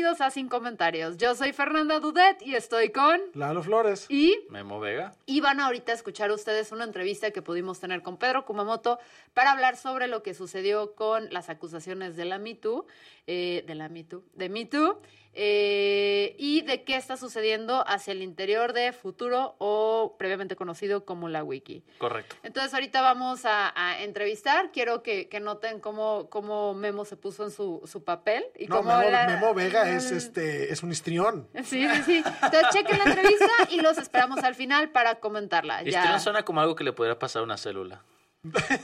Bienvenidos 0.00 0.26
a 0.26 0.30
Sin 0.30 0.48
Comentarios. 0.48 1.18
Yo 1.18 1.34
soy 1.34 1.52
Fernanda 1.52 2.00
Dudet 2.00 2.40
y 2.40 2.54
estoy 2.54 2.88
con... 2.88 3.20
Lalo 3.34 3.62
Flores. 3.62 4.06
Y, 4.08 4.34
Memo 4.48 4.80
Vega. 4.80 5.12
y 5.26 5.42
van 5.42 5.60
ahorita 5.60 5.92
a 5.92 5.94
escuchar 5.94 6.30
ustedes 6.30 6.72
una 6.72 6.84
entrevista 6.84 7.32
que 7.32 7.42
pudimos 7.42 7.80
tener 7.80 8.00
con 8.00 8.16
Pedro 8.16 8.46
Kumamoto 8.46 8.98
para 9.34 9.52
hablar 9.52 9.76
sobre 9.76 10.06
lo 10.06 10.22
que 10.22 10.32
sucedió 10.32 10.94
con 10.94 11.30
las 11.30 11.50
acusaciones 11.50 12.16
de 12.16 12.24
la 12.24 12.38
MeToo, 12.38 12.86
eh, 13.26 13.62
de 13.66 13.74
la 13.74 13.90
MeToo, 13.90 14.22
de 14.32 14.48
MeToo, 14.48 15.02
eh, 15.32 16.34
y 16.38 16.62
de 16.62 16.82
qué 16.84 16.96
está 16.96 17.16
sucediendo 17.16 17.84
hacia 17.86 18.12
el 18.12 18.22
interior 18.22 18.72
de 18.72 18.92
Futuro 18.92 19.54
o 19.58 20.16
previamente 20.18 20.56
conocido 20.56 21.04
como 21.04 21.28
la 21.28 21.44
Wiki. 21.44 21.84
Correcto. 21.98 22.36
Entonces 22.42 22.74
ahorita 22.74 23.00
vamos 23.00 23.44
a, 23.44 23.72
a 23.74 24.02
entrevistar. 24.02 24.70
Quiero 24.72 25.02
que, 25.02 25.28
que 25.28 25.38
noten 25.40 25.78
cómo, 25.80 26.28
cómo 26.30 26.74
Memo 26.74 27.04
se 27.04 27.16
puso 27.16 27.44
en 27.44 27.50
su, 27.52 27.80
su 27.84 28.02
papel. 28.04 28.44
Y 28.58 28.66
No, 28.66 28.78
cómo 28.78 28.96
Memo, 28.98 29.10
la- 29.10 29.26
Memo 29.28 29.54
Vega 29.54 29.88
es 29.90 30.10
este 30.10 30.72
es 30.72 30.82
un 30.82 30.90
histrión. 30.90 31.48
Sí, 31.64 31.86
sí, 31.88 32.02
sí. 32.04 32.16
Entonces 32.42 32.68
chequen 32.72 32.98
la 32.98 33.04
entrevista 33.04 33.50
y 33.70 33.80
los 33.80 33.98
esperamos 33.98 34.42
al 34.44 34.54
final 34.54 34.90
para 34.90 35.20
comentarla. 35.20 35.78
Esto 35.80 35.90
Ya. 35.92 36.18
suena 36.18 36.42
como 36.44 36.60
algo 36.60 36.74
que 36.74 36.84
le 36.84 36.92
podría 36.92 37.18
pasar 37.18 37.40
a 37.40 37.44
una 37.44 37.56
célula. 37.56 38.02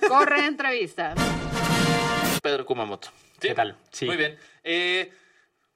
Corre 0.09 0.47
entrevista. 0.47 1.15
Pedro 2.43 2.65
Kumamoto. 2.67 3.09
¿Qué 3.41 3.55
tal? 3.55 3.77
Sí. 3.91 4.07
Muy 4.07 4.17
bien. 4.17 4.39
Eh, 4.63 5.13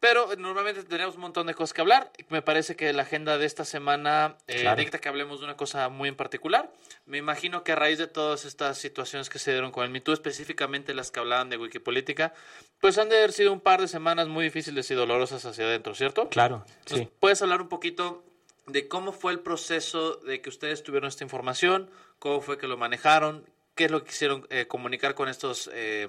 pero 0.01 0.35
normalmente 0.37 0.83
tenemos 0.85 1.15
un 1.17 1.21
montón 1.21 1.47
de 1.47 1.55
cosas 1.55 1.75
que 1.75 1.83
hablar. 1.83 2.11
Me 2.31 2.41
parece 2.41 2.75
que 2.75 2.93
la 2.95 3.03
agenda 3.03 3.37
de 3.37 3.45
esta 3.45 3.65
semana 3.67 4.37
eh, 4.49 4.63
Claro. 4.63 4.81
dicta 4.81 4.99
que 4.99 5.09
hablemos 5.11 5.41
de 5.41 5.45
una 5.45 5.57
cosa 5.57 5.89
muy 5.91 6.09
en 6.09 6.17
particular. 6.17 6.73
Me 7.05 7.19
imagino 7.19 7.63
que 7.65 7.73
a 7.73 7.77
raíz 7.77 7.99
de 7.99 8.07
todas 8.07 8.47
estas 8.47 8.79
situaciones 8.79 9.29
que 9.29 9.39
se 9.39 9.53
dieron 9.53 9.71
con 9.73 9.85
el 9.85 9.91
MeToo, 9.91 10.15
específicamente 10.15 10.95
las 10.95 11.11
que 11.11 11.21
hablaban 11.21 11.51
de 11.51 11.59
Wikipolítica, 11.59 12.33
pues 12.81 12.97
han 12.97 13.11
de 13.11 13.19
haber 13.19 13.33
sido 13.33 13.53
un 13.53 13.61
par 13.61 13.81
de 13.83 13.89
semanas 13.89 14.27
muy 14.27 14.45
difíciles 14.45 14.91
y 14.91 14.95
dolorosas 14.95 15.45
hacia 15.45 15.65
adentro, 15.67 15.95
¿cierto? 15.95 16.29
Claro, 16.31 16.65
Entonces, 16.79 17.07
sí. 17.09 17.13
¿Puedes 17.21 17.43
hablar 17.43 17.61
un 17.61 17.69
poquito 17.69 18.25
de 18.67 18.89
cómo 18.89 19.13
fue 19.13 19.33
el 19.33 19.41
proceso 19.41 20.17
de 20.17 20.41
que 20.41 20.49
ustedes 20.49 20.83
tuvieron 20.83 21.09
esta 21.09 21.25
información? 21.25 21.91
¿Cómo 22.19 22.41
fue 22.41 22.57
que 22.57 22.67
lo 22.69 22.79
manejaron? 22.79 23.45
¿Qué 23.75 23.85
es 23.85 23.91
lo 23.91 24.03
que 24.03 24.09
quisieron 24.11 24.47
eh, 24.51 24.67
comunicar 24.67 25.15
con 25.15 25.29
estos, 25.29 25.69
eh, 25.73 26.09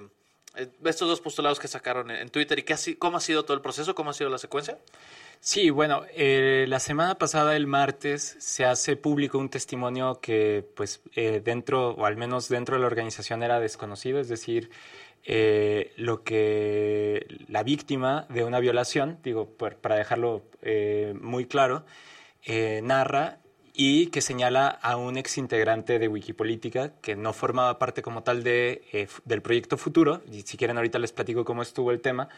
estos 0.54 1.08
dos 1.08 1.20
postulados 1.20 1.58
que 1.58 1.68
sacaron 1.68 2.10
en, 2.10 2.28
Twitter? 2.30 2.58
¿Y 2.58 2.62
qué 2.62 2.74
ha 2.74 2.78
cómo 2.98 3.16
ha 3.16 3.20
sido 3.20 3.44
todo 3.44 3.54
el 3.56 3.62
proceso? 3.62 3.94
¿Cómo 3.94 4.10
ha 4.10 4.14
sido 4.14 4.30
la 4.30 4.38
secuencia? 4.38 4.78
Sí, 5.40 5.70
bueno, 5.70 6.02
eh, 6.14 6.66
la 6.68 6.78
semana 6.78 7.16
pasada, 7.18 7.56
el 7.56 7.66
martes, 7.66 8.36
se 8.38 8.64
hace 8.64 8.94
público 8.96 9.38
un 9.38 9.48
testimonio 9.48 10.20
que, 10.20 10.64
pues, 10.76 11.00
eh, 11.16 11.40
dentro, 11.44 11.90
o 11.90 12.06
al 12.06 12.16
menos 12.16 12.48
dentro 12.48 12.76
de 12.76 12.80
la 12.82 12.86
organización 12.86 13.42
era 13.42 13.58
desconocido, 13.58 14.20
es 14.20 14.28
decir, 14.28 14.70
eh, 15.24 15.92
lo 15.96 16.22
que 16.22 17.26
la 17.48 17.62
víctima 17.64 18.26
de 18.28 18.44
una 18.44 18.60
violación, 18.60 19.18
digo, 19.24 19.48
por- 19.48 19.76
para 19.76 19.96
dejarlo 19.96 20.42
eh, 20.62 21.12
muy 21.20 21.46
claro, 21.46 21.84
eh, 22.44 22.80
narra 22.84 23.38
y 23.74 24.08
que 24.08 24.20
señala 24.20 24.68
a 24.68 24.96
un 24.96 25.16
exintegrante 25.16 25.98
de 25.98 26.08
Wikipolítica 26.08 26.92
que 27.00 27.16
no 27.16 27.32
formaba 27.32 27.78
parte 27.78 28.02
como 28.02 28.22
tal 28.22 28.42
de, 28.42 28.82
eh, 28.92 29.08
del 29.24 29.40
proyecto 29.42 29.76
Futuro, 29.76 30.22
y 30.30 30.42
si 30.42 30.56
quieren 30.56 30.76
ahorita 30.76 30.98
les 30.98 31.12
platico 31.12 31.44
cómo 31.44 31.62
estuvo 31.62 31.90
el 31.90 32.00
tema, 32.00 32.28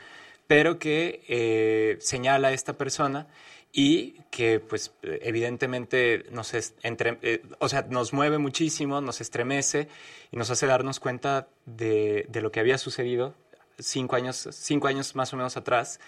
pero 0.47 0.79
que 0.79 1.25
eh, 1.29 1.97
señala 2.01 2.49
a 2.49 2.53
esta 2.53 2.75
persona 2.75 3.27
y 3.73 4.21
que 4.31 4.61
pues 4.61 4.93
evidentemente 5.03 6.27
nos, 6.31 6.55
entre- 6.83 7.19
eh, 7.23 7.43
o 7.59 7.69
sea, 7.69 7.83
nos 7.91 8.13
mueve 8.13 8.39
muchísimo, 8.39 9.01
nos 9.01 9.21
estremece 9.21 9.89
y 10.31 10.37
nos 10.37 10.51
hace 10.51 10.67
darnos 10.67 11.01
cuenta 11.01 11.49
de, 11.67 12.27
de 12.29 12.41
lo 12.41 12.53
que 12.53 12.61
había 12.61 12.79
sucedido 12.79 13.35
cinco 13.81 14.15
años, 14.15 14.49
cinco 14.53 14.87
años 14.87 15.17
más 15.17 15.33
o 15.33 15.37
menos 15.37 15.57
atrás. 15.57 15.99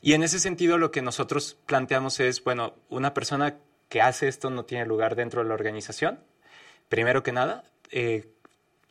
Y 0.00 0.12
en 0.12 0.22
ese 0.22 0.38
sentido 0.38 0.78
lo 0.78 0.92
que 0.92 1.02
nosotros 1.02 1.56
planteamos 1.66 2.20
es, 2.20 2.44
bueno, 2.44 2.74
una 2.88 3.14
persona 3.14 3.56
que 3.88 4.00
hace 4.02 4.28
esto 4.28 4.50
no 4.50 4.64
tiene 4.64 4.86
lugar 4.86 5.16
dentro 5.16 5.42
de 5.42 5.48
la 5.48 5.54
organización, 5.54 6.20
primero 6.88 7.22
que 7.22 7.32
nada. 7.32 7.64
eh, 7.90 8.28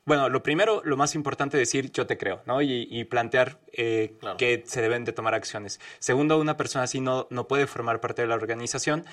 bueno, 0.05 0.29
lo 0.29 0.41
primero, 0.41 0.81
lo 0.85 0.95
más 0.95 1.15
importante, 1.15 1.57
decir 1.57 1.91
yo 1.91 2.07
te 2.07 2.17
creo, 2.17 2.41
¿no? 2.45 2.61
Y, 2.61 2.87
y 2.89 3.03
plantear 3.03 3.59
eh, 3.73 4.13
Claro. 4.21 4.37
que 4.37 4.63
se 4.65 4.81
deben 4.81 5.03
de 5.03 5.11
tomar 5.11 5.33
acciones. 5.33 5.81
Segundo, 5.99 6.39
una 6.39 6.55
persona 6.55 6.83
así 6.85 7.01
no, 7.01 7.27
no 7.29 7.45
puede 7.49 7.67
formar 7.67 7.99
parte 7.99 8.21
de 8.21 8.29
la 8.29 8.35
organización. 8.35 9.03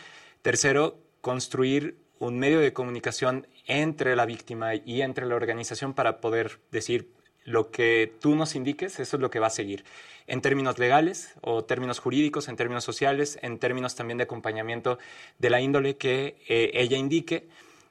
Tercero, 0.43 0.97
construir 1.21 1.97
un 2.21 2.39
medio 2.39 2.61
de 2.61 2.73
comunicación 2.73 3.49
entre 3.67 4.15
la 4.15 4.25
víctima 4.25 4.77
y 4.77 5.03
entre 5.03 5.27
la 5.27 5.35
organización 5.35 5.95
para 5.95 6.21
poder 6.21 6.61
decir 6.71 7.11
lo 7.45 7.71
que 7.71 8.13
tú 8.21 8.35
nos 8.35 8.55
indiques, 8.55 8.99
eso 8.99 9.17
es 9.17 9.21
lo 9.21 9.31
que 9.31 9.39
va 9.39 9.49
a 9.49 9.51
seguir. 9.51 9.85
En 10.27 10.41
términos 10.41 10.79
legales 10.79 11.35
o 11.43 11.65
términos 11.65 11.99
jurídicos, 11.99 12.49
en 12.49 12.57
términos 12.57 12.85
sociales, 12.85 13.39
en 13.43 13.59
términos 13.59 13.95
también 13.95 14.19
de 14.19 14.25
acompañamiento 14.25 14.99
de 15.39 15.51
la 15.51 15.61
índole 15.61 15.97
que 15.97 16.37
eh, 16.49 16.71
ella 16.75 16.97
indique. 16.97 17.47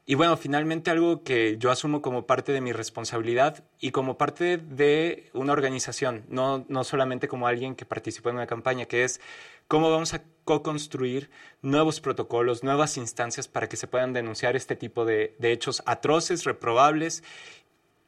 Y 0.05 0.15
bueno, 0.15 0.35
finalmente 0.35 0.91
algo 0.91 1.23
que 1.23 1.57
yo 1.57 1.71
asumo 1.71 2.01
como 2.01 2.25
parte 2.25 2.51
de 2.51 2.59
mi 2.59 2.73
responsabilidad 2.73 3.63
y 3.79 3.91
como 3.91 4.17
parte 4.17 4.57
de 4.57 5.29
una 5.33 5.53
organización, 5.53 6.25
no, 6.27 6.65
no 6.67 6.83
solamente 6.83 7.29
como 7.29 7.47
alguien 7.47 7.75
que 7.75 7.85
participó 7.85 8.29
en 8.29 8.35
una 8.35 8.47
campaña, 8.47 8.85
que 8.85 9.05
es 9.05 9.21
cómo 9.69 9.89
vamos 9.91 10.13
a 10.13 10.23
co-construir 10.43 11.29
nuevos 11.61 12.01
protocolos, 12.01 12.63
nuevas 12.63 12.97
instancias 12.97 13.47
para 13.47 13.69
que 13.69 13.77
se 13.77 13.87
puedan 13.87 14.11
denunciar 14.11 14.57
este 14.57 14.75
tipo 14.75 15.05
de, 15.05 15.35
de 15.39 15.53
hechos 15.53 15.81
atroces, 15.85 16.43
reprobables, 16.43 17.23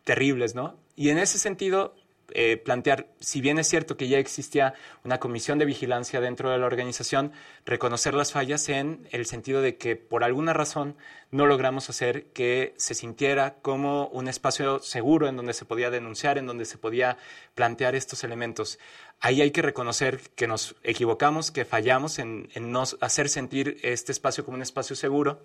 terribles, 0.05 0.55
¿no? 0.55 0.79
Y 0.95 1.09
en 1.09 1.17
ese 1.17 1.37
sentido, 1.37 1.93
eh, 2.31 2.57
plantear, 2.57 3.07
si 3.19 3.39
bien 3.41 3.59
es 3.59 3.67
cierto 3.67 3.97
que 3.97 4.07
ya 4.07 4.17
existía 4.17 4.73
una 5.03 5.19
comisión 5.19 5.59
de 5.59 5.65
vigilancia 5.65 6.21
dentro 6.21 6.49
de 6.49 6.57
la 6.57 6.65
organización, 6.65 7.33
reconocer 7.65 8.13
las 8.13 8.31
fallas 8.31 8.67
en 8.69 9.07
el 9.11 9.25
sentido 9.25 9.61
de 9.61 9.77
que 9.77 9.95
por 9.95 10.23
alguna 10.23 10.53
razón 10.53 10.95
no 11.29 11.45
logramos 11.45 11.89
hacer 11.89 12.27
que 12.31 12.73
se 12.77 12.95
sintiera 12.95 13.55
como 13.61 14.07
un 14.07 14.27
espacio 14.27 14.79
seguro 14.79 15.27
en 15.27 15.35
donde 15.35 15.53
se 15.53 15.65
podía 15.65 15.89
denunciar, 15.89 16.37
en 16.37 16.47
donde 16.47 16.65
se 16.65 16.77
podía 16.77 17.17
plantear 17.53 17.93
estos 17.93 18.23
elementos. 18.23 18.79
Ahí 19.19 19.41
hay 19.41 19.51
que 19.51 19.61
reconocer 19.61 20.21
que 20.35 20.47
nos 20.47 20.75
equivocamos, 20.83 21.51
que 21.51 21.65
fallamos 21.65 22.19
en, 22.19 22.49
en 22.53 22.71
no 22.71 22.83
hacer 23.01 23.29
sentir 23.29 23.77
este 23.83 24.11
espacio 24.11 24.45
como 24.45 24.55
un 24.55 24.63
espacio 24.63 24.95
seguro. 24.95 25.43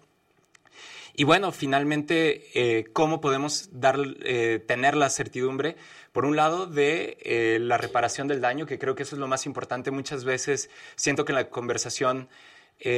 Y 1.15 1.25
bueno, 1.25 1.53
finalmente, 1.53 2.49
eh, 2.55 2.85
¿cómo 2.93 3.21
podemos 3.21 3.69
dar, 3.73 3.99
eh, 4.23 4.63
tener 4.67 4.97
la 4.97 5.11
certidumbre, 5.11 5.77
por 6.13 6.25
un 6.25 6.37
lado, 6.37 6.67
de 6.67 7.19
eh, 7.21 7.59
la 7.61 7.79
reparación 7.79 8.29
del 8.29 8.41
daño, 8.41 8.67
que 8.67 8.79
creo 8.79 8.95
que 8.95 9.03
eso 9.03 9.17
es 9.17 9.21
lo 9.21 9.29
más 9.29 9.47
importante. 9.47 9.91
Muchas 9.91 10.25
veces 10.25 10.71
siento 10.97 11.25
que 11.25 11.33
en 11.33 11.37
la 11.37 11.51
conversación 11.51 12.29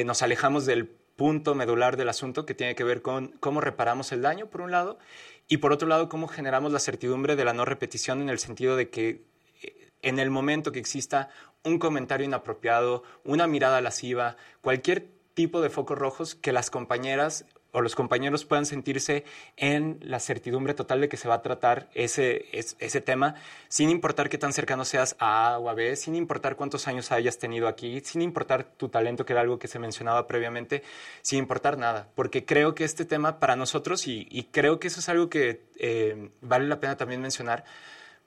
nos 0.05 0.23
alejamos 0.23 0.64
del 0.64 0.87
punto 0.87 1.56
medular 1.56 1.97
del 1.97 2.09
asunto, 2.09 2.47
que 2.47 2.55
tiene 2.55 2.76
que 2.76 2.85
ver 2.85 3.03
con 3.03 3.32
cómo 3.41 3.61
reparamos 3.61 4.12
el 4.12 4.23
daño, 4.23 4.47
por 4.47 4.61
un 4.61 4.70
lado, 4.70 5.00
y 5.49 5.56
por 5.56 5.73
otro 5.73 5.88
lado, 5.88 6.08
cómo 6.08 6.29
generamos 6.29 6.70
la 6.70 6.79
certidumbre 6.79 7.35
de 7.35 7.44
la 7.44 7.53
no 7.53 7.65
repetición 7.65 8.23
en 8.23 8.29
el 8.29 8.38
sentido 8.38 8.76
de 8.76 8.91
que 8.91 9.25
en 10.03 10.19
el 10.19 10.31
momento 10.31 10.73
que 10.73 10.79
exista 10.79 11.31
un 11.65 11.79
comentario 11.79 12.26
inapropiado, 12.26 13.03
una 13.25 13.47
mirada 13.47 13.81
lasciva, 13.81 14.37
cualquier 14.61 15.08
tipo 15.35 15.61
de 15.61 15.70
focos 15.70 15.99
rojos, 15.99 16.35
que 16.35 16.53
las 16.53 16.70
compañeras 16.70 17.47
o 17.72 17.80
los 17.80 17.94
compañeros 17.94 18.44
puedan 18.44 18.66
sentirse 18.66 19.24
en 19.56 19.98
la 20.02 20.20
certidumbre 20.20 20.74
total 20.74 21.00
de 21.00 21.08
que 21.08 21.16
se 21.16 21.26
va 21.26 21.36
a 21.36 21.42
tratar 21.42 21.88
ese, 21.94 22.46
ese 22.52 23.00
tema, 23.00 23.34
sin 23.69 23.88
importar 23.88 24.28
qué 24.28 24.36
tan 24.36 24.52
cercano 24.52 24.84
seas 24.84 25.16
a 25.19 25.54
A 25.54 25.58
o 25.58 25.70
a 25.70 25.74
B, 25.74 25.96
sin 25.96 26.14
importar 26.14 26.56
cuántos 26.56 26.86
años 26.86 27.10
hayas 27.12 27.38
tenido 27.38 27.69
aquí, 27.69 28.00
sin 28.00 28.20
importar 28.20 28.64
tu 28.64 28.90
talento, 28.90 29.24
que 29.24 29.32
era 29.32 29.40
algo 29.40 29.58
que 29.58 29.69
se 29.69 29.78
mencionaba 29.78 30.26
previamente, 30.26 30.82
sin 31.22 31.38
importar 31.38 31.78
nada, 31.78 32.08
porque 32.14 32.44
creo 32.44 32.74
que 32.74 32.84
este 32.84 33.06
tema 33.06 33.40
para 33.40 33.56
nosotros, 33.56 34.06
y, 34.06 34.48
creo 34.52 34.78
que 34.78 34.88
eso 34.88 35.00
es 35.00 35.08
algo 35.08 35.30
que 35.30 35.62
eh, 35.78 36.30
vale 36.42 36.66
la 36.66 36.78
pena 36.78 36.96
también 36.96 37.22
mencionar, 37.22 37.64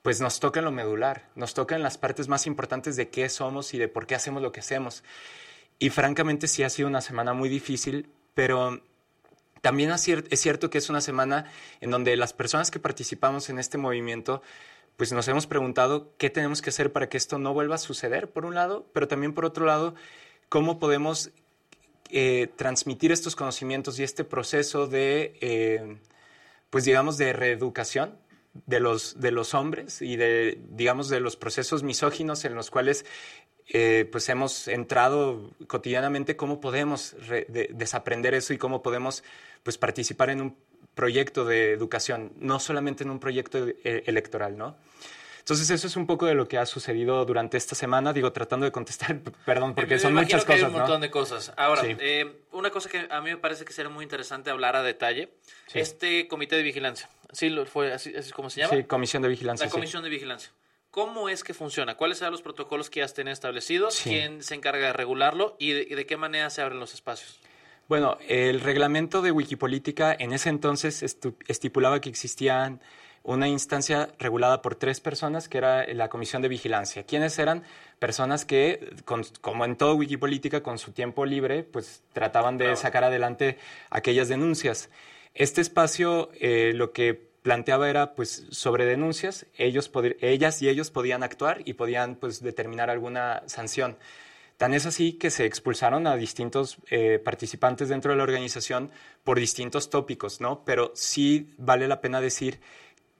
pues 0.02 0.20
nos 0.20 0.40
toca 0.40 0.60
en 0.60 0.64
lo 0.64 0.72
medular, 0.72 1.28
nos 1.36 1.54
toca 1.54 1.76
en 1.76 1.82
las 1.82 1.98
partes 1.98 2.28
más 2.28 2.46
importantes 2.46 2.96
de 2.96 3.08
qué 3.08 3.28
somos 3.28 3.74
y 3.74 3.78
de 3.78 3.88
por 3.88 4.06
qué 4.06 4.14
hacemos 4.16 4.42
lo 4.42 4.50
que 4.50 4.60
hacemos. 4.60 5.04
Y 5.78 5.90
francamente 5.90 6.48
sí 6.48 6.62
ha 6.62 6.70
sido 6.70 6.88
una 6.88 7.00
semana 7.00 7.32
muy 7.32 7.48
difícil, 7.48 8.08
pero 8.34 8.80
también 9.66 9.90
es 9.90 10.40
cierto 10.40 10.70
que 10.70 10.78
es 10.78 10.90
una 10.90 11.00
semana 11.00 11.50
en 11.80 11.90
donde 11.90 12.16
las 12.16 12.32
personas 12.32 12.70
que 12.70 12.78
participamos 12.78 13.50
en 13.50 13.58
este 13.58 13.78
movimiento, 13.78 14.40
pues 14.96 15.10
nos 15.10 15.26
hemos 15.26 15.48
preguntado 15.48 16.12
qué 16.18 16.30
tenemos 16.30 16.62
que 16.62 16.70
hacer 16.70 16.92
para 16.92 17.08
que 17.08 17.16
esto 17.16 17.40
no 17.40 17.52
vuelva 17.52 17.74
a 17.74 17.78
suceder, 17.78 18.30
por 18.30 18.46
un 18.46 18.54
lado, 18.54 18.86
pero 18.92 19.08
también 19.08 19.32
por 19.34 19.44
otro 19.44 19.66
lado, 19.66 19.96
cómo 20.48 20.78
podemos 20.78 21.30
eh, 22.10 22.48
transmitir 22.54 23.10
estos 23.10 23.34
conocimientos 23.34 23.98
y 23.98 24.04
este 24.04 24.22
proceso 24.22 24.86
de, 24.86 25.36
eh, 25.40 25.98
pues 26.70 26.84
digamos, 26.84 27.18
de 27.18 27.32
reeducación 27.32 28.16
de 28.66 28.80
los, 28.80 29.20
de 29.20 29.30
los 29.30 29.54
hombres 29.54 30.00
y 30.02 30.16
de, 30.16 30.58
digamos, 30.70 31.08
de 31.08 31.20
los 31.20 31.36
procesos 31.36 31.82
misóginos 31.82 32.44
en 32.44 32.54
los 32.54 32.70
cuales 32.70 33.04
eh, 33.68 34.08
pues 34.10 34.28
hemos 34.28 34.68
entrado 34.68 35.50
cotidianamente, 35.66 36.36
cómo 36.36 36.60
podemos 36.60 37.16
desaprender 37.48 38.34
eso 38.34 38.54
y 38.54 38.58
cómo 38.58 38.82
podemos 38.82 39.24
pues 39.62 39.76
participar 39.76 40.30
en 40.30 40.40
un 40.40 40.56
proyecto 40.94 41.44
de 41.44 41.72
educación, 41.72 42.32
no 42.38 42.58
solamente 42.58 43.04
en 43.04 43.10
un 43.10 43.18
proyecto 43.18 43.66
eh, 43.68 44.04
electoral, 44.06 44.56
¿no? 44.56 44.76
Entonces 45.46 45.70
eso 45.70 45.86
es 45.86 45.94
un 45.94 46.08
poco 46.08 46.26
de 46.26 46.34
lo 46.34 46.48
que 46.48 46.58
ha 46.58 46.66
sucedido 46.66 47.24
durante 47.24 47.56
esta 47.56 47.76
semana, 47.76 48.12
digo, 48.12 48.32
tratando 48.32 48.66
de 48.66 48.72
contestar, 48.72 49.20
perdón, 49.44 49.76
porque 49.76 49.96
son 49.96 50.12
muchas 50.12 50.44
que 50.44 50.54
cosas. 50.54 50.64
Hay 50.64 50.74
un 50.74 50.80
montón 50.80 51.00
de 51.00 51.08
cosas. 51.08 51.52
Ahora, 51.56 51.82
eh, 51.84 52.40
una 52.50 52.70
cosa 52.70 52.88
que 52.88 53.06
a 53.08 53.20
mí 53.20 53.30
me 53.30 53.36
parece 53.36 53.64
que 53.64 53.72
sería 53.72 53.88
muy 53.88 54.02
interesante 54.02 54.50
hablar 54.50 54.74
a 54.74 54.82
detalle, 54.82 55.30
este 55.72 56.26
comité 56.26 56.56
de 56.56 56.64
vigilancia, 56.64 57.08
¿sí 57.30 57.54
fue 57.72 57.92
así, 57.92 58.12
es 58.12 58.32
como 58.32 58.50
se 58.50 58.62
llama? 58.62 58.74
Sí, 58.74 58.82
comisión 58.82 59.22
de 59.22 59.28
vigilancia. 59.28 59.66
La 59.66 59.70
comisión 59.70 60.02
de 60.02 60.08
vigilancia. 60.08 60.50
¿Cómo 60.90 61.28
es 61.28 61.44
que 61.44 61.54
funciona? 61.54 61.96
¿Cuáles 61.96 62.18
son 62.18 62.32
los 62.32 62.42
protocolos 62.42 62.90
que 62.90 62.98
ya 62.98 63.06
estén 63.06 63.28
establecidos? 63.28 64.00
¿Quién 64.02 64.42
se 64.42 64.56
encarga 64.56 64.88
de 64.88 64.92
regularlo? 64.94 65.54
¿Y 65.60 65.74
de 65.74 66.06
qué 66.06 66.16
manera 66.16 66.50
se 66.50 66.60
abren 66.60 66.80
los 66.80 66.92
espacios? 66.92 67.38
Bueno, 67.86 68.18
el 68.26 68.60
reglamento 68.60 69.22
de 69.22 69.30
Wikipolítica 69.30 70.12
en 70.18 70.32
ese 70.32 70.48
entonces 70.48 71.04
estipulaba 71.46 72.00
que 72.00 72.08
existían 72.08 72.80
una 73.26 73.48
instancia 73.48 74.08
regulada 74.18 74.62
por 74.62 74.76
tres 74.76 75.00
personas, 75.00 75.48
que 75.48 75.58
era 75.58 75.84
la 75.92 76.08
Comisión 76.08 76.42
de 76.42 76.48
Vigilancia. 76.48 77.02
¿Quiénes 77.02 77.38
eran? 77.38 77.64
Personas 77.98 78.44
que, 78.44 78.94
como 79.40 79.64
en 79.64 79.76
todo 79.76 79.96
Wikipolítica, 79.96 80.62
con 80.62 80.78
su 80.78 80.92
tiempo 80.92 81.26
libre, 81.26 81.64
pues 81.64 82.02
trataban 82.12 82.56
de 82.56 82.76
sacar 82.76 83.02
adelante 83.02 83.58
aquellas 83.90 84.28
denuncias. 84.28 84.90
Este 85.34 85.60
espacio 85.60 86.30
eh, 86.40 86.72
lo 86.74 86.92
que 86.92 87.14
planteaba 87.42 87.90
era, 87.90 88.14
pues, 88.14 88.46
sobre 88.50 88.86
denuncias, 88.86 89.46
ellos 89.56 89.90
ellas 90.20 90.62
y 90.62 90.68
ellos 90.68 90.90
podían 90.90 91.22
actuar 91.22 91.62
y 91.64 91.74
podían, 91.74 92.14
pues, 92.16 92.40
determinar 92.42 92.90
alguna 92.90 93.42
sanción. 93.46 93.96
Tan 94.56 94.72
es 94.72 94.86
así 94.86 95.14
que 95.14 95.30
se 95.30 95.44
expulsaron 95.44 96.06
a 96.06 96.16
distintos 96.16 96.78
eh, 96.90 97.20
participantes 97.22 97.88
dentro 97.90 98.12
de 98.12 98.16
la 98.16 98.22
organización 98.22 98.90
por 99.22 99.38
distintos 99.38 99.90
tópicos, 99.90 100.40
¿no? 100.40 100.64
Pero 100.64 100.92
sí 100.94 101.52
vale 101.58 101.88
la 101.88 102.00
pena 102.00 102.22
decir 102.22 102.58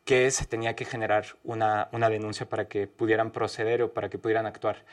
que 0.06 0.31
se 0.31 0.47
tenía 0.47 0.75
que 0.75 0.87
generar 0.87 1.26
una, 1.44 1.88
denuncia 2.08 2.49
para 2.49 2.69
que 2.69 2.87
pudieran 2.87 3.32
proceder 3.32 3.82
o 3.82 3.93
para 3.93 4.08
que 4.08 4.17
pudieran 4.17 4.47
actuar. 4.47 4.85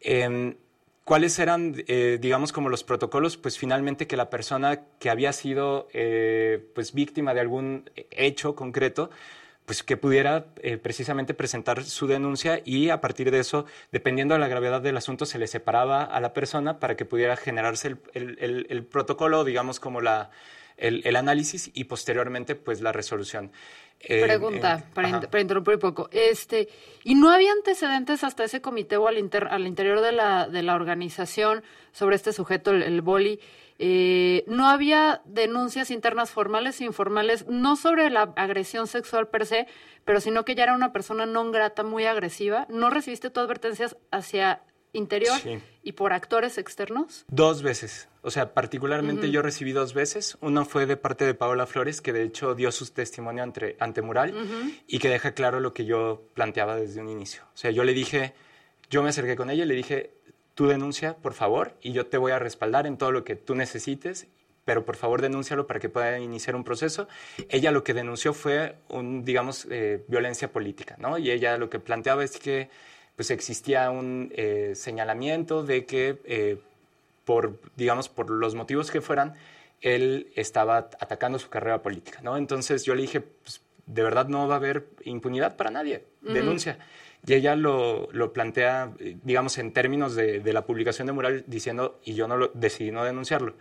Em, 0.00 0.56
¿Cuáles 1.04 1.38
eran, 1.40 1.74
eh, 1.88 2.18
digamos, 2.20 2.52
como 2.52 2.68
los 2.68 2.84
protocolos? 2.84 3.36
Pues 3.36 3.58
finalmente 3.58 4.06
que 4.06 4.16
la 4.16 4.30
persona 4.30 4.84
que 5.00 5.10
había 5.10 5.32
sido 5.32 5.88
eh, 5.92 6.64
pues 6.74 6.94
víctima 6.94 7.34
de 7.34 7.40
algún 7.40 7.90
hecho 8.12 8.54
concreto 8.54 9.10
pues 9.64 9.82
que 9.82 9.96
pudiera 9.96 10.46
eh, 10.62 10.76
precisamente 10.76 11.34
presentar 11.34 11.84
su 11.84 12.06
denuncia 12.06 12.60
y 12.64 12.90
a 12.90 13.00
partir 13.00 13.30
de 13.30 13.38
eso, 13.38 13.64
dependiendo 13.92 14.34
de 14.34 14.40
la 14.40 14.48
gravedad 14.48 14.80
del 14.80 14.96
asunto, 14.96 15.24
se 15.24 15.38
le 15.38 15.46
separaba 15.46 16.02
a 16.04 16.20
la 16.20 16.32
persona 16.32 16.78
para 16.80 16.96
que 16.96 17.04
pudiera 17.04 17.36
generarse 17.36 17.96
el, 18.14 18.86
protocolo, 18.90 19.44
digamos 19.44 19.78
como 19.78 20.00
la, 20.00 20.30
el, 20.76 21.16
análisis 21.16 21.70
y 21.74 21.84
posteriormente 21.84 22.54
pues 22.54 22.80
la 22.80 22.92
resolución. 22.92 23.52
Eh, 24.02 24.22
Pregunta, 24.22 24.84
para, 24.94 25.40
interrumpir 25.40 25.74
un 25.74 25.80
poco. 25.80 26.08
Este, 26.10 26.68
¿Y 27.04 27.14
no 27.14 27.30
había 27.30 27.52
antecedentes 27.52 28.24
hasta 28.24 28.44
ese 28.44 28.60
comité 28.60 28.96
o 28.96 29.06
al, 29.06 29.16
al 29.50 29.66
interior 29.66 30.00
de 30.00 30.12
la, 30.12 30.48
de 30.48 30.62
la 30.62 30.74
organización 30.74 31.62
sobre 31.92 32.16
este 32.16 32.32
sujeto, 32.32 32.72
el, 32.72 32.82
el 32.82 33.00
boli? 33.00 33.40
Eh, 33.84 34.44
no 34.46 34.68
había 34.68 35.22
denuncias 35.24 35.90
internas 35.90 36.30
formales 36.30 36.80
e 36.80 36.84
informales, 36.84 37.46
no 37.48 37.74
sobre 37.74 38.10
la 38.10 38.32
agresión 38.36 38.86
sexual 38.86 39.26
per 39.26 39.44
se, 39.44 39.66
pero 40.04 40.20
sino 40.20 40.44
que 40.44 40.54
ya 40.54 40.64
era 40.64 40.74
una 40.74 40.92
persona 40.92 41.26
no 41.26 41.50
grata, 41.50 41.82
muy 41.82 42.04
agresiva. 42.04 42.66
¿No 42.68 42.90
recibiste 42.90 43.30
tu 43.30 43.40
advertencias 43.40 43.96
hacia 44.12 44.62
interior 44.92 45.40
y 45.82 45.92
por 45.92 46.12
actores 46.12 46.58
externos? 46.58 47.24
Dos 47.28 47.62
veces. 47.62 48.08
O 48.24 48.30
sea, 48.30 48.54
particularmente 48.54 49.30
yo 49.32 49.42
recibí 49.42 49.72
dos 49.72 49.94
veces. 49.94 50.38
Una 50.40 50.64
fue 50.64 50.86
de 50.86 50.96
parte 50.96 51.26
de 51.26 51.34
Paola 51.34 51.66
Flores, 51.66 52.00
que 52.00 52.12
de 52.12 52.22
hecho 52.22 52.54
dio 52.54 52.70
su 52.70 52.86
testimonio 52.86 53.42
ante, 53.42 53.76
ante 53.80 54.00
Mural 54.00 54.32
y 54.86 55.00
que 55.00 55.08
deja 55.08 55.32
claro 55.32 55.58
lo 55.58 55.74
que 55.74 55.84
yo 55.84 56.22
planteaba 56.34 56.76
desde 56.76 57.00
un 57.00 57.08
inicio. 57.08 57.42
O 57.52 57.56
sea, 57.56 57.72
yo 57.72 57.82
le 57.82 57.94
dije, 57.94 58.32
yo 58.90 59.02
me 59.02 59.08
acerqué 59.08 59.34
con 59.34 59.50
ella 59.50 59.64
y 59.64 59.66
le 59.66 59.74
dije, 59.74 60.14
tú 60.54 60.68
denuncia, 60.68 61.16
por 61.16 61.34
favor, 61.34 61.76
y 61.82 61.92
yo 61.92 62.06
te 62.06 62.16
voy 62.16 62.30
a 62.30 62.38
respaldar 62.38 62.86
en 62.86 62.96
todo 62.96 63.10
lo 63.10 63.24
que 63.24 63.34
tú 63.34 63.56
necesites, 63.56 64.28
pero 64.64 64.84
por 64.84 64.94
favor 64.94 65.20
denúncialo 65.20 65.66
para 65.66 65.80
que 65.80 65.88
pueda 65.88 66.18
iniciar 66.20 66.54
un 66.54 66.62
proceso. 66.62 67.08
Ella 67.48 67.72
lo 67.72 67.82
que 67.82 67.94
denunció 67.94 68.32
fue, 68.34 68.76
un, 68.88 69.24
digamos, 69.24 69.66
eh, 69.70 70.04
violencia 70.06 70.52
política, 70.52 70.94
¿no? 70.98 71.18
Y 71.18 71.30
ella 71.30 71.58
lo 71.58 71.68
que 71.68 71.80
planteaba 71.80 72.22
es 72.22 72.38
que 72.38 72.70
pues 73.16 73.30
existía 73.30 73.90
un 73.90 74.32
eh, 74.34 74.72
señalamiento 74.74 75.64
de 75.64 75.84
que 75.84 76.20
eh, 76.24 76.58
por, 77.24 77.60
digamos, 77.76 78.08
por 78.08 78.30
los 78.30 78.54
motivos 78.54 78.90
que 78.90 79.00
fueran, 79.00 79.34
él 79.80 80.32
estaba 80.36 80.76
atacando 80.76 81.38
su 81.38 81.48
carrera 81.48 81.82
política, 81.82 82.20
¿no? 82.22 82.36
Entonces 82.36 82.84
yo 82.84 82.94
le 82.94 83.02
dije, 83.02 83.20
pues, 83.20 83.62
de 83.86 84.02
verdad 84.02 84.28
no 84.28 84.46
va 84.46 84.54
a 84.54 84.56
haber 84.58 84.86
impunidad 85.04 85.56
para 85.56 85.70
nadie, 85.70 86.04
denuncia. 86.20 86.78
Y 87.26 87.34
ella 87.34 87.54
lo, 87.54 88.08
lo 88.12 88.32
plantea, 88.32 88.92
digamos, 89.22 89.58
en 89.58 89.72
términos 89.72 90.14
de, 90.14 90.40
de, 90.40 90.52
la 90.52 90.64
publicación 90.64 91.06
de 91.06 91.12
mural, 91.12 91.44
diciendo, 91.46 92.00
y 92.04 92.14
yo 92.14 92.26
no 92.26 92.36
lo, 92.36 92.48
decidí 92.54 92.90
no 92.90 93.04
denunciarlo. 93.04 93.54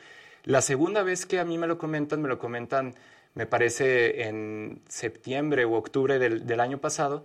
La 0.43 0.61
segunda 0.61 1.03
vez 1.03 1.25
que 1.25 1.39
a 1.39 1.45
mí 1.45 1.57
me 1.57 1.67
lo 1.67 1.77
comentan, 1.77 2.21
me 2.21 2.27
lo 2.27 2.39
comentan, 2.39 2.95
me 3.35 3.45
parece, 3.45 4.23
en 4.27 4.81
septiembre 4.87 5.65
u 5.65 5.75
octubre 5.75 6.17
del, 6.17 6.47
del 6.47 6.59
año 6.59 6.79
pasado, 6.79 7.23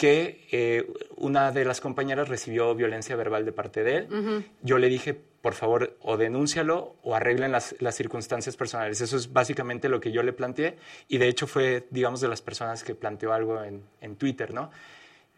que 0.00 0.48
eh, 0.50 0.90
una 1.16 1.52
de 1.52 1.62
las 1.66 1.82
compañeras 1.82 2.30
recibió 2.30 2.74
violencia 2.74 3.16
verbal 3.16 3.44
de 3.44 3.52
parte 3.52 3.84
de 3.84 3.96
él. 3.98 4.46
Yo 4.62 4.78
le 4.78 4.88
dije, 4.88 5.12
por 5.12 5.52
favor, 5.52 5.98
o 6.00 6.16
denúncialo 6.16 6.96
o 7.02 7.14
arreglen 7.14 7.52
las, 7.52 7.76
las, 7.80 7.96
circunstancias 7.96 8.56
personales. 8.56 9.02
Eso 9.02 9.18
es 9.18 9.30
básicamente 9.30 9.90
lo 9.90 10.00
que 10.00 10.10
yo 10.10 10.22
le 10.22 10.32
planteé 10.32 10.78
y 11.06 11.18
de 11.18 11.28
hecho 11.28 11.46
fue, 11.46 11.86
digamos, 11.90 12.22
de 12.22 12.28
las 12.28 12.40
personas 12.40 12.82
que 12.82 12.94
planteó 12.94 13.34
algo 13.34 13.62
en, 13.62 13.82
en 14.00 14.16
Twitter, 14.16 14.54
¿no? 14.54 14.70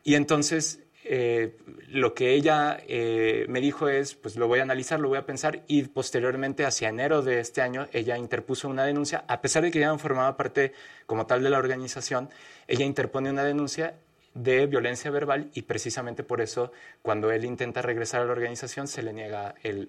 Y 0.05 0.15
entonces 0.15 0.79
eh, 1.03 1.57
lo 1.89 2.15
que 2.15 2.33
ella 2.33 2.79
eh, 2.87 3.47
me 3.49 3.61
dijo 3.61 3.89
es, 3.89 4.15
pues 4.15 4.37
lo 4.37 4.47
voy 4.47 4.61
a 4.61 4.63
analizar, 4.63 5.01
lo 5.01 5.09
voy 5.09 5.19
a 5.19 5.27
pensar 5.27 5.65
y 5.67 5.83
posteriormente, 5.83 6.65
hacia 6.65 6.89
enero 6.89 7.21
de 7.23 7.41
este 7.41 7.63
año, 7.63 7.89
ella 7.93 8.17
interpuso 8.17 8.69
una 8.69 8.85
denuncia, 8.85 9.25
a 9.27 9.41
pesar 9.41 9.65
de 9.65 9.73
que 9.73 9.81
ya 9.81 9.89
no 9.89 9.99
formaba 9.99 10.37
parte 10.37 10.73
como 11.07 11.27
tal 11.27 11.43
de 11.43 11.51
la 11.51 11.59
organización, 11.59 12.31
ella 12.69 12.85
interpone 12.85 13.29
una 13.29 13.43
denuncia 13.43 13.97
de 14.35 14.67
violencia 14.67 15.11
verbal 15.11 15.51
y 15.55 15.63
precisamente 15.63 16.23
por 16.23 16.41
eso 16.41 16.73
cuando 17.03 17.31
él 17.31 17.45
intenta 17.45 17.83
regresar 17.83 18.23
a 18.23 18.25
la 18.25 18.33
organización 18.33 18.89
se 18.89 19.03
le 19.03 19.13
niega 19.13 19.55
el, 19.63 19.89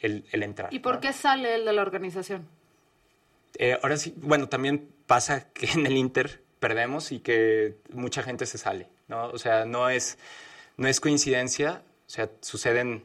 el, 0.00 0.42
entrar. 0.42 0.72
¿Y 0.72 0.80
por 0.80 1.00
qué 1.00 1.12
sale 1.12 1.54
él 1.54 1.64
de 1.64 1.72
la 1.72 1.82
organización? 1.82 2.46
Eh, 3.58 3.78
ahora 3.80 3.96
sí, 3.96 4.12
bueno, 4.16 4.48
también 4.48 4.88
pasa 5.06 5.48
que 5.52 5.66
en 5.66 5.86
el 5.86 5.96
Inter 5.96 6.42
perdemos 6.58 7.12
y 7.12 7.20
que 7.20 7.76
mucha 7.92 8.22
gente 8.22 8.46
se 8.46 8.58
sale. 8.58 8.88
¿no? 9.08 9.28
O 9.28 9.38
sea, 9.38 9.64
no 9.64 9.88
es, 9.88 10.18
no 10.76 10.88
es 10.88 11.00
coincidencia, 11.00 11.82
o 12.06 12.10
sea, 12.10 12.30
suceden, 12.40 13.04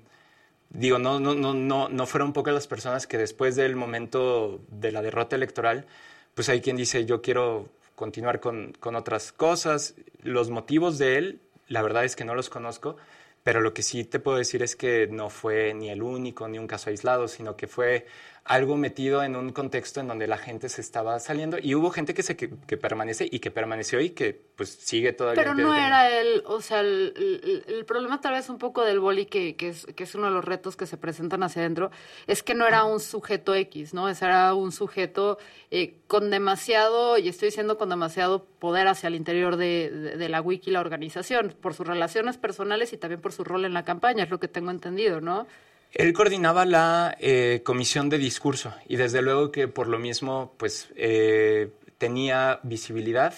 digo, 0.70 1.00
no, 1.00 1.20
no, 1.20 1.36
no, 1.36 1.54
no, 1.54 1.90
no 1.90 2.06
fueron 2.08 2.34
pocas 2.34 2.54
las 2.54 2.68
personas 2.68 3.08
que 3.08 3.18
después 3.18 3.56
del 3.56 3.76
momento 3.76 4.62
de 4.70 4.92
la 4.92 5.02
derrota 5.02 5.36
electoral, 5.36 5.86
pues 6.34 6.50
hay 6.50 6.62
quien 6.62 6.78
dice, 6.78 7.06
yo 7.06 7.22
quiero 7.22 7.70
continuar 8.02 8.40
con, 8.40 8.74
con 8.80 8.96
otras 8.96 9.32
cosas. 9.32 9.94
Los 10.24 10.50
motivos 10.50 10.98
de 10.98 11.18
él, 11.20 11.42
la 11.68 11.84
verdad 11.84 12.04
es 12.04 12.16
que 12.16 12.26
no 12.26 12.34
los 12.34 12.50
conozco, 12.50 12.98
pero 13.44 13.62
lo 13.62 13.76
que 13.76 13.84
sí 13.84 14.04
te 14.06 14.20
puedo 14.20 14.40
decir 14.40 14.64
es 14.64 14.76
que 14.76 15.06
no 15.06 15.30
fue 15.30 15.76
ni 15.76 15.92
el 15.92 16.02
único, 16.02 16.48
ni 16.48 16.58
un 16.58 16.66
caso 16.66 16.90
aislado, 16.90 17.28
sino 17.28 17.56
que 17.56 17.68
fue 17.68 18.08
algo 18.44 18.76
metido 18.76 19.24
en 19.24 19.36
un 19.36 19.52
contexto 19.52 20.00
en 20.00 20.08
donde 20.08 20.26
la 20.26 20.38
gente 20.38 20.68
se 20.68 20.82
estaba 20.82 21.20
saliendo 21.20 21.58
y 21.62 21.76
hubo 21.76 21.92
gente 21.92 22.16
que 22.16 22.24
se 22.24 22.36
que, 22.36 22.48
permanece 22.78 23.28
y 23.30 23.40
que 23.40 23.52
permaneció 23.52 24.02
y 24.02 24.10
que 24.10 24.34
pues 24.56 24.70
sigue 24.70 25.14
todavía. 25.14 25.42
Pero 25.42 25.54
no 25.54 25.76
era 25.76 26.10
el, 26.10 26.44
o 26.48 26.60
sea, 26.60 26.80
el, 26.80 27.64
el, 27.68 27.86
problema 27.86 28.20
tal 28.20 28.34
vez 28.34 28.50
un 28.50 28.58
poco 28.58 28.84
del 28.84 29.00
boli 29.00 29.28
que, 29.28 29.56
que, 29.56 29.70
es, 29.70 29.86
que 29.96 30.04
es 30.04 30.16
uno 30.16 30.26
de 30.26 30.32
los 30.32 30.44
retos 30.44 30.76
que 30.76 30.88
se 30.88 30.98
presentan 30.98 31.44
hacia 31.44 31.62
adentro, 31.62 31.92
es 32.26 32.42
que 32.42 32.56
no 32.56 32.68
era 32.68 32.84
un 32.84 33.00
sujeto 33.00 33.54
X, 33.54 33.94
¿no? 33.94 34.10
Era 34.10 34.56
un 34.56 34.72
sujeto 34.72 35.38
eh, 35.70 35.96
con 36.08 36.32
demasiado, 36.32 37.20
y 37.20 37.30
estoy 37.30 37.50
diciendo 37.50 37.78
con 37.78 37.90
demasiado 37.90 38.46
poder 38.60 38.88
hacia 38.88 39.08
el 39.08 39.16
interior 39.16 39.56
de, 39.56 39.92
de, 39.92 40.18
de 40.18 40.30
la 40.30 40.42
wiki, 40.42 40.72
la 40.72 40.80
organización, 40.80 41.56
por 41.62 41.76
sus 41.76 41.86
relaciones 41.86 42.38
personales 42.38 42.92
y 42.92 42.98
también 42.98 43.22
por 43.22 43.34
su 43.34 43.44
rol 43.44 43.66
en 43.66 43.74
la 43.74 43.86
campaña, 43.86 44.24
es 44.24 44.32
lo 44.32 44.40
que 44.40 44.48
tengo 44.48 44.72
entendido, 44.72 45.22
¿no? 45.22 45.48
Él 45.94 46.14
coordinaba 46.14 46.66
la 46.66 47.16
eh, 47.20 47.62
comisión 47.64 48.10
de 48.10 48.18
discurso 48.18 48.74
y 48.88 48.96
desde 48.96 49.22
luego 49.22 49.52
que 49.52 49.68
por 49.68 49.88
lo 49.88 50.00
mismo 50.00 50.54
pues 50.58 50.90
eh, 50.96 51.70
tenía 51.98 52.60
visibilidad 52.64 53.34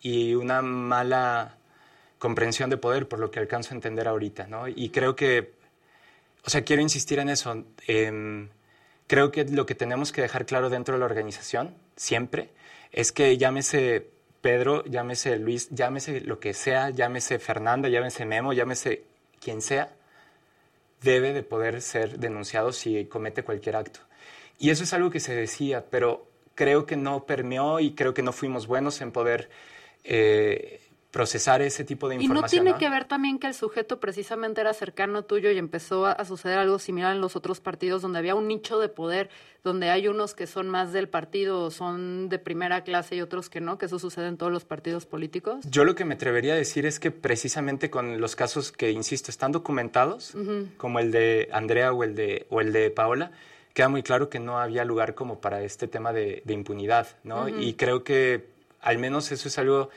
y 0.00 0.34
una 0.34 0.60
mala 0.60 1.56
comprensión 2.18 2.70
de 2.70 2.76
poder 2.76 3.08
por 3.08 3.18
lo 3.18 3.30
que 3.30 3.40
alcanzo 3.40 3.72
a 3.72 3.76
entender 3.76 4.08
ahorita, 4.08 4.46
¿no? 4.46 4.68
Y 4.68 4.90
creo 4.90 5.16
que, 5.16 5.54
o 6.44 6.50
sea, 6.50 6.62
quiero 6.62 6.82
insistir 6.82 7.18
en 7.18 7.30
eso. 7.30 7.64
Em, 7.86 8.50
creo 9.06 9.32
que 9.32 9.44
lo 9.44 9.66
que 9.66 9.74
tenemos 9.74 10.12
que 10.12 10.22
dejar 10.22 10.46
claro 10.46 10.70
dentro 10.70 10.94
de 10.94 11.00
la 11.00 11.06
organización 11.06 11.74
siempre 11.96 12.50
es 12.92 13.10
que 13.10 13.36
llámese 13.38 14.10
Pedro, 14.42 14.84
llámese 14.84 15.36
Luis, 15.38 15.68
llámese 15.70 16.20
lo 16.20 16.40
que 16.40 16.54
sea, 16.54 16.90
llámese 16.90 17.38
Fernanda, 17.38 17.88
llámese 17.88 18.26
Memo, 18.26 18.52
llámese 18.52 19.04
quien 19.40 19.62
sea, 19.62 19.95
debe 21.02 21.32
de 21.32 21.42
poder 21.42 21.82
ser 21.82 22.18
denunciado 22.18 22.72
si 22.72 23.06
comete 23.06 23.42
cualquier 23.42 23.76
acto. 23.76 24.00
Y 24.58 24.70
eso 24.70 24.84
es 24.84 24.92
algo 24.92 25.10
que 25.10 25.20
se 25.20 25.34
decía, 25.34 25.84
pero 25.90 26.28
creo 26.54 26.86
que 26.86 26.96
no 26.96 27.26
permeó 27.26 27.80
y 27.80 27.94
creo 27.94 28.14
que 28.14 28.22
no 28.22 28.32
fuimos 28.32 28.66
buenos 28.66 29.00
en 29.00 29.12
poder 29.12 29.50
eh, 30.04 30.80
procesar 31.16 31.62
ese 31.62 31.82
tipo 31.82 32.10
de 32.10 32.16
información. 32.16 32.36
Y 32.36 32.42
no 32.42 32.76
tiene 32.76 32.78
que 32.78 32.90
ver 32.90 33.06
también 33.06 33.38
que 33.38 33.46
el 33.46 33.54
sujeto 33.54 33.98
precisamente 34.00 34.60
era 34.60 34.74
cercano 34.74 35.22
tuyo 35.22 35.50
y 35.50 35.56
empezó 35.56 36.04
a, 36.04 36.22
suceder 36.26 36.58
algo 36.58 36.78
similar 36.78 37.14
en 37.14 37.22
los 37.22 37.36
otros 37.36 37.58
partidos 37.58 38.02
donde 38.02 38.18
había 38.18 38.34
un 38.34 38.46
nicho 38.46 38.78
de 38.78 38.90
poder, 38.90 39.30
donde 39.64 39.88
hay 39.88 40.08
unos 40.08 40.34
que 40.34 40.46
son 40.46 40.68
más 40.68 40.92
del 40.92 41.08
partido, 41.08 41.70
son 41.70 42.28
de 42.28 42.38
primera 42.38 42.84
clase 42.84 43.16
y 43.16 43.22
otros 43.22 43.48
que 43.48 43.62
no, 43.62 43.78
que 43.78 43.86
eso 43.86 43.98
sucede 43.98 44.28
en 44.28 44.36
todos 44.36 44.52
los 44.52 44.66
partidos 44.66 45.06
políticos. 45.06 45.64
Yo 45.70 45.86
lo 45.86 45.94
que 45.94 46.04
me 46.04 46.16
atrevería 46.16 46.52
a 46.52 46.56
decir 46.56 46.84
es 46.84 47.00
que 47.00 47.10
precisamente 47.10 47.88
con 47.88 48.20
los 48.20 48.36
casos 48.36 48.70
que, 48.70 48.90
insisto, 48.90 49.30
están 49.30 49.52
documentados, 49.52 50.34
como 50.76 50.98
el 50.98 51.12
de 51.12 51.48
Andrea 51.50 51.94
o 51.94 52.04
el 52.04 52.14
de, 52.14 52.46
o 52.50 52.60
el 52.60 52.74
de 52.74 52.90
Paola, 52.90 53.30
queda 53.72 53.88
muy 53.88 54.02
claro 54.02 54.28
que 54.28 54.38
no 54.38 54.58
había 54.58 54.84
lugar 54.84 55.14
como 55.14 55.40
para 55.40 55.62
este 55.62 55.88
tema 55.88 56.12
de, 56.12 56.42
impunidad, 56.46 57.06
¿no? 57.24 57.48
Y 57.48 57.72
creo 57.72 58.04
que 58.04 58.48
al 58.82 58.98
menos 58.98 59.32
eso 59.32 59.48
es 59.48 59.56
algo 59.56 59.88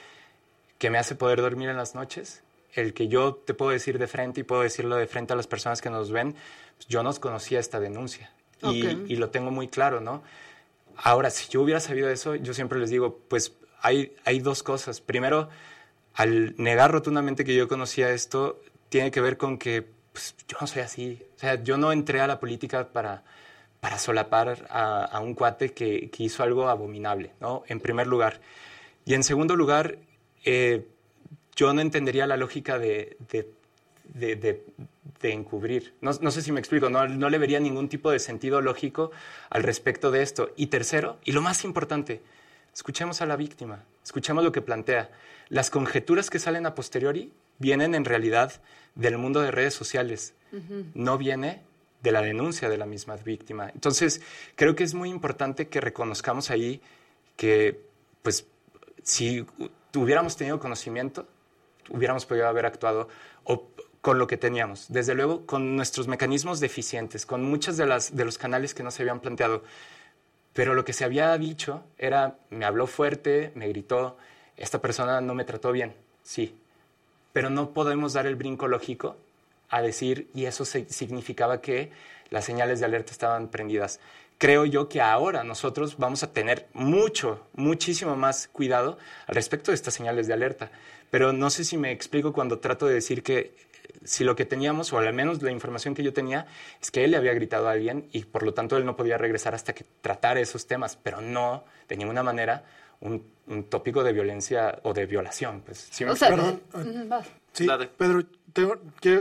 que 0.79 0.89
me 0.89 0.97
hace 0.97 1.13
poder 1.13 1.41
dormir 1.41 1.69
en 1.69 1.77
las 1.77 1.93
noches, 1.93 2.41
el 2.73 2.93
que 2.95 3.07
yo 3.07 3.35
te 3.35 3.53
puedo 3.53 3.71
decir 3.71 3.99
de 3.99 4.07
frente 4.07 4.41
y 4.41 4.43
puedo 4.43 4.63
decirlo 4.63 4.95
de 4.95 5.05
frente 5.05 5.33
a 5.33 5.35
las 5.35 5.45
personas 5.45 5.81
que 5.81 5.91
nos 5.91 6.11
ven, 6.11 6.33
pues 6.77 6.87
yo 6.87 7.03
no 7.03 7.13
conocía 7.15 7.59
esta 7.59 7.79
denuncia 7.79 8.31
y, 8.61 9.15
lo 9.15 9.29
tengo 9.29 9.51
muy 9.51 9.67
claro, 9.67 10.01
¿no? 10.01 10.23
Ahora, 10.97 11.29
si 11.29 11.49
yo 11.49 11.61
hubiera 11.61 11.79
sabido 11.79 12.09
eso, 12.09 12.35
yo 12.35 12.53
siempre 12.53 12.79
les 12.79 12.89
digo, 12.89 13.19
pues 13.27 13.53
hay, 13.81 14.15
hay 14.25 14.39
dos 14.39 14.63
cosas. 14.63 14.99
Primero, 14.99 15.49
al 16.13 16.55
negar 16.57 16.91
rotundamente 16.91 17.45
que 17.45 17.55
yo 17.55 17.67
conocía 17.67 18.09
esto, 18.11 18.61
tiene 18.89 19.11
que 19.11 19.21
ver 19.21 19.37
con 19.37 19.57
que 19.57 19.85
pues, 20.11 20.35
yo 20.47 20.57
no 20.59 20.67
soy 20.67 20.81
así. 20.81 21.23
O 21.37 21.39
sea, 21.39 21.63
yo 21.63 21.77
no 21.77 21.93
entré 21.93 22.19
a 22.19 22.27
la 22.27 22.39
política 22.39 22.89
para, 22.89 23.23
para 23.79 23.97
solapar 23.97 24.67
a, 24.69 25.19
un 25.21 25.35
cuate 25.35 25.73
que, 25.73 26.09
que, 26.09 26.23
hizo 26.23 26.43
algo 26.43 26.67
abominable, 26.67 27.31
¿no? 27.39 27.63
En 27.67 27.79
primer 27.79 28.07
lugar. 28.07 28.41
Y 29.05 29.13
en 29.13 29.23
segundo 29.23 29.55
lugar, 29.55 29.99
eh, 30.43 30.87
yo 31.55 31.73
no 31.73 31.81
entendería 31.81 32.27
la 32.27 32.37
lógica 32.37 32.79
de, 32.79 33.17
de, 34.13 34.63
encubrir. 35.23 35.93
No, 36.01 36.13
sé 36.13 36.41
si 36.41 36.51
me 36.51 36.59
explico, 36.59 36.89
no, 36.89 37.07
no, 37.07 37.29
le 37.29 37.37
vería 37.37 37.59
ningún 37.59 37.89
tipo 37.89 38.11
de 38.11 38.19
sentido 38.19 38.61
lógico 38.61 39.11
al 39.49 39.63
respecto 39.63 40.11
de 40.11 40.21
esto. 40.21 40.51
Y 40.55 40.67
tercero, 40.67 41.19
y 41.25 41.33
lo 41.33 41.41
más 41.41 41.63
importante, 41.63 42.21
escuchemos 42.73 43.21
a 43.21 43.25
la 43.25 43.35
víctima, 43.35 43.83
escuchemos 44.03 44.43
lo 44.43 44.51
que 44.51 44.61
plantea. 44.61 45.11
Las 45.49 45.69
conjeturas 45.69 46.29
que 46.29 46.39
salen 46.39 46.65
a 46.65 46.75
posteriori 46.75 47.31
vienen 47.57 47.95
en 47.95 48.05
realidad 48.05 48.61
del 48.95 49.17
mundo 49.17 49.41
de 49.41 49.51
redes 49.51 49.73
sociales, 49.73 50.33
no 50.93 51.17
viene 51.17 51.61
de 52.01 52.11
la 52.11 52.21
denuncia 52.21 52.69
de 52.69 52.77
la 52.77 52.85
misma 52.85 53.17
víctima. 53.17 53.69
Entonces, 53.73 54.21
creo 54.55 54.75
que 54.75 54.83
es 54.83 54.93
muy 54.93 55.09
importante 55.09 55.67
que 55.67 55.81
reconozcamos 55.81 56.49
ahí 56.49 56.81
que, 57.35 57.81
pues, 58.21 58.47
si 59.03 59.45
hubiéramos 59.95 60.35
tenido 60.35 60.59
conocimiento, 60.59 61.27
hubiéramos 61.89 62.25
podido 62.25 62.47
haber 62.47 62.65
actuado 62.65 63.07
con 64.01 64.17
lo 64.17 64.27
que 64.27 64.37
teníamos. 64.37 64.85
Desde 64.89 65.15
luego, 65.15 65.45
con 65.45 65.75
nuestros 65.75 66.07
mecanismos 66.07 66.59
deficientes, 66.59 67.25
con 67.25 67.43
muchos 67.43 67.77
de, 67.77 67.85
las, 67.85 68.15
de 68.15 68.25
los 68.25 68.37
canales 68.37 68.73
que 68.73 68.83
no 68.83 68.91
se 68.91 69.03
habían 69.03 69.19
planteado. 69.19 69.63
Pero 70.53 70.73
lo 70.73 70.85
que 70.85 70.93
se 70.93 71.05
había 71.05 71.37
dicho 71.37 71.83
era, 71.97 72.37
me 72.49 72.65
habló 72.65 72.87
fuerte, 72.87 73.51
me 73.55 73.67
gritó, 73.67 74.17
esta 74.57 74.79
persona 74.81 75.21
no 75.21 75.33
me 75.33 75.45
trató 75.45 75.71
bien, 75.71 75.93
sí. 76.23 76.57
Pero 77.33 77.49
no 77.49 77.71
podemos 77.71 78.13
dar 78.13 78.25
el 78.25 78.35
brinco 78.35 78.67
lógico 78.67 79.17
a 79.69 79.81
decir, 79.81 80.29
y 80.33 80.45
eso 80.45 80.65
significaba 80.65 81.61
que 81.61 81.91
las 82.29 82.45
señales 82.45 82.79
de 82.79 82.85
alerta 82.85 83.11
estaban 83.11 83.49
prendidas 83.49 83.99
creo 84.39 84.65
yo 84.65 84.89
que 84.89 85.01
ahora 85.01 85.43
nosotros 85.43 85.97
vamos 85.97 86.23
a 86.23 86.33
tener 86.33 86.67
mucho, 86.73 87.45
muchísimo 87.53 88.15
más 88.15 88.47
cuidado 88.47 88.97
al 89.27 89.35
respecto 89.35 89.69
de 89.69 89.75
estas 89.75 89.93
señales 89.93 90.25
de 90.25 90.33
alerta. 90.33 90.71
Pero 91.11 91.33
no 91.33 91.49
sé 91.51 91.63
si 91.63 91.77
me 91.77 91.91
explico 91.91 92.33
cuando 92.33 92.59
trato 92.59 92.87
de 92.87 92.95
decir 92.95 93.21
que 93.21 93.53
si 94.05 94.23
lo 94.23 94.35
que 94.35 94.45
teníamos, 94.45 94.93
o 94.93 94.97
al 94.97 95.13
menos 95.13 95.41
la 95.41 95.51
información 95.51 95.93
que 95.93 96.03
yo 96.03 96.13
tenía, 96.13 96.47
es 96.81 96.89
que 96.89 97.03
él 97.03 97.11
le 97.11 97.17
había 97.17 97.33
gritado 97.33 97.67
a 97.67 97.71
alguien 97.71 98.07
y 98.11 98.23
por 98.23 98.43
lo 98.43 98.53
tanto 98.53 98.77
él 98.77 98.85
no 98.85 98.95
podía 98.95 99.17
regresar 99.17 99.53
hasta 99.53 99.73
que 99.73 99.85
tratara 100.01 100.39
esos 100.39 100.65
temas, 100.65 100.95
pero 100.95 101.19
no 101.19 101.65
de 101.89 101.97
ninguna 101.97 102.23
manera 102.23 102.63
un, 103.01 103.23
tópico 103.69 104.03
de 104.03 104.13
violencia 104.13 104.79
o 104.83 104.93
de 104.93 105.05
violación. 105.05 105.61
Pues, 105.65 105.89
¿sí 105.91 106.05
Perdón, 106.05 106.61
sí, 107.53 107.67
Pedro, 107.97 108.25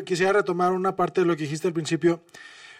quisiera 0.04 0.32
retomar 0.32 0.72
una 0.72 0.96
parte 0.96 1.20
de 1.20 1.26
lo 1.26 1.36
que 1.36 1.44
dijiste 1.44 1.68
al 1.68 1.74
principio 1.74 2.22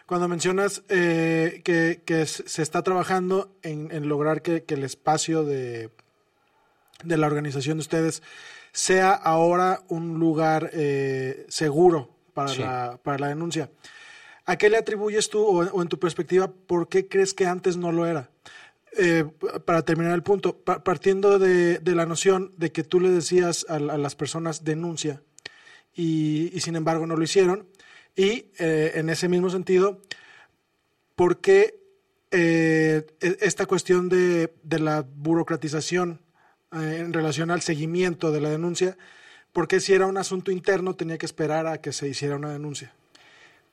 cuando 0.06 0.26
mencionas 0.26 0.82
eh, 0.88 1.60
que, 1.62 2.26
se 2.26 2.62
está 2.62 2.82
trabajando 2.82 3.54
en, 3.62 4.08
lograr 4.08 4.40
que, 4.40 4.64
el 4.66 4.82
espacio 4.82 5.44
de, 5.44 5.90
de, 7.04 7.16
la 7.18 7.26
organización 7.26 7.76
de 7.76 7.82
ustedes 7.82 8.22
sea 8.72 9.12
ahora 9.12 9.82
un 9.88 10.18
lugar 10.18 10.70
eh, 10.72 11.44
seguro 11.48 12.16
para, 12.32 12.54
la, 12.54 13.00
para 13.02 13.18
la 13.18 13.28
denuncia. 13.28 13.70
¿A 14.46 14.56
qué 14.56 14.70
le 14.70 14.78
atribuyes 14.78 15.28
tú, 15.28 15.44
o, 15.44 15.82
en 15.82 15.88
tu 15.88 15.98
perspectiva, 15.98 16.50
por 16.50 16.88
qué 16.88 17.06
crees 17.06 17.34
que 17.34 17.44
antes 17.44 17.76
no 17.76 17.92
lo 17.92 18.06
era? 18.06 18.30
Eh, 18.96 19.26
para 19.66 19.82
terminar 19.82 20.14
el 20.14 20.22
punto, 20.22 20.56
partiendo 20.56 21.38
de, 21.38 21.80
la 21.84 22.06
noción 22.06 22.54
de 22.56 22.72
que 22.72 22.82
tú 22.82 22.98
le 22.98 23.10
decías 23.10 23.66
a, 23.68 23.78
las 23.78 24.14
personas 24.14 24.64
denuncia 24.64 25.20
y, 25.98 26.60
sin 26.60 26.76
embargo 26.76 27.06
no 27.06 27.16
lo 27.16 27.24
hicieron, 27.24 27.66
y 28.14 28.46
eh, 28.58 28.92
en 28.94 29.10
ese 29.10 29.28
mismo 29.28 29.50
sentido, 29.50 30.00
¿por 31.16 31.40
qué 31.40 31.80
eh, 32.30 33.04
e-, 33.20 33.38
esta 33.40 33.66
cuestión 33.66 34.08
de, 34.08 34.52
la 34.70 35.02
burocratización 35.02 36.20
eh, 36.72 36.98
en 37.00 37.12
relación 37.12 37.50
al 37.50 37.62
seguimiento 37.62 38.30
de 38.30 38.40
la 38.40 38.48
denuncia, 38.48 38.96
por 39.52 39.66
qué 39.66 39.80
si 39.80 39.92
era 39.92 40.06
un 40.06 40.18
asunto 40.18 40.52
interno 40.52 40.94
tenía 40.94 41.18
que 41.18 41.26
esperar 41.26 41.66
a 41.66 41.80
que 41.80 41.92
se 41.92 42.08
hiciera 42.08 42.36
una 42.36 42.52
denuncia? 42.52 42.94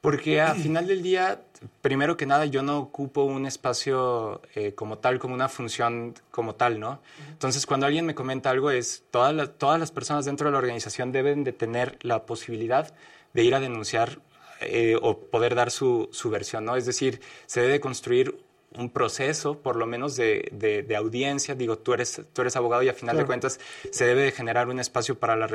Porque 0.06 0.40
al 0.40 0.58
final 0.58 0.88
del 0.88 1.02
día, 1.02 1.42
primero 1.82 2.16
que 2.16 2.26
nada, 2.26 2.46
yo 2.46 2.62
no 2.62 2.78
ocupo 2.78 3.24
un 3.24 3.46
espacio 3.46 4.42
como 4.76 5.00
tal, 5.00 5.18
como 5.18 5.34
una 5.34 5.50
función 5.50 6.14
como 6.30 6.54
tal, 6.56 6.80
¿no? 6.80 7.02
Entonces, 7.30 7.66
cuando 7.66 7.88
alguien 7.88 8.06
me 8.06 8.14
comenta 8.14 8.52
algo, 8.52 8.70
es 8.70 9.04
todas 9.10 9.58
todas 9.58 9.80
las 9.80 9.92
personas 9.92 10.26
dentro 10.26 10.48
de 10.48 10.52
la 10.52 10.60
organización 10.60 11.12
deben 11.12 11.44
de 11.44 11.54
tener 11.54 11.98
la 12.02 12.26
posibilidad 12.26 12.94
de 13.34 13.44
ir 13.44 13.56
a 13.56 13.60
denunciar 13.60 14.20
eh, 14.62 14.96
o 15.02 15.18
poder 15.18 15.56
dar 15.56 15.70
su, 15.72 16.08
su, 16.12 16.30
versión, 16.30 16.64
¿no? 16.66 16.76
Es 16.76 16.86
decir, 16.86 17.20
se 17.46 17.62
debe 17.62 17.82
construir 17.82 18.45
un 18.78 18.90
proceso, 18.90 19.60
por 19.60 19.76
lo 19.76 19.86
menos, 19.86 20.16
de, 20.16 20.50
de, 20.52 20.96
audiencia. 20.96 21.56
Digo, 21.56 21.78
tú 21.78 21.94
eres, 21.94 22.22
tú 22.34 22.42
eres 22.42 22.56
abogado 22.56 22.84
y 22.84 22.90
a 22.90 22.94
final 22.94 23.18
de 23.18 23.26
cuentas 23.26 23.60
se 23.92 24.06
debe 24.06 24.24
de 24.24 24.32
generar 24.32 24.68
un 24.68 24.80
espacio 24.80 25.18
para 25.18 25.36
la, 25.36 25.48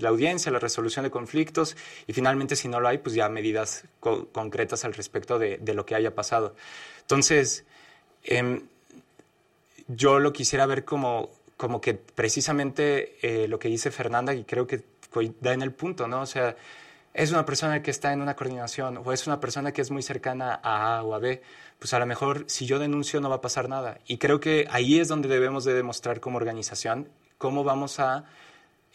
la, 0.00 0.08
audiencia, 0.08 0.52
la 0.52 0.58
resolución 0.58 1.04
de 1.04 1.10
conflictos 1.10 1.76
y 2.06 2.12
finalmente, 2.12 2.56
si 2.56 2.68
no 2.68 2.80
lo 2.80 2.88
hay, 2.88 2.98
pues 2.98 3.14
ya 3.14 3.28
medidas 3.28 3.84
concretas 4.00 4.84
al 4.84 4.94
respecto 4.94 5.38
de, 5.38 5.58
de, 5.58 5.74
lo 5.74 5.86
que 5.86 5.94
haya 5.94 6.14
pasado. 6.14 6.54
Entonces, 7.02 7.64
em, 8.24 8.62
yo 9.88 10.18
lo 10.18 10.32
quisiera 10.32 10.66
ver 10.66 10.84
como, 10.84 11.30
como 11.56 11.80
que 11.80 11.94
precisamente 11.94 13.16
eh, 13.22 13.48
lo 13.48 13.58
que 13.58 13.68
dice 13.68 13.90
Fernanda, 13.90 14.34
y 14.34 14.44
creo 14.44 14.66
que 14.66 14.82
da 15.40 15.52
en 15.52 15.62
el 15.62 15.72
punto, 15.72 16.06
¿no? 16.06 16.20
O 16.20 16.26
sea, 16.26 16.56
es 17.14 17.30
una 17.30 17.46
persona 17.46 17.82
que 17.82 17.90
está 17.90 18.12
en 18.12 18.20
una 18.20 18.36
coordinación 18.36 19.00
o 19.02 19.12
es 19.12 19.26
una 19.26 19.40
persona 19.40 19.72
que 19.72 19.80
es 19.80 19.90
muy 19.90 20.02
cercana 20.02 20.60
a 20.62 20.98
A 20.98 21.02
o 21.02 21.14
a 21.14 21.18
B, 21.18 21.42
pues 21.78 21.92
a 21.94 21.98
lo 21.98 22.06
mejor 22.06 22.44
si 22.46 22.66
yo 22.66 22.78
denuncio 22.78 23.20
no 23.20 23.28
va 23.28 23.36
a 23.36 23.40
pasar 23.40 23.68
nada. 23.68 24.00
Y 24.06 24.18
creo 24.18 24.40
que 24.40 24.66
ahí 24.70 24.98
es 24.98 25.08
donde 25.08 25.28
debemos 25.28 25.64
de 25.64 25.74
demostrar 25.74 26.20
como 26.20 26.36
organización 26.36 27.08
cómo 27.38 27.64
vamos 27.64 28.00
a 28.00 28.24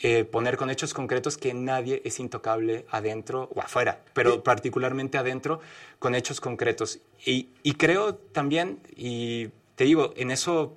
eh, 0.03 0.23
poner 0.23 0.57
con 0.57 0.71
hechos 0.71 0.95
concretos 0.95 1.37
que 1.37 1.53
nadie 1.53 2.01
es 2.03 2.19
intocable 2.19 2.87
adentro 2.89 3.49
o 3.53 3.61
afuera, 3.61 3.99
pero 4.13 4.43
particularmente 4.43 5.19
adentro 5.19 5.59
con 5.99 6.15
hechos 6.15 6.41
concretos. 6.41 6.99
Y, 7.23 7.49
y, 7.61 7.73
creo 7.75 8.15
también, 8.15 8.79
y 8.95 9.49
te 9.75 9.83
digo, 9.83 10.13
en 10.17 10.31
eso, 10.31 10.75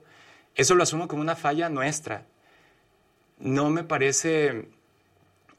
eso 0.55 0.75
lo 0.75 0.83
asumo 0.83 1.09
como 1.09 1.23
una 1.23 1.37
falla 1.37 1.71
nuestra. 1.71 2.27
No 3.39 3.71
me 3.71 3.83
parece, 3.83 4.69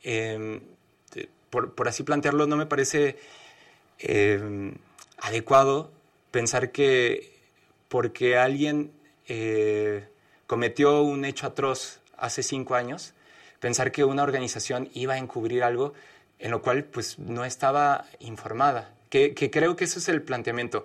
eh, 0.04 0.62
por, 1.50 1.74
por, 1.74 1.88
así 1.88 2.04
plantearlo, 2.04 2.46
no 2.46 2.58
me 2.58 2.68
parece 2.68 3.18
eh, 3.98 4.76
adecuado 5.18 5.92
pensar 6.36 6.74
que 6.74 7.32
porque 7.88 8.36
alguien 8.36 8.92
eh, 9.30 10.06
cometió 10.48 11.02
un 11.02 11.24
hecho 11.24 11.48
atroz 11.48 12.02
hace 12.18 12.44
cinco 12.44 12.76
años, 12.76 13.14
pensar 13.62 13.94
que 13.94 14.04
una 14.04 14.22
organización 14.22 14.90
iba 14.94 15.14
a 15.14 15.18
encubrir 15.18 15.64
algo 15.64 15.94
en 16.40 16.52
lo 16.52 16.62
cual 16.62 16.84
pues 16.84 17.20
no 17.20 17.46
estaba 17.46 18.04
informada. 18.20 18.94
Que, 19.10 19.34
creo 19.34 19.78
que 19.78 19.86
ese 19.86 20.00
es 20.00 20.10
el 20.10 20.24
planteamiento. 20.24 20.84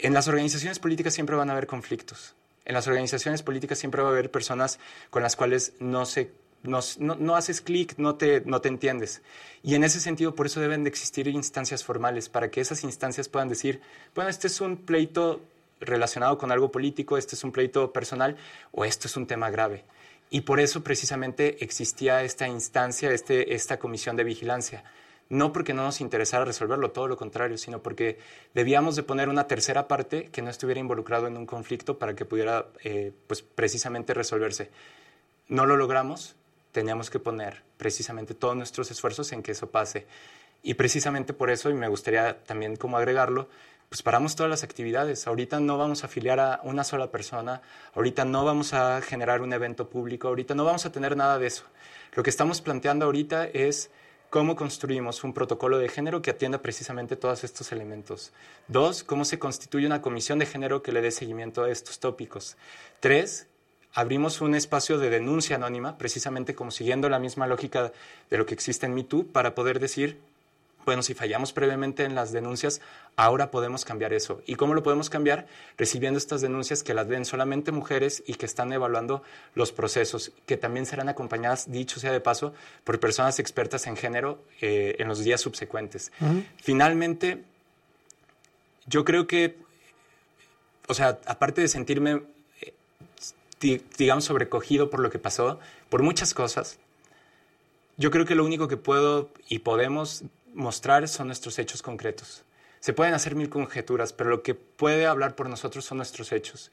En 0.00 0.12
las 0.12 0.26
organizaciones 0.26 0.80
políticas 0.80 1.14
siempre 1.14 1.36
van 1.36 1.50
a 1.50 1.52
haber 1.52 1.68
conflictos. 1.68 2.34
En 2.64 2.74
las 2.74 2.88
organizaciones 2.88 3.44
políticas 3.44 3.78
siempre 3.78 4.02
va 4.02 4.08
a 4.08 4.10
haber 4.10 4.32
personas 4.32 4.80
con 5.10 5.22
las 5.22 5.36
cuales 5.36 5.74
no 5.78 6.04
se 6.04 6.32
no, 6.62 7.36
haces 7.36 7.60
clic, 7.60 7.94
no 7.98 8.16
te, 8.16 8.42
no 8.44 8.60
te 8.60 8.68
entiendes. 8.68 9.22
Y 9.62 9.74
en 9.74 9.84
ese 9.84 10.00
sentido, 10.00 10.34
por 10.34 10.46
eso 10.46 10.60
deben 10.60 10.84
de 10.84 10.90
existir 10.90 11.28
instancias 11.28 11.84
formales, 11.84 12.28
para 12.28 12.50
que 12.50 12.60
esas 12.60 12.84
instancias 12.84 13.28
puedan 13.28 13.48
decir, 13.48 13.80
bueno, 14.14 14.30
este 14.30 14.46
es 14.46 14.60
un 14.60 14.76
pleito 14.76 15.40
relacionado 15.80 16.38
con 16.38 16.50
algo 16.50 16.70
político, 16.70 17.16
este 17.16 17.36
es 17.36 17.44
un 17.44 17.52
pleito 17.52 17.92
personal 17.92 18.36
o 18.72 18.84
esto 18.84 19.06
es 19.06 19.16
un 19.16 19.26
tema 19.26 19.50
grave. 19.50 19.84
Y 20.30 20.42
por 20.42 20.60
eso 20.60 20.82
precisamente 20.82 21.64
existía 21.64 22.22
esta 22.22 22.46
instancia, 22.46 23.10
este, 23.12 23.54
esta 23.54 23.78
comisión 23.78 24.16
de 24.16 24.24
vigilancia. 24.24 24.84
No 25.30 25.52
porque 25.52 25.74
no 25.74 25.82
nos 25.82 26.00
interesara 26.00 26.44
resolverlo, 26.44 26.90
todo 26.90 27.06
lo 27.06 27.16
contrario, 27.16 27.58
sino 27.58 27.82
porque 27.82 28.18
debíamos 28.54 28.96
de 28.96 29.02
poner 29.02 29.28
una 29.28 29.46
tercera 29.46 29.86
parte 29.86 30.30
que 30.30 30.40
no 30.40 30.50
estuviera 30.50 30.80
involucrado 30.80 31.26
en 31.26 31.36
un 31.36 31.46
conflicto 31.46 31.98
para 31.98 32.14
que 32.14 32.24
pudiera, 32.24 32.66
eh, 32.82 33.12
pues, 33.26 33.42
precisamente 33.42 34.14
resolverse. 34.14 34.70
No 35.48 35.66
lo 35.66 35.76
logramos, 35.76 36.34
teníamos 36.72 37.10
que 37.10 37.18
poner 37.18 37.62
precisamente 37.76 38.34
todos 38.34 38.56
nuestros 38.56 38.90
esfuerzos 38.90 39.32
en 39.32 39.42
que 39.42 39.52
eso 39.52 39.70
pase. 39.70 40.06
Y 40.62 40.74
precisamente 40.74 41.32
por 41.32 41.50
eso, 41.50 41.70
y 41.70 41.74
me 41.74 41.88
gustaría 41.88 42.42
también 42.44 42.76
como 42.76 42.96
agregarlo, 42.96 43.48
pues 43.88 44.02
paramos 44.02 44.36
todas 44.36 44.50
las 44.50 44.64
actividades. 44.64 45.26
Ahorita 45.26 45.60
no 45.60 45.78
vamos 45.78 46.02
a 46.02 46.06
afiliar 46.06 46.40
a 46.40 46.60
una 46.64 46.84
sola 46.84 47.10
persona, 47.10 47.62
ahorita 47.94 48.24
no 48.24 48.44
vamos 48.44 48.74
a 48.74 49.00
generar 49.00 49.40
un 49.40 49.52
evento 49.52 49.88
público, 49.88 50.28
ahorita 50.28 50.54
no 50.54 50.64
vamos 50.64 50.84
a 50.84 50.92
tener 50.92 51.16
nada 51.16 51.38
de 51.38 51.46
eso. 51.46 51.64
Lo 52.14 52.22
que 52.22 52.30
estamos 52.30 52.60
planteando 52.60 53.06
ahorita 53.06 53.46
es 53.46 53.90
cómo 54.30 54.56
construimos 54.56 55.24
un 55.24 55.32
protocolo 55.32 55.78
de 55.78 55.88
género 55.88 56.20
que 56.20 56.30
atienda 56.30 56.60
precisamente 56.60 57.16
todos 57.16 57.44
estos 57.44 57.72
elementos. 57.72 58.32
Dos, 58.66 59.04
cómo 59.04 59.24
se 59.24 59.38
constituye 59.38 59.86
una 59.86 60.02
comisión 60.02 60.38
de 60.38 60.46
género 60.46 60.82
que 60.82 60.92
le 60.92 61.00
dé 61.00 61.10
seguimiento 61.10 61.64
a 61.64 61.70
estos 61.70 61.98
tópicos. 61.98 62.56
Tres, 63.00 63.46
abrimos 63.94 64.40
un 64.40 64.54
espacio 64.54 64.98
de 64.98 65.10
denuncia 65.10 65.56
anónima, 65.56 65.98
precisamente 65.98 66.54
como 66.54 66.70
siguiendo 66.70 67.08
la 67.08 67.18
misma 67.18 67.46
lógica 67.46 67.92
de 68.30 68.38
lo 68.38 68.46
que 68.46 68.54
existe 68.54 68.86
en 68.86 68.94
MeToo, 68.94 69.26
para 69.26 69.54
poder 69.54 69.80
decir 69.80 70.18
bueno, 70.88 71.02
si 71.02 71.12
fallamos 71.12 71.52
previamente 71.52 72.04
en 72.04 72.14
las 72.14 72.32
denuncias, 72.32 72.80
ahora 73.14 73.50
podemos 73.50 73.84
cambiar 73.84 74.14
eso. 74.14 74.40
¿Y 74.46 74.54
cómo 74.54 74.72
lo 74.72 74.82
podemos 74.82 75.10
cambiar? 75.10 75.46
Recibiendo 75.76 76.16
estas 76.16 76.40
denuncias 76.40 76.82
que 76.82 76.94
las 76.94 77.06
ven 77.06 77.26
solamente 77.26 77.72
mujeres 77.72 78.22
y 78.26 78.36
que 78.36 78.46
están 78.46 78.72
evaluando 78.72 79.22
los 79.54 79.70
procesos, 79.70 80.32
que 80.46 80.56
también 80.56 80.86
serán 80.86 81.10
acompañadas, 81.10 81.70
dicho 81.70 82.00
sea 82.00 82.10
de 82.10 82.22
paso, 82.22 82.54
por 82.84 82.98
personas 83.00 83.38
expertas 83.38 83.86
en 83.86 83.98
género 83.98 84.42
eh, 84.62 84.96
en 84.98 85.08
los 85.08 85.22
días 85.22 85.42
subsecuentes. 85.42 86.10
Finalmente, 86.56 87.44
yo 88.86 89.04
creo 89.04 89.26
que, 89.26 89.58
o 90.86 90.94
sea, 90.94 91.18
aparte 91.26 91.60
de 91.60 91.68
sentirme, 91.68 92.22
digamos, 93.60 94.24
sobrecogido 94.24 94.90
por 94.90 95.00
lo 95.00 95.10
que 95.10 95.18
pasó, 95.18 95.58
por 95.88 96.02
muchas 96.02 96.34
cosas, 96.34 96.78
yo 97.96 98.10
creo 98.10 98.24
que 98.24 98.34
lo 98.34 98.44
único 98.44 98.68
que 98.68 98.76
puedo 98.76 99.30
y 99.48 99.60
podemos 99.60 100.22
mostrar 100.54 101.08
son 101.08 101.26
nuestros 101.26 101.58
hechos 101.58 101.82
concretos. 101.82 102.44
Se 102.80 102.92
pueden 102.92 103.14
hacer 103.14 103.34
mil 103.34 103.48
conjeturas, 103.48 104.12
pero 104.12 104.30
lo 104.30 104.42
que 104.42 104.54
puede 104.54 105.06
hablar 105.06 105.34
por 105.34 105.48
nosotros 105.48 105.84
son 105.84 105.98
nuestros 105.98 106.30
hechos. 106.30 106.70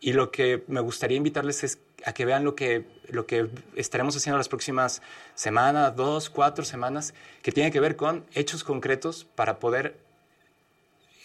Y 0.00 0.12
lo 0.12 0.30
que 0.30 0.62
me 0.68 0.80
gustaría 0.80 1.16
invitarles 1.16 1.64
es 1.64 1.78
a 2.04 2.12
que 2.12 2.26
vean 2.26 2.44
lo 2.44 2.54
que, 2.54 2.84
lo 3.08 3.26
que 3.26 3.48
estaremos 3.74 4.14
haciendo 4.14 4.36
las 4.36 4.50
próximas 4.50 5.00
semanas, 5.34 5.96
dos, 5.96 6.28
cuatro 6.28 6.64
semanas, 6.64 7.14
que 7.42 7.52
tiene 7.52 7.70
que 7.70 7.80
ver 7.80 7.96
con 7.96 8.26
hechos 8.34 8.62
concretos 8.62 9.24
para 9.24 9.58
poder 9.58 9.96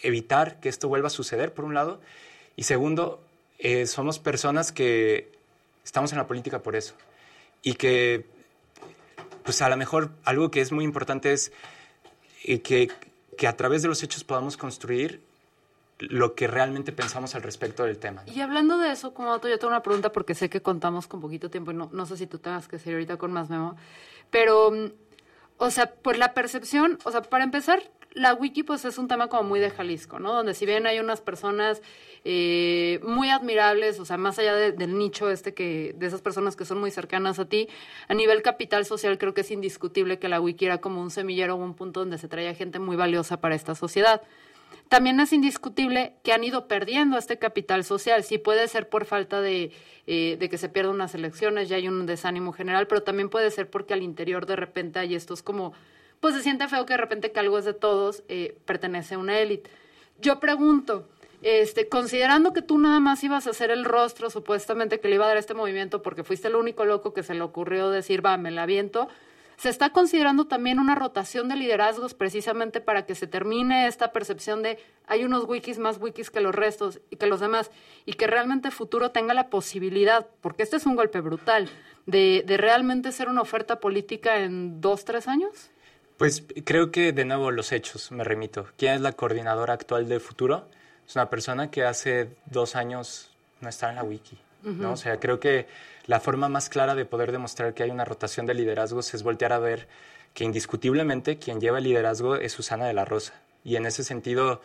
evitar 0.02 0.60
que 0.60 0.70
esto 0.70 0.88
vuelva 0.88 1.08
a 1.08 1.10
suceder, 1.10 1.52
por 1.52 1.66
un 1.66 1.74
lado. 1.74 2.00
Y 2.56 2.62
segundo, 2.62 3.22
eh, 3.62 3.86
somos 3.86 4.18
personas 4.18 4.72
que 4.72 5.30
estamos 5.84 6.10
en 6.10 6.18
la 6.18 6.26
política 6.26 6.62
por 6.62 6.74
eso. 6.74 6.94
Y 7.62 7.74
que, 7.74 8.26
pues 9.44 9.62
a 9.62 9.68
lo 9.68 9.76
mejor 9.76 10.10
algo 10.24 10.50
que 10.50 10.60
es 10.60 10.72
muy 10.72 10.84
importante 10.84 11.32
es 11.32 11.52
y 12.42 12.58
que, 12.58 12.90
que 13.38 13.46
a 13.46 13.56
través 13.56 13.82
de 13.82 13.88
los 13.88 14.02
hechos 14.02 14.24
podamos 14.24 14.56
construir 14.56 15.22
lo 16.00 16.34
que 16.34 16.48
realmente 16.48 16.90
pensamos 16.90 17.36
al 17.36 17.42
respecto 17.42 17.84
del 17.84 17.98
tema. 17.98 18.24
Y 18.26 18.40
hablando 18.40 18.78
de 18.78 18.90
eso, 18.90 19.14
como 19.14 19.40
yo 19.40 19.58
tengo 19.60 19.68
una 19.68 19.84
pregunta 19.84 20.10
porque 20.10 20.34
sé 20.34 20.50
que 20.50 20.60
contamos 20.60 21.06
con 21.06 21.20
poquito 21.20 21.48
tiempo 21.48 21.70
y 21.70 21.74
no, 21.74 21.88
no 21.92 22.04
sé 22.04 22.16
si 22.16 22.26
tú 22.26 22.38
tengas 22.38 22.66
que 22.66 22.80
seguir 22.80 22.94
ahorita 22.94 23.16
con 23.16 23.32
más 23.32 23.48
memo, 23.48 23.76
pero, 24.30 24.72
o 25.58 25.70
sea, 25.70 25.86
por 25.86 26.18
la 26.18 26.34
percepción, 26.34 26.98
o 27.04 27.12
sea, 27.12 27.22
para 27.22 27.44
empezar, 27.44 27.80
la 28.14 28.34
wiki 28.34 28.62
pues 28.62 28.84
es 28.84 28.98
un 28.98 29.08
tema 29.08 29.28
como 29.28 29.44
muy 29.44 29.60
de 29.60 29.70
Jalisco, 29.70 30.18
¿no? 30.18 30.32
Donde 30.32 30.54
si 30.54 30.66
bien 30.66 30.86
hay 30.86 30.98
unas 30.98 31.20
personas 31.20 31.82
eh, 32.24 33.00
muy 33.02 33.30
admirables, 33.30 33.98
o 33.98 34.04
sea, 34.04 34.16
más 34.16 34.38
allá 34.38 34.54
del 34.54 34.98
nicho 34.98 35.30
este 35.30 35.54
que, 35.54 35.94
de 35.96 36.06
esas 36.06 36.20
personas 36.20 36.56
que 36.56 36.64
son 36.64 36.78
muy 36.78 36.90
cercanas 36.90 37.38
a 37.38 37.46
ti, 37.46 37.68
a 38.08 38.14
nivel 38.14 38.42
capital 38.42 38.84
social 38.84 39.18
creo 39.18 39.34
que 39.34 39.40
es 39.42 39.50
indiscutible 39.50 40.18
que 40.18 40.28
la 40.28 40.40
wiki 40.40 40.66
era 40.66 40.78
como 40.78 41.00
un 41.00 41.10
semillero 41.10 41.54
o 41.54 41.58
un 41.58 41.74
punto 41.74 42.00
donde 42.00 42.18
se 42.18 42.28
traía 42.28 42.54
gente 42.54 42.78
muy 42.78 42.96
valiosa 42.96 43.40
para 43.40 43.54
esta 43.54 43.74
sociedad. 43.74 44.22
También 44.88 45.18
es 45.20 45.32
indiscutible 45.32 46.12
que 46.22 46.34
han 46.34 46.44
ido 46.44 46.68
perdiendo 46.68 47.16
este 47.16 47.38
capital 47.38 47.82
social. 47.82 48.24
Sí 48.24 48.36
puede 48.36 48.68
ser 48.68 48.90
por 48.90 49.06
falta 49.06 49.40
de, 49.40 49.72
eh, 50.06 50.36
de 50.38 50.48
que 50.50 50.58
se 50.58 50.68
pierdan 50.68 50.94
unas 50.94 51.14
elecciones, 51.14 51.70
ya 51.70 51.76
hay 51.76 51.88
un 51.88 52.04
desánimo 52.04 52.52
general, 52.52 52.86
pero 52.86 53.02
también 53.02 53.30
puede 53.30 53.50
ser 53.50 53.70
porque 53.70 53.94
al 53.94 54.02
interior 54.02 54.44
de 54.44 54.56
repente 54.56 54.98
hay 54.98 55.14
estos 55.14 55.42
como 55.42 55.72
pues 56.22 56.36
se 56.36 56.42
siente 56.42 56.68
feo 56.68 56.86
que 56.86 56.92
de 56.92 56.98
repente 56.98 57.32
que 57.32 57.40
algo 57.40 57.58
es 57.58 57.64
de 57.64 57.74
todos 57.74 58.22
eh, 58.28 58.56
pertenece 58.64 59.16
a 59.16 59.18
una 59.18 59.40
élite. 59.40 59.68
Yo 60.20 60.38
pregunto, 60.38 61.08
este, 61.42 61.88
considerando 61.88 62.52
que 62.52 62.62
tú 62.62 62.78
nada 62.78 63.00
más 63.00 63.24
ibas 63.24 63.48
a 63.48 63.50
hacer 63.50 63.72
el 63.72 63.84
rostro 63.84 64.30
supuestamente 64.30 65.00
que 65.00 65.08
le 65.08 65.16
iba 65.16 65.24
a 65.24 65.28
dar 65.28 65.36
este 65.36 65.52
movimiento 65.52 66.00
porque 66.00 66.22
fuiste 66.22 66.46
el 66.46 66.54
único 66.54 66.84
loco 66.84 67.12
que 67.12 67.24
se 67.24 67.34
le 67.34 67.40
ocurrió 67.40 67.90
decir, 67.90 68.24
va, 68.24 68.36
me 68.36 68.52
la 68.52 68.62
aviento, 68.62 69.08
¿se 69.56 69.68
está 69.68 69.90
considerando 69.90 70.46
también 70.46 70.78
una 70.78 70.94
rotación 70.94 71.48
de 71.48 71.56
liderazgos 71.56 72.14
precisamente 72.14 72.80
para 72.80 73.04
que 73.04 73.16
se 73.16 73.26
termine 73.26 73.88
esta 73.88 74.12
percepción 74.12 74.62
de 74.62 74.78
hay 75.08 75.24
unos 75.24 75.48
wikis 75.48 75.80
más 75.80 75.98
wikis 76.00 76.30
que 76.30 76.40
los 76.40 76.54
restos 76.54 77.00
y 77.10 77.16
que 77.16 77.26
los 77.26 77.40
demás 77.40 77.72
y 78.06 78.12
que 78.12 78.28
realmente 78.28 78.70
futuro 78.70 79.10
tenga 79.10 79.34
la 79.34 79.50
posibilidad, 79.50 80.28
porque 80.40 80.62
este 80.62 80.76
es 80.76 80.86
un 80.86 80.94
golpe 80.94 81.20
brutal, 81.20 81.68
de, 82.06 82.44
de 82.46 82.56
realmente 82.58 83.10
ser 83.10 83.28
una 83.28 83.42
oferta 83.42 83.80
política 83.80 84.38
en 84.38 84.80
dos, 84.80 85.04
tres 85.04 85.26
años? 85.26 85.71
Pues 86.16 86.44
creo 86.64 86.90
que 86.90 87.12
de 87.12 87.24
nuevo 87.24 87.50
los 87.50 87.72
hechos, 87.72 88.12
me 88.12 88.24
remito. 88.24 88.66
¿Quién 88.76 88.94
es 88.94 89.00
la 89.00 89.12
coordinadora 89.12 89.74
actual 89.74 90.08
de 90.08 90.20
Futuro? 90.20 90.68
Es 91.06 91.16
una 91.16 91.28
persona 91.30 91.70
que 91.70 91.84
hace 91.84 92.30
dos 92.46 92.76
años 92.76 93.30
no 93.60 93.68
estaba 93.68 93.90
en 93.90 93.96
la 93.96 94.04
wiki. 94.04 94.38
¿no? 94.62 94.92
O 94.92 94.96
sea, 94.96 95.18
creo 95.18 95.40
que 95.40 95.66
la 96.06 96.20
forma 96.20 96.48
más 96.48 96.68
clara 96.68 96.94
de 96.94 97.04
poder 97.04 97.32
demostrar 97.32 97.74
que 97.74 97.82
hay 97.82 97.90
una 97.90 98.04
rotación 98.04 98.46
de 98.46 98.54
liderazgos 98.54 99.12
es 99.14 99.22
voltear 99.22 99.52
a 99.52 99.58
ver 99.58 99.88
que 100.34 100.44
indiscutiblemente 100.44 101.38
quien 101.38 101.60
lleva 101.60 101.78
el 101.78 101.84
liderazgo 101.84 102.36
es 102.36 102.52
Susana 102.52 102.86
de 102.86 102.94
la 102.94 103.04
Rosa. 103.04 103.34
Y 103.64 103.76
en 103.76 103.86
ese 103.86 104.04
sentido, 104.04 104.62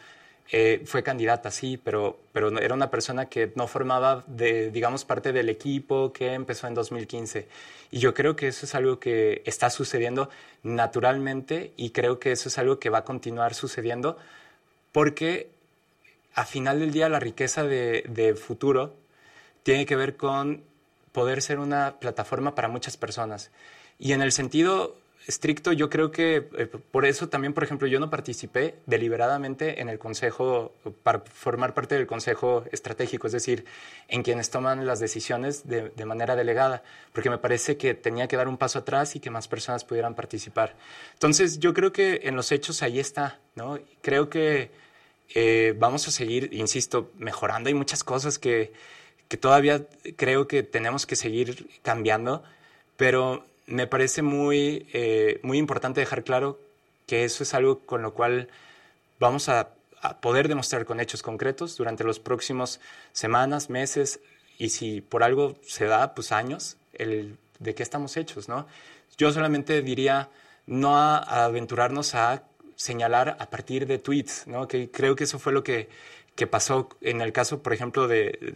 eh, 0.49 0.81
fue 0.85 1.03
candidata, 1.03 1.51
sí, 1.51 1.77
pero, 1.77 2.19
pero 2.31 2.57
era 2.59 2.73
una 2.73 2.89
persona 2.89 3.25
que 3.25 3.51
no 3.55 3.67
formaba, 3.67 4.23
de, 4.27 4.71
digamos, 4.71 5.03
parte 5.03 5.33
del 5.33 5.49
equipo 5.49 6.13
que 6.13 6.33
empezó 6.33 6.67
en 6.67 6.73
2015. 6.73 7.47
Y 7.91 7.99
yo 7.99 8.13
creo 8.13 8.35
que 8.35 8.47
eso 8.47 8.65
es 8.65 8.73
algo 8.73 8.99
que 8.99 9.41
está 9.45 9.69
sucediendo 9.69 10.29
naturalmente 10.63 11.73
y 11.75 11.89
creo 11.89 12.19
que 12.19 12.31
eso 12.31 12.47
es 12.47 12.57
algo 12.57 12.79
que 12.79 12.89
va 12.89 12.99
a 12.99 13.03
continuar 13.03 13.53
sucediendo 13.55 14.17
porque 14.93 15.49
a 16.33 16.45
final 16.45 16.79
del 16.79 16.91
día 16.91 17.09
la 17.09 17.19
riqueza 17.19 17.63
de, 17.63 18.03
de 18.07 18.35
futuro 18.35 18.95
tiene 19.63 19.85
que 19.85 19.95
ver 19.95 20.15
con 20.15 20.63
poder 21.11 21.41
ser 21.41 21.59
una 21.59 21.99
plataforma 21.99 22.55
para 22.55 22.67
muchas 22.69 22.95
personas. 22.95 23.51
Y 23.99 24.13
en 24.13 24.21
el 24.21 24.31
sentido 24.31 24.95
estricto, 25.27 25.73
yo 25.73 25.89
creo 25.89 26.09
que 26.09 26.47
eh, 26.57 26.67
por 26.91 27.05
eso 27.05 27.27
también, 27.27 27.53
por 27.53 27.63
ejemplo, 27.63 27.87
yo 27.87 27.99
no 27.99 28.09
participé 28.09 28.75
deliberadamente 28.85 29.81
en 29.81 29.89
el 29.89 29.99
consejo, 29.99 30.73
para 31.03 31.19
formar 31.19 31.73
parte 31.73 31.95
del 31.95 32.07
consejo 32.07 32.63
estratégico, 32.71 33.27
es 33.27 33.33
decir, 33.33 33.65
en 34.07 34.23
quienes 34.23 34.49
toman 34.49 34.87
las 34.87 35.01
decisiones 35.01 35.67
de, 35.67 35.91
manera 36.05 36.37
delegada, 36.37 36.83
porque 37.11 37.29
me 37.29 37.37
parece 37.37 37.75
que 37.75 37.93
tenía 37.93 38.29
que 38.29 38.37
dar 38.37 38.47
un 38.47 38.57
paso 38.57 38.79
atrás 38.79 39.17
y 39.17 39.19
que 39.19 39.29
más 39.29 39.49
personas 39.49 39.83
pudieran 39.83 40.15
participar. 40.15 40.75
Entonces, 41.13 41.59
yo 41.59 41.73
creo 41.73 41.91
que 41.91 42.21
en 42.23 42.37
los 42.37 42.53
hechos 42.53 42.81
ahí 42.81 42.97
está, 42.97 43.39
¿no? 43.55 43.77
Creo 44.01 44.29
que 44.29 44.71
eh, 45.35 45.75
vamos 45.77 46.07
a 46.07 46.11
seguir, 46.11 46.53
insisto, 46.53 47.11
mejorando. 47.17 47.67
Hay 47.67 47.73
muchas 47.73 48.05
cosas 48.05 48.39
que, 48.39 48.71
que 49.27 49.35
todavía 49.35 49.85
creo 50.15 50.47
que 50.47 50.63
tenemos 50.63 51.05
que 51.05 51.17
seguir 51.17 51.67
cambiando, 51.81 52.43
pero 52.95 53.43
me 53.67 53.85
parece 53.85 54.21
muy, 54.21 54.87
eh, 54.93 55.39
muy 55.43 55.57
importante 55.57 55.99
dejar 55.99 56.23
claro 56.23 56.59
que 57.05 57.23
eso 57.23 57.43
es 57.43 57.53
algo 57.53 57.79
con 57.79 58.01
lo 58.01 58.13
cual 58.13 58.49
vamos 59.19 59.49
a, 59.49 59.69
poder 60.21 60.47
demostrar 60.47 60.85
con 60.85 61.01
hechos 61.01 61.21
concretos 61.21 61.75
durante 61.75 62.03
los 62.05 62.19
próximos 62.19 62.79
semanas, 63.11 63.69
meses 63.69 64.21
y 64.57 64.69
si 64.69 65.01
por 65.01 65.23
algo 65.23 65.57
se 65.63 65.85
da, 65.85 66.13
pues 66.13 66.31
años, 66.31 66.77
el, 66.93 67.35
de 67.59 67.75
qué 67.75 67.83
estamos 67.83 68.15
hechos, 68.15 68.47
¿no? 68.47 68.67
Yo 69.17 69.31
solamente 69.33 69.81
diría 69.81 70.29
no 70.65 70.97
a, 70.97 71.17
aventurarnos 71.45 72.15
a 72.15 72.43
señalar 72.75 73.35
a 73.39 73.49
partir 73.49 73.85
de 73.87 73.97
tweets, 73.97 74.45
¿no? 74.47 74.67
Que 74.67 74.89
creo 74.91 75.15
que 75.15 75.25
eso 75.25 75.39
fue 75.39 75.51
lo 75.51 75.63
que, 75.63 75.89
que 76.35 76.47
pasó 76.47 76.89
en 77.01 77.19
el 77.19 77.33
caso, 77.33 77.61
por 77.61 77.73
ejemplo, 77.73 78.07
de, 78.07 78.53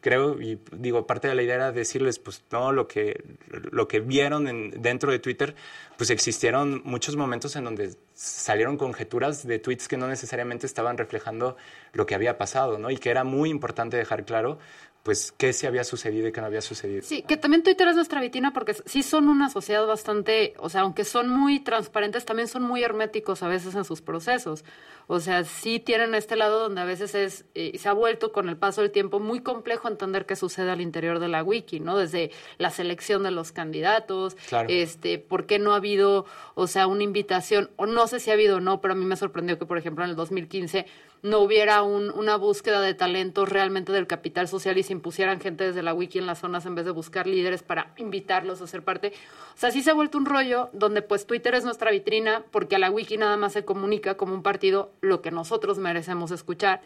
creo, 0.00 0.40
y 0.40 0.58
digo, 0.72 1.06
parte 1.06 1.28
de 1.28 1.34
la 1.34 1.42
idea 1.42 1.54
era 1.56 1.72
decirles, 1.72 2.18
pues 2.18 2.42
no, 2.50 2.72
lo 2.72 2.88
que, 2.88 3.24
lo 3.48 3.88
que 3.88 4.00
vieron 4.00 4.48
en, 4.48 4.70
dentro 4.82 5.10
de 5.10 5.18
Twitter, 5.18 5.54
pues 5.96 6.10
existieron 6.10 6.82
muchos 6.84 7.16
momentos 7.16 7.56
en 7.56 7.64
donde 7.64 7.94
salieron 8.14 8.76
conjeturas 8.76 9.46
de 9.46 9.58
tweets 9.58 9.88
que 9.88 9.96
no 9.96 10.08
necesariamente 10.08 10.66
estaban 10.66 10.98
reflejando 10.98 11.56
lo 11.92 12.06
que 12.06 12.14
había 12.14 12.38
pasado, 12.38 12.78
¿no? 12.78 12.90
Y 12.90 12.98
que 12.98 13.10
era 13.10 13.24
muy 13.24 13.50
importante 13.50 13.96
dejar 13.96 14.24
claro, 14.24 14.58
pues 15.06 15.30
qué 15.30 15.52
se 15.52 15.68
había 15.68 15.84
sucedido 15.84 16.26
y 16.26 16.32
qué 16.32 16.40
no 16.40 16.48
había 16.48 16.60
sucedido. 16.60 17.00
Sí, 17.04 17.22
que 17.22 17.36
también 17.36 17.62
Twitter 17.62 17.86
es 17.86 17.94
nuestra 17.94 18.20
vitina 18.20 18.52
porque 18.52 18.74
sí 18.86 19.04
son 19.04 19.28
una 19.28 19.48
sociedad 19.48 19.86
bastante, 19.86 20.54
o 20.58 20.68
sea, 20.68 20.80
aunque 20.80 21.04
son 21.04 21.28
muy 21.28 21.60
transparentes, 21.60 22.24
también 22.24 22.48
son 22.48 22.64
muy 22.64 22.82
herméticos 22.82 23.44
a 23.44 23.46
veces 23.46 23.76
en 23.76 23.84
sus 23.84 24.02
procesos. 24.02 24.64
O 25.06 25.20
sea, 25.20 25.44
sí 25.44 25.78
tienen 25.78 26.16
este 26.16 26.34
lado 26.34 26.58
donde 26.58 26.80
a 26.80 26.84
veces 26.84 27.14
es, 27.14 27.44
eh, 27.54 27.78
se 27.78 27.88
ha 27.88 27.92
vuelto 27.92 28.32
con 28.32 28.48
el 28.48 28.56
paso 28.56 28.82
del 28.82 28.90
tiempo 28.90 29.20
muy 29.20 29.38
complejo 29.38 29.86
entender 29.86 30.26
qué 30.26 30.34
sucede 30.34 30.72
al 30.72 30.80
interior 30.80 31.20
de 31.20 31.28
la 31.28 31.44
wiki, 31.44 31.78
¿no? 31.78 31.96
Desde 31.96 32.32
la 32.58 32.70
selección 32.70 33.22
de 33.22 33.30
los 33.30 33.52
candidatos, 33.52 34.36
este, 34.66 35.20
por 35.20 35.46
qué 35.46 35.60
no 35.60 35.72
ha 35.72 35.76
habido, 35.76 36.26
o 36.56 36.66
sea, 36.66 36.88
una 36.88 37.04
invitación, 37.04 37.70
o 37.76 37.86
no 37.86 38.08
sé 38.08 38.18
si 38.18 38.30
ha 38.30 38.32
habido 38.32 38.56
o 38.56 38.60
no, 38.60 38.80
pero 38.80 38.94
a 38.94 38.96
mí 38.96 39.04
me 39.04 39.14
sorprendió 39.14 39.56
que, 39.56 39.66
por 39.66 39.78
ejemplo, 39.78 40.02
en 40.02 40.10
el 40.10 40.16
2015 40.16 40.84
no 41.22 41.40
hubiera 41.40 41.82
un, 41.82 42.10
una 42.10 42.36
búsqueda 42.36 42.80
de 42.80 42.94
talentos 42.94 43.48
realmente 43.48 43.92
del 43.92 44.06
capital 44.06 44.48
social 44.48 44.78
y 44.78 44.82
se 44.82 44.92
impusieran 44.92 45.40
gente 45.40 45.64
desde 45.64 45.82
la 45.82 45.94
wiki 45.94 46.18
en 46.18 46.26
las 46.26 46.40
zonas 46.40 46.66
en 46.66 46.74
vez 46.74 46.84
de 46.84 46.90
buscar 46.90 47.26
líderes 47.26 47.62
para 47.62 47.92
invitarlos 47.96 48.60
a 48.60 48.66
ser 48.66 48.82
parte. 48.82 49.12
O 49.54 49.58
sea, 49.58 49.70
sí 49.70 49.82
se 49.82 49.90
ha 49.90 49.94
vuelto 49.94 50.18
un 50.18 50.26
rollo 50.26 50.70
donde 50.72 51.02
pues 51.02 51.26
Twitter 51.26 51.54
es 51.54 51.64
nuestra 51.64 51.90
vitrina 51.90 52.44
porque 52.50 52.76
a 52.76 52.78
la 52.78 52.90
wiki 52.90 53.16
nada 53.16 53.36
más 53.36 53.52
se 53.54 53.64
comunica 53.64 54.16
como 54.16 54.34
un 54.34 54.42
partido 54.42 54.92
lo 55.00 55.22
que 55.22 55.30
nosotros 55.30 55.78
merecemos 55.78 56.30
escuchar. 56.30 56.80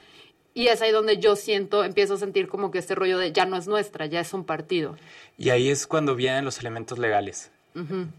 Y 0.52 0.66
es 0.66 0.82
ahí 0.82 0.90
donde 0.90 1.18
yo 1.18 1.36
siento, 1.36 1.84
empiezo 1.84 2.14
a 2.14 2.18
sentir 2.18 2.48
como 2.48 2.70
que 2.70 2.78
este 2.78 2.94
rollo 2.94 3.18
de 3.18 3.32
ya 3.32 3.46
no 3.46 3.56
es 3.56 3.68
nuestra, 3.68 4.06
ya 4.06 4.20
es 4.20 4.34
un 4.34 4.44
partido. 4.44 4.96
Y 5.38 5.50
ahí 5.50 5.68
es 5.68 5.86
cuando 5.86 6.16
vienen 6.16 6.44
los 6.44 6.58
elementos 6.58 6.98
legales. 6.98 7.52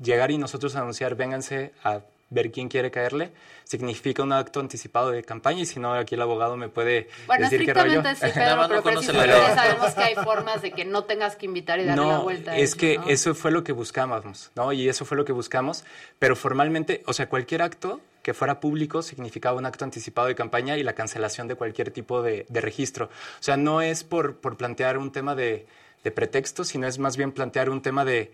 Llegar 0.01 0.31
y 0.31 0.37
nosotros 0.37 0.77
anunciar, 0.77 1.15
vénganse 1.15 1.73
a 1.83 2.01
ver 2.31 2.49
quién 2.49 2.69
quiere 2.69 2.89
caerle, 2.89 3.31
significa 3.65 4.23
un 4.23 4.33
acto 4.33 4.59
anticipado 4.59 5.11
de 5.11 5.23
campaña 5.23 5.61
y 5.61 5.65
si 5.65 5.79
no, 5.79 5.93
aquí 5.93 6.15
el 6.15 6.21
abogado 6.21 6.57
me 6.57 6.69
puede 6.69 7.09
decir 7.37 7.65
qué 7.65 7.73
rollo. 7.73 8.01
Sí, 8.15 8.25
Pedro, 8.33 8.63
pero 8.67 8.81
precisamente 8.81 9.35
sabemos 9.53 9.93
que 9.93 10.01
hay 10.01 10.15
formas 10.15 10.61
de 10.61 10.71
que 10.71 10.85
no 10.85 11.03
tengas 11.03 11.35
que 11.35 11.45
invitar 11.45 11.79
y 11.79 11.85
darle 11.85 12.07
la 12.07 12.19
vuelta. 12.19 12.57
es 12.57 12.73
que 12.73 12.99
eso 13.07 13.35
fue 13.35 13.51
lo 13.51 13.63
que 13.63 13.73
buscábamos, 13.73 14.51
¿no? 14.55 14.71
Y 14.71 14.89
eso 14.89 15.05
fue 15.05 15.17
lo 15.17 15.25
que 15.25 15.33
buscamos, 15.33 15.83
pero 16.17 16.35
formalmente, 16.35 17.03
o 17.05 17.13
sea, 17.13 17.29
cualquier 17.29 17.61
acto 17.61 17.99
que 18.23 18.33
fuera 18.33 18.59
público 18.59 19.01
significaba 19.01 19.57
un 19.57 19.65
acto 19.65 19.83
anticipado 19.83 20.27
de 20.27 20.35
campaña 20.35 20.77
y 20.77 20.83
la 20.83 20.93
cancelación 20.93 21.47
de 21.47 21.55
cualquier 21.55 21.91
tipo 21.91 22.21
de, 22.21 22.45
de 22.47 22.61
registro. 22.61 23.05
O 23.05 23.43
sea, 23.43 23.57
no 23.57 23.81
es 23.81 24.03
por, 24.03 24.37
por 24.37 24.57
plantear 24.57 24.97
un 24.97 25.11
tema 25.11 25.35
de, 25.35 25.65
de 26.03 26.11
pretexto, 26.11 26.63
sino 26.63 26.87
es 26.87 26.99
más 26.99 27.17
bien 27.17 27.31
plantear 27.31 27.69
un 27.69 27.81
tema 27.81 28.05
de 28.05 28.31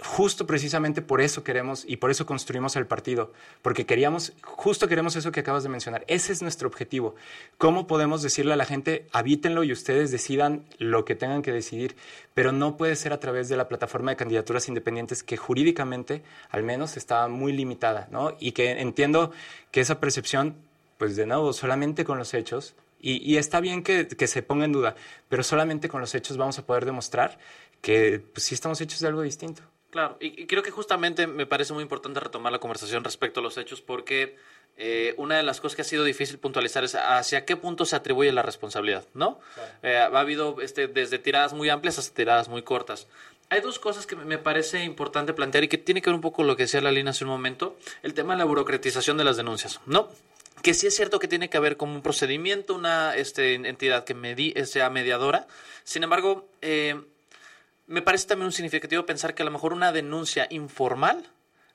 justo 0.00 0.46
precisamente 0.46 1.00
por 1.00 1.20
eso 1.20 1.42
queremos 1.42 1.84
y 1.86 1.96
por 1.96 2.10
eso 2.10 2.26
construimos 2.26 2.76
el 2.76 2.86
partido, 2.86 3.32
porque 3.62 3.86
queríamos, 3.86 4.34
justo 4.42 4.88
queremos 4.88 5.16
eso 5.16 5.32
que 5.32 5.40
acabas 5.40 5.62
de 5.62 5.68
mencionar. 5.68 6.04
Ese 6.06 6.32
es 6.32 6.42
nuestro 6.42 6.68
objetivo. 6.68 7.14
¿Cómo 7.56 7.86
podemos 7.86 8.22
decirle 8.22 8.52
a 8.52 8.56
la 8.56 8.66
gente, 8.66 9.06
habítenlo 9.12 9.64
y 9.64 9.72
ustedes 9.72 10.10
decidan 10.10 10.64
lo 10.78 11.04
que 11.04 11.14
tengan 11.14 11.42
que 11.42 11.52
decidir? 11.52 11.96
Pero 12.34 12.52
no 12.52 12.76
puede 12.76 12.96
ser 12.96 13.12
a 13.12 13.20
través 13.20 13.48
de 13.48 13.56
la 13.56 13.68
plataforma 13.68 14.10
de 14.10 14.16
candidaturas 14.16 14.68
independientes 14.68 15.22
que 15.22 15.36
jurídicamente, 15.36 16.22
al 16.50 16.62
menos, 16.62 16.96
está 16.96 17.26
muy 17.28 17.52
limitada, 17.52 18.08
¿no? 18.10 18.36
Y 18.38 18.52
que 18.52 18.72
entiendo 18.80 19.32
que 19.70 19.80
esa 19.80 19.98
percepción, 19.98 20.56
pues 20.98 21.16
de 21.16 21.26
nuevo, 21.26 21.52
solamente 21.52 22.04
con 22.04 22.18
los 22.18 22.34
hechos, 22.34 22.74
y, 22.98 23.36
está 23.36 23.60
bien 23.60 23.84
que, 23.84 24.08
que, 24.08 24.26
se 24.26 24.42
ponga 24.42 24.64
en 24.64 24.72
duda, 24.72 24.96
pero 25.28 25.44
solamente 25.44 25.88
con 25.88 26.00
los 26.00 26.14
hechos 26.14 26.38
vamos 26.38 26.58
a 26.58 26.66
poder 26.66 26.86
demostrar 26.86 27.38
que 27.80 28.20
pues, 28.32 28.44
sí 28.44 28.54
estamos 28.54 28.80
hechos 28.80 28.98
de 28.98 29.06
algo 29.06 29.22
distinto. 29.22 29.62
Claro, 29.96 30.18
y, 30.20 30.44
creo 30.44 30.62
que 30.62 30.70
justamente 30.70 31.26
me 31.26 31.46
parece 31.46 31.72
muy 31.72 31.82
importante 31.82 32.20
retomar 32.20 32.52
la 32.52 32.58
conversación 32.58 33.02
respecto 33.02 33.40
a 33.40 33.42
los 33.42 33.56
hechos 33.56 33.80
porque 33.80 34.36
eh, 34.76 35.14
una 35.16 35.38
de 35.38 35.42
las 35.42 35.58
cosas 35.58 35.74
que 35.74 35.80
ha 35.80 35.86
sido 35.86 36.04
difícil 36.04 36.36
puntualizar 36.38 36.84
es 36.84 36.94
hacia 36.96 37.46
qué 37.46 37.56
punto 37.56 37.86
se 37.86 37.96
atribuye 37.96 38.30
la 38.30 38.42
responsabilidad, 38.42 39.06
¿no? 39.14 39.40
Eh, 39.82 39.96
ha 39.96 40.04
habido 40.08 40.60
este, 40.60 40.86
desde 40.86 41.18
tiradas 41.18 41.54
muy 41.54 41.70
amplias 41.70 41.98
hasta 41.98 42.14
tiradas 42.14 42.50
muy 42.50 42.60
cortas. 42.60 43.08
Hay 43.48 43.62
dos 43.62 43.78
cosas 43.78 44.06
que 44.06 44.16
me 44.16 44.36
parece 44.36 44.84
importante 44.84 45.32
plantear 45.32 45.64
y 45.64 45.68
que 45.68 45.78
tiene 45.78 46.02
que 46.02 46.10
ver 46.10 46.16
un 46.16 46.20
poco 46.20 46.36
con 46.36 46.46
lo 46.46 46.58
que 46.58 46.64
decía 46.64 46.82
la 46.82 46.92
línea 46.92 47.12
hace 47.12 47.24
un 47.24 47.30
momento, 47.30 47.78
el 48.02 48.12
tema 48.12 48.34
de 48.34 48.40
la 48.40 48.44
burocratización 48.44 49.16
de 49.16 49.24
las 49.24 49.38
denuncias, 49.38 49.80
¿no? 49.86 50.10
Que 50.60 50.74
sí 50.74 50.86
es 50.86 50.94
cierto 50.94 51.18
que 51.18 51.26
tiene 51.26 51.48
que 51.48 51.56
haber 51.56 51.78
como 51.78 51.94
un 51.94 52.02
procedimiento, 52.02 52.74
una 52.74 53.16
este, 53.16 53.54
entidad 53.54 54.04
que 54.04 54.66
sea 54.66 54.90
mediadora, 54.90 55.46
sin 55.84 56.02
embargo... 56.02 56.46
Eh, 56.60 57.00
me 57.86 58.02
parece 58.02 58.26
también 58.26 58.46
un 58.46 58.52
significativo 58.52 59.06
pensar 59.06 59.34
que 59.34 59.42
a 59.42 59.46
lo 59.46 59.50
mejor 59.50 59.72
una 59.72 59.92
denuncia 59.92 60.46
informal, 60.50 61.24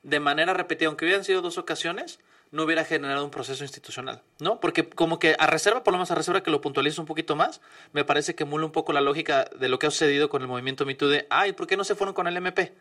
de 0.04 0.19
manera 0.19 0.54
repetida, 0.54 0.88
aunque 0.88 1.06
hubieran 1.06 1.24
sido 1.24 1.41
dos 1.41 1.58
ocasiones, 1.58 2.19
no 2.52 2.63
hubiera 2.63 2.84
generado 2.84 3.24
un 3.24 3.32
proceso 3.32 3.63
institucional, 3.63 4.21
¿no? 4.39 4.60
Porque 4.60 4.89
como 4.89 5.19
que 5.19 5.36
a 5.39 5.47
reserva, 5.47 5.84
por 5.84 5.93
lo 5.93 6.00
menos 6.00 6.12
a 6.12 6.15
reserva 6.15 6.43
que 6.43 6.52
lo 6.52 6.60
puntualice 6.60 7.00
un 7.00 7.08
poquito 7.08 7.36
más, 7.36 7.62
me 7.93 8.04
parece 8.04 8.36
que 8.36 8.43
emula 8.43 8.65
un 8.65 8.74
poco 8.74 8.91
la 8.91 9.00
lógica 9.00 9.50
de 9.58 9.69
lo 9.69 9.80
que 9.80 9.88
ha 9.88 9.91
sucedido 9.91 10.28
con 10.28 10.41
el 10.41 10.50
movimiento 10.50 10.86
MeToo 10.86 11.08
de, 11.08 11.28
ay, 11.30 11.54
¿por 11.54 11.65
qué 11.65 11.78
no 11.78 11.86
se 11.86 11.95
fueron 11.95 12.13
con 12.13 12.28
el 12.28 12.36
MP? 12.36 12.74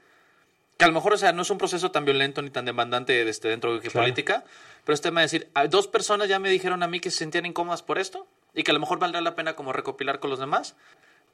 Que 0.76 0.84
a 0.84 0.88
lo 0.88 0.94
mejor, 0.94 1.12
o 1.12 1.18
sea, 1.18 1.32
no 1.32 1.42
es 1.42 1.50
un 1.50 1.58
proceso 1.58 1.92
tan 1.92 2.04
violento 2.04 2.42
ni 2.42 2.50
tan 2.50 2.64
demandante 2.64 3.28
este, 3.28 3.48
dentro 3.48 3.78
de 3.78 3.90
política, 3.90 4.44
pero 4.84 4.94
es 4.94 5.00
tema 5.00 5.20
de 5.20 5.26
decir, 5.26 5.50
dos 5.68 5.86
personas 5.86 6.28
ya 6.28 6.40
me 6.40 6.50
dijeron 6.50 6.82
a 6.82 6.88
mí 6.88 6.98
que 6.98 7.10
se 7.10 7.18
sentían 7.18 7.46
incómodas 7.46 7.82
por 7.82 7.98
esto 7.98 8.26
y 8.54 8.64
que 8.64 8.72
a 8.72 8.74
lo 8.74 8.80
mejor 8.80 8.98
valdrá 8.98 9.20
la 9.20 9.36
pena 9.36 9.54
como 9.54 9.72
recopilar 9.72 10.18
con 10.18 10.30
los 10.30 10.40
demás 10.40 10.74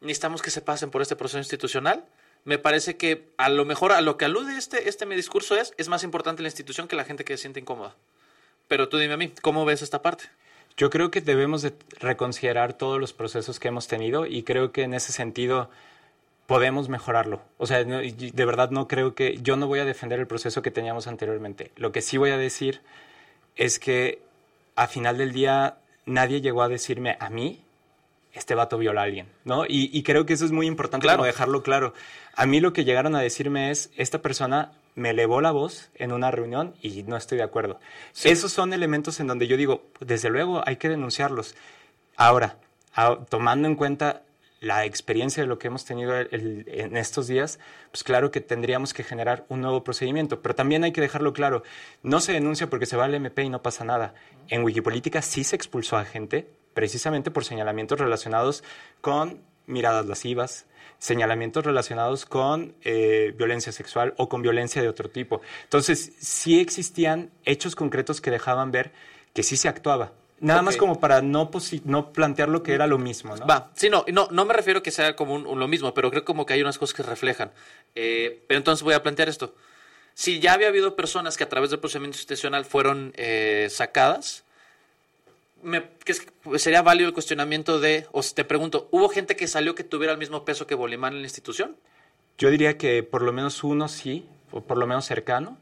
necesitamos 0.01 0.43
que 0.43 0.51
se 0.51 0.61
pasen 0.61 0.91
por 0.91 1.03
este 1.03 1.17
proceso 1.17 1.39
institucional. 1.39 2.05
Me 2.45 2.59
parece 2.59 2.97
que 2.97 3.29
a 3.39 3.49
lo 3.49 3.65
mejor 3.65 3.93
a 3.93 4.01
lo 4.01 4.17
que 4.17 4.25
alude 4.25 4.57
este, 4.57 4.89
este 4.89 5.07
mi 5.07 5.17
discurso 5.17 5.57
es, 5.57 5.75
es 5.79 5.89
más 5.89 6.05
importante 6.05 6.43
la 6.43 6.49
institución 6.49 6.89
que 6.89 6.97
la 6.97 7.05
gente 7.05 7.25
que 7.25 7.37
se 7.37 7.43
siente 7.43 7.61
incómoda. 7.61 7.95
Pero 8.69 8.89
tú 8.89 8.99
dime 8.99 9.15
a 9.15 9.17
mí, 9.17 9.33
¿cómo 9.43 9.65
ves 9.65 9.83
esta 9.83 10.03
parte? 10.03 10.25
Yo 10.77 10.91
creo 10.91 11.11
que 11.11 11.21
debemos 11.21 11.63
de 11.63 11.73
reconsiderar 12.01 12.75
todos 12.75 13.01
los 13.01 13.13
procesos 13.13 13.59
que 13.59 13.69
hemos 13.69 13.89
tenido 13.89 14.27
y 14.27 14.43
creo 14.43 14.73
que 14.73 14.83
en 14.83 14.95
ese 14.95 15.13
sentido 15.13 15.71
podemos 16.47 16.89
mejorarlo. 16.89 17.43
O 17.59 17.67
sea, 17.67 17.83
de 17.83 18.45
verdad 18.45 18.71
no 18.71 18.87
creo 18.87 19.15
que 19.15 19.39
yo 19.43 19.57
no 19.57 19.67
voy 19.67 19.79
a 19.81 19.85
defender 19.85 20.21
el 20.21 20.27
proceso 20.27 20.63
que 20.63 20.71
teníamos 20.71 21.07
anteriormente. 21.07 21.73
Lo 21.77 21.93
que 21.93 22.03
sí 22.03 22.19
voy 22.19 22.31
a 22.31 22.37
decir 22.37 22.83
es 23.57 23.79
que 23.79 24.21
a 24.77 24.87
final 24.87 25.19
del 25.19 25.33
día 25.33 25.79
nadie 26.05 26.41
llegó 26.41 26.63
a 26.63 26.69
decirme 26.69 27.17
a 27.21 27.31
mí 27.31 27.63
este 28.37 28.55
vato 28.55 28.77
viola 28.79 29.01
a 29.01 29.05
alguien, 29.05 29.29
¿no? 29.45 29.65
Y, 29.67 30.03
creo 30.03 30.27
que 30.27 30.35
eso 30.35 30.45
es 30.45 30.53
muy 30.53 30.67
importante 30.67 31.09
como 31.09 31.25
dejarlo 31.25 31.63
claro. 31.63 31.95
A 32.35 32.47
mí 32.47 32.61
lo 32.61 32.73
que 32.73 32.85
llegaron 32.85 33.17
a 33.17 33.21
decirme 33.21 33.71
es, 33.71 33.91
esta 33.97 34.21
persona 34.21 34.73
me 34.95 35.11
elevó 35.11 35.41
la 35.41 35.53
voz 35.53 35.91
en 35.95 36.13
una 36.13 36.31
reunión 36.31 36.75
y 36.83 37.03
no 37.03 37.17
estoy 37.17 37.39
de 37.39 37.45
acuerdo. 37.45 37.81
Esos 38.25 38.53
son 38.53 38.73
elementos 38.73 39.21
en 39.21 39.27
donde 39.27 39.47
yo 39.47 39.57
digo, 39.57 39.85
desde 40.01 40.29
luego 40.29 40.63
hay 40.67 40.77
que 40.77 40.89
denunciarlos. 40.89 41.55
Ahora, 42.17 42.59
tomando 43.29 43.69
en 43.69 43.75
cuenta 43.75 44.23
la 44.61 44.85
experiencia 44.85 45.43
de 45.43 45.47
lo 45.47 45.59
que 45.59 45.69
hemos 45.69 45.85
tenido 45.85 46.15
en 46.19 46.97
estos 46.97 47.27
días, 47.27 47.59
pues 47.91 48.05
claro 48.05 48.31
que 48.31 48.41
tendríamos 48.41 48.93
que 48.93 49.03
generar 49.03 49.47
un 49.49 49.63
nuevo 49.63 49.83
procedimiento, 49.83 50.41
pero 50.43 50.55
también 50.55 50.85
hay 50.85 50.93
que 50.93 51.01
dejarlo 51.01 51.33
claro, 51.33 51.63
no 52.03 52.21
se 52.21 52.33
denuncia 52.33 52.69
porque 52.69 52.87
se 52.87 52.97
va 52.97 53.05
al 53.05 53.15
MP 53.15 53.45
y 53.45 53.49
no 53.49 53.63
pasa 53.63 53.85
nada. 53.85 54.15
En 54.49 54.63
Wikipolítica 54.63 55.23
sí 55.23 55.45
se 55.45 55.57
expulsó 55.57 55.97
a 55.97 56.05
gente 56.05 56.49
precisamente 56.77 57.31
por 57.31 57.47
señalamientos 57.47 57.99
relacionados 57.99 58.63
con 59.01 59.41
miradas 59.65 60.05
lascivas, 60.05 60.67
señalamientos 60.99 61.65
relacionados 61.65 62.27
con 62.27 62.75
eh, 62.83 63.33
violencia 63.35 63.73
sexual 63.73 64.13
o 64.19 64.29
con 64.29 64.43
violencia 64.43 64.83
de 64.83 64.89
otro 64.91 65.09
tipo. 65.09 65.41
Entonces, 65.65 66.13
sí 66.21 66.61
existían 66.61 67.31
hechos 67.47 67.75
concretos 67.77 68.21
que 68.21 68.31
dejaban 68.31 68.73
ver 68.73 68.93
que 69.33 69.43
sí 69.43 69.57
se 69.57 69.69
actuaba. 69.69 70.13
Nada 70.39 70.61
más 70.61 70.77
como 70.77 71.01
para 71.01 71.23
no, 71.23 71.51
no 71.85 72.13
plantear 72.13 72.51
lo 72.51 72.63
que 72.63 72.75
era 72.75 72.87
lo 72.87 72.99
mismo, 72.99 73.35
¿no? 73.35 73.47
Va, 73.47 73.71
sí, 73.75 73.89
no, 73.89 74.05
no, 74.13 74.29
no 74.31 74.45
me 74.45 74.53
refiero 74.53 74.83
que 74.83 74.91
sea 74.91 75.17
como 75.17 75.33
un, 75.33 75.59
lo 75.59 75.69
mismo, 75.69 75.95
pero 75.95 76.11
creo 76.11 76.27
como 76.27 76.45
que 76.45 76.53
hay 76.53 76.61
unas 76.61 76.77
cosas 76.77 76.95
que 76.95 77.03
reflejan. 77.03 77.53
Eh, 77.95 78.45
pero 78.47 78.59
entonces 78.59 78.83
voy 78.83 78.93
a 78.93 79.03
plantear 79.03 79.31
esto. 79.31 79.55
Si 80.13 80.41
ya 80.41 80.53
había 80.53 80.69
habido 80.69 80.95
personas 80.95 81.39
que 81.39 81.45
a 81.45 81.49
través 81.49 81.71
del 81.71 81.81
procedimiento 81.81 82.17
institucional 82.17 82.67
fueron 82.67 83.15
eh, 83.17 83.69
sacadas, 83.71 84.45
me, 85.63 85.85
que 86.05 86.15
sería 86.59 86.83
válido 86.83 87.09
el 87.09 87.15
cuestionamiento 87.15 87.81
de, 87.81 88.07
o 88.13 88.23
te 88.23 88.45
pregunto, 88.45 88.89
¿hubo 88.91 89.09
gente 89.09 89.37
que 89.37 89.47
salió 89.47 89.75
que 89.75 89.85
tuviera 89.85 90.13
el 90.13 90.19
mismo 90.19 90.45
peso 90.45 90.67
que 90.67 90.75
Bolimán 90.75 91.15
en 91.15 91.21
la 91.21 91.27
institución? 91.27 91.77
Yo 92.39 92.51
diría 92.51 92.77
que 92.77 93.03
por 93.03 93.23
lo 93.23 93.33
menos 93.33 93.65
uno 93.65 93.89
sí, 93.89 94.27
o 94.53 94.61
por 94.61 94.79
lo 94.79 94.87
menos 94.87 95.05
cercano. 95.07 95.59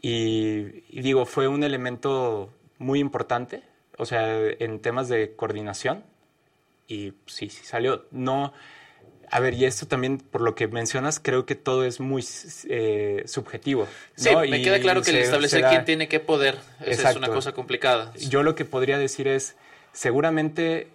y, 0.00 0.82
digo, 1.00 1.26
fue 1.26 1.46
un 1.48 1.62
elemento 1.62 2.52
muy 2.78 2.98
importante 2.98 3.62
o 3.98 4.06
sea, 4.06 4.48
en 4.58 4.80
temas 4.80 5.08
de 5.08 5.34
coordinación. 5.36 6.04
Y 6.88 7.12
sí, 7.26 7.48
sí 7.48 7.64
salió. 7.64 8.06
No, 8.10 8.52
a 9.32 9.40
ver, 9.40 9.54
y 9.54 9.64
esto 9.64 9.86
también, 9.86 10.18
por 10.18 10.42
lo 10.42 10.54
que 10.54 10.68
mencionas, 10.68 11.18
creo 11.18 11.46
que 11.46 11.54
todo 11.54 11.86
es 11.86 12.00
muy 12.00 12.22
eh, 12.68 13.22
subjetivo. 13.24 13.88
Sí, 14.14 14.28
me 14.36 14.60
queda 14.60 14.78
claro 14.78 15.00
que 15.00 15.10
el 15.10 15.16
establecer 15.16 15.64
quién 15.70 15.86
tiene 15.86 16.06
qué 16.06 16.20
poder 16.20 16.58
es 16.84 17.02
una 17.16 17.28
cosa 17.28 17.52
complicada. 17.52 18.12
Yo 18.28 18.42
lo 18.42 18.54
que 18.54 18.66
podría 18.66 18.98
decir 18.98 19.26
es, 19.28 19.56
seguramente, 19.94 20.88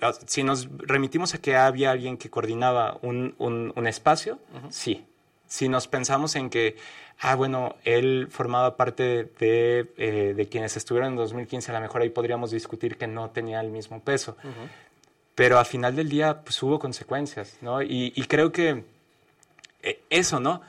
ah, 0.00 0.12
si 0.26 0.42
nos 0.42 0.68
remitimos 0.78 1.32
a 1.34 1.38
que 1.38 1.54
había 1.54 1.92
alguien 1.92 2.16
que 2.16 2.28
coordinaba 2.28 2.98
un, 3.02 3.36
un, 3.38 3.86
espacio, 3.86 4.40
sí. 4.70 5.04
Si 5.46 5.68
nos 5.68 5.86
pensamos 5.86 6.34
en 6.34 6.50
que 6.50 6.76
ah, 7.22 7.36
bueno, 7.36 7.76
él 7.84 8.26
formaba 8.30 8.76
parte 8.76 9.30
de, 9.38 9.88
eh, 9.96 10.34
de, 10.36 10.48
quienes 10.48 10.76
estuvieron 10.76 11.12
en 11.12 11.16
2015, 11.16 11.70
a 11.70 11.74
lo 11.74 11.80
mejor 11.80 12.02
ahí 12.02 12.10
podríamos 12.10 12.50
discutir 12.50 12.96
que 12.96 13.06
no 13.06 13.30
tenía 13.30 13.60
el 13.60 13.70
mismo 13.70 14.00
peso. 14.02 14.36
Pero 15.34 15.58
al 15.58 15.66
final 15.66 15.96
del 15.96 16.08
día, 16.08 16.42
pues 16.42 16.62
hubo 16.62 16.78
consecuencias, 16.78 17.56
¿no? 17.60 17.82
Y, 17.82 18.10
creo 18.28 18.52
que 18.52 18.84
eh, 19.82 20.00
eso, 20.10 20.40
¿no? 20.40 20.60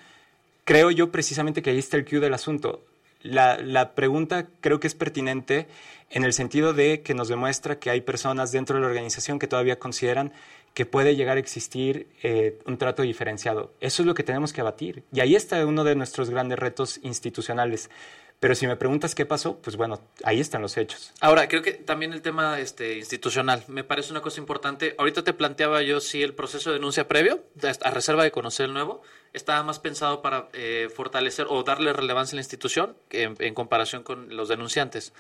Creo 0.64 0.92
yo 0.92 1.12
precisamente 1.12 1.62
que 1.62 1.72
ahí 1.72 1.80
está 1.80 1.98
el 1.98 2.06
cue 2.06 2.20
del 2.20 2.34
asunto. 2.34 2.82
La, 3.22 3.58
la, 3.58 3.94
pregunta 3.94 4.48
creo 4.62 4.80
que 4.80 4.88
es 4.88 4.96
pertinente 4.96 5.68
en 6.10 6.24
el 6.24 6.34
sentido 6.34 6.74
de 6.74 7.02
que 7.02 7.14
nos 7.14 7.28
demuestra 7.28 7.80
que 7.80 7.90
hay 7.90 8.02
personas 8.02 8.52
dentro 8.52 8.76
de 8.76 8.82
la 8.82 8.88
organización 8.88 9.40
que 9.40 9.48
todavía 9.48 9.80
consideran 9.80 10.34
que 10.74 10.86
puede 10.86 11.16
llegar 11.16 11.38
a 11.38 11.40
existir 11.40 12.08
eh, 12.24 12.60
un 12.66 12.78
trato 12.78 13.04
diferenciado. 13.04 13.72
Eso 13.80 14.02
es 14.02 14.08
lo 14.08 14.16
que 14.16 14.24
tenemos 14.24 14.54
que 14.54 14.62
abatir. 14.62 15.04
Y 15.12 15.20
ahí 15.20 15.36
está 15.36 15.66
uno 15.66 15.84
de 15.84 15.96
nuestros 15.96 16.30
grandes 16.30 16.58
retos 16.58 17.00
institucionales. 17.04 17.90
Pero 18.44 18.56
si 18.56 18.68
me 18.68 18.76
preguntas 18.76 19.16
qué 19.16 19.26
pasó, 19.26 19.56
pues 19.60 19.78
bueno, 19.78 20.02
ahí 20.26 20.42
están 20.42 20.62
los 20.62 20.76
hechos. 20.76 21.14
Ahora, 21.22 21.48
creo 21.48 21.62
que 21.62 21.72
también 21.72 22.12
el 22.12 22.22
tema 22.22 22.60
este, 22.60 22.98
institucional 22.98 23.64
me 23.70 23.86
parece 23.86 24.12
una 24.12 24.20
cosa 24.20 24.42
importante. 24.42 24.96
Ahorita 24.98 25.24
te 25.24 25.32
planteaba 25.32 25.82
yo 25.82 26.02
si 26.02 26.22
el 26.22 26.34
proceso 26.34 26.70
de 26.70 26.74
denuncia 26.74 27.08
previo, 27.08 27.42
a 27.82 27.92
reserva 27.92 28.22
de 28.22 28.32
conocer 28.32 28.66
el 28.66 28.74
nuevo, 28.74 29.02
estaba 29.32 29.64
más 29.64 29.80
pensado 29.80 30.22
para 30.22 30.50
eh, 30.52 30.90
fortalecer 30.94 31.48
o 31.50 31.64
darle 31.64 31.94
relevancia 31.94 32.36
a 32.36 32.36
la 32.36 32.42
institución 32.42 32.98
en, 33.12 33.54
comparación 33.54 34.04
con 34.04 34.36
los 34.36 34.50
denunciantes. 34.50 35.14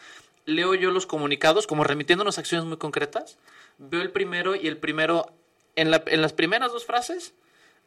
Leo 0.44 0.76
yo 0.76 0.92
los 0.92 1.06
comunicados 1.06 1.66
como 1.66 1.86
remitiéndonos 1.86 2.38
acciones 2.38 2.68
muy 2.68 2.76
concretas. 2.76 3.38
Veo 3.78 4.02
el 4.02 4.12
primero 4.12 4.54
y 4.54 4.68
el 4.68 4.76
primero 4.76 5.32
en, 5.78 5.92
las 5.92 6.34
primeras 6.34 6.74
dos 6.74 6.86
frases 6.86 7.34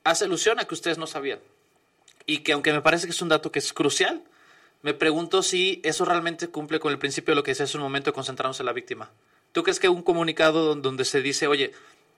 hace 0.03 0.25
alusión 0.25 0.61
a 0.61 0.65
que 0.65 0.73
ustedes 0.73 0.97
no 0.97 1.07
sabían. 1.07 1.41
Y 2.25 2.39
que 2.39 2.55
aunque 2.55 2.73
me 2.73 2.81
parece 2.81 3.07
que 3.07 3.13
es 3.13 3.21
un 3.21 3.29
dato 3.29 3.53
que 3.53 3.59
es 3.59 3.75
crucial, 3.75 4.23
me 4.83 4.95
pregunto 4.95 5.43
si 5.43 5.81
eso 5.85 6.05
realmente 6.05 6.49
cumple 6.49 6.81
con 6.81 6.93
el 6.93 6.99
principio 6.99 7.33
de 7.33 7.37
lo 7.37 7.43
que 7.43 7.53
decía 7.53 7.65
hace 7.65 7.77
un 7.77 7.83
momento 7.83 8.11
de 8.11 8.15
concentrarnos 8.15 8.61
en 8.61 8.67
la 8.67 8.73
víctima. 8.73 9.11
¿Tú 9.53 9.63
crees 9.63 9.81
que 9.81 9.89
un 9.89 10.03
comunicado 10.03 10.75
donde 10.75 11.05
se 11.05 11.23
dice, 11.23 11.47
oye, 11.47 11.73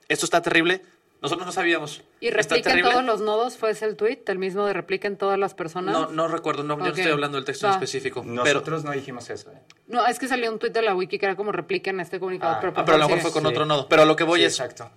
esto 0.07 0.25
está 0.25 0.41
terrible, 0.41 0.81
nosotros 1.21 1.45
no 1.45 1.51
sabíamos. 1.51 2.01
¿Y 2.19 2.29
repliquen 2.29 2.81
todos 2.81 3.03
los 3.03 3.21
nodos? 3.21 3.57
¿Fue 3.57 3.71
ese 3.71 3.85
el 3.85 3.95
tweet? 3.95 4.19
¿El 4.27 4.39
mismo 4.39 4.65
de 4.65 4.73
repliquen 4.73 5.17
todas 5.17 5.37
las 5.37 5.53
personas? 5.53 5.93
No, 5.93 6.07
no 6.09 6.27
recuerdo. 6.27 6.63
No, 6.63 6.77
Yo 6.77 6.85
no 6.85 6.87
estoy 6.89 7.11
hablando 7.11 7.37
del 7.37 7.45
texto 7.45 7.67
en 7.67 7.73
específico. 7.73 8.23
Nosotros 8.25 8.83
no 8.83 8.91
dijimos 8.91 9.29
eso. 9.29 9.51
¿eh? 9.51 9.59
No, 9.87 10.05
es 10.05 10.17
que 10.17 10.27
salió 10.27 10.51
un 10.51 10.59
tweet 10.59 10.71
de 10.71 10.81
la 10.81 10.95
wiki 10.95 11.19
que 11.19 11.25
era 11.25 11.35
como 11.35 11.51
repliquen 11.51 11.99
este 11.99 12.19
comunicado. 12.19 12.53
Ah, 12.53 12.59
pero, 12.61 12.73
ah, 12.75 12.85
pero, 12.85 12.95
a 12.95 12.99
lo 12.99 13.07
mejor 13.07 13.21
fue 13.21 13.31
con 13.31 13.45
otro 13.45 13.65
nodo. 13.65 13.87
Pero 13.89 14.05
lo 14.05 14.15
que 14.15 14.23
voy 14.23 14.43
es... 14.43 14.59
Exacto 14.59 14.91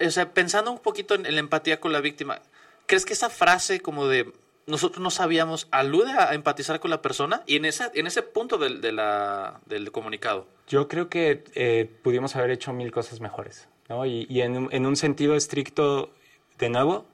o 0.00 0.10
sea, 0.10 0.32
pensando 0.32 0.70
un 0.70 0.78
poquito 0.78 1.14
en, 1.14 1.22
la 1.22 1.40
empatía 1.40 1.80
con 1.80 1.92
la 1.92 2.00
víctima, 2.00 2.40
¿crees 2.86 3.04
que 3.04 3.12
esa 3.12 3.30
frase 3.30 3.80
como 3.80 4.06
de 4.06 4.32
nosotros 4.68 5.02
no 5.02 5.10
sabíamos 5.10 5.66
alude 5.70 6.12
a 6.12 6.34
empatizar 6.34 6.78
con 6.80 6.90
la 6.90 7.02
persona 7.02 7.42
y 7.46 7.56
en, 7.56 7.64
esa, 7.64 7.90
en 7.94 8.06
ese 8.06 8.22
punto 8.22 8.58
del, 8.58 8.80
de 8.80 8.92
la, 8.92 9.60
del 9.66 9.90
comunicado? 9.90 10.46
Yo 10.68 10.86
creo 10.88 11.08
que 11.08 11.44
eh, 11.54 11.90
pudimos 12.02 12.36
haber 12.36 12.50
hecho 12.50 12.72
mil 12.72 12.92
cosas 12.92 13.20
mejores, 13.20 13.68
¿no? 13.88 14.06
Y, 14.06 14.26
y 14.28 14.42
en, 14.42 14.68
en, 14.70 14.86
un 14.86 14.96
sentido 14.96 15.34
estricto, 15.34 16.12
de 16.58 16.68
nuevo, 16.68 17.06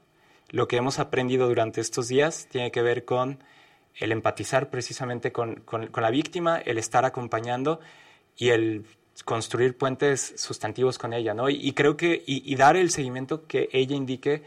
lo 0.51 0.69
que 0.69 0.77
hemos 0.77 0.99
aprendido 0.99 1.49
durante 1.49 1.81
estos 1.81 2.09
días 2.09 2.47
tiene 2.51 2.71
que 2.71 2.83
ver 2.83 3.05
con 3.05 3.43
el 3.97 4.13
empatizar 4.13 4.71
precisamente 4.71 5.33
con, 5.33 5.57
con, 5.61 5.87
con 5.87 6.03
la 6.03 6.11
víctima, 6.11 6.59
el 6.59 6.79
estar 6.79 7.05
acompañando 7.05 7.81
y 8.37 8.51
el 8.51 8.85
construir 9.25 9.77
puentes 9.77 10.35
sustantivos 10.37 10.99
con 10.99 11.13
ella, 11.13 11.35
¿no? 11.35 11.49
Y, 11.49 11.73
creo 11.73 11.97
que, 11.97 12.23
y, 12.27 12.55
dar 12.57 12.77
el 12.77 12.91
seguimiento 12.91 13.47
que 13.47 13.69
ella 13.73 13.95
indique 13.95 14.43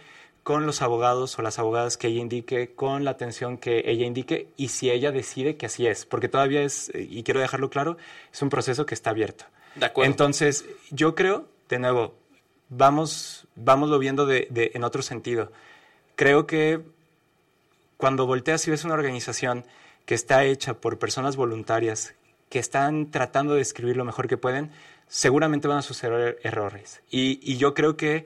con 0.48 0.66
los 0.66 0.82
abogados 0.82 1.38
o 1.38 1.42
las 1.42 1.60
abogadas 1.60 1.98
que 1.98 2.08
ella 2.08 2.22
indique, 2.22 2.74
con 2.74 3.04
la 3.04 3.12
atención 3.12 3.58
que 3.58 3.84
ella 3.86 4.06
indique, 4.06 4.48
y 4.56 4.70
si 4.70 4.90
ella 4.90 5.12
decide 5.12 5.58
que 5.58 5.66
así 5.66 5.88
es, 5.88 6.06
porque 6.06 6.30
todavía 6.30 6.62
es, 6.62 6.90
y 6.96 7.22
quiero 7.24 7.42
dejarlo 7.42 7.70
claro, 7.70 7.98
es 8.32 8.42
un 8.42 8.48
proceso 8.48 8.86
que 8.86 8.96
está 8.96 9.10
abierto. 9.10 9.44
De 9.76 9.88
acuerdo. 9.88 10.10
Entonces, 10.10 10.64
yo 10.90 11.16
creo, 11.16 11.50
de 11.68 11.80
nuevo, 11.80 12.16
vamos, 12.70 13.46
lo 13.58 14.00
viendo 14.00 14.26
de, 14.26 14.48
de, 14.50 14.72
en 14.74 14.86
otro 14.86 15.02
sentido. 15.02 15.52
Creo 16.16 16.48
que 16.48 16.80
cuando 17.98 18.26
volteas 18.26 18.66
y 18.70 18.72
ves 18.72 18.86
una 18.86 18.94
organización 18.94 19.66
que 20.06 20.16
está 20.16 20.46
hecha 20.46 20.76
por 20.76 20.98
personas 20.98 21.36
voluntarias, 21.36 22.16
que 22.48 22.60
están 22.60 23.12
tratando 23.12 23.56
de 23.56 23.62
escribir 23.64 23.98
lo 23.98 24.06
mejor 24.06 24.30
que 24.30 24.38
pueden, 24.38 24.72
seguramente 25.10 25.68
van 25.68 25.80
a 25.80 25.82
suceder 25.82 26.40
errores. 26.42 27.02
Y, 27.10 27.38
y 27.44 27.58
yo 27.58 27.74
creo 27.74 27.98
que, 27.98 28.26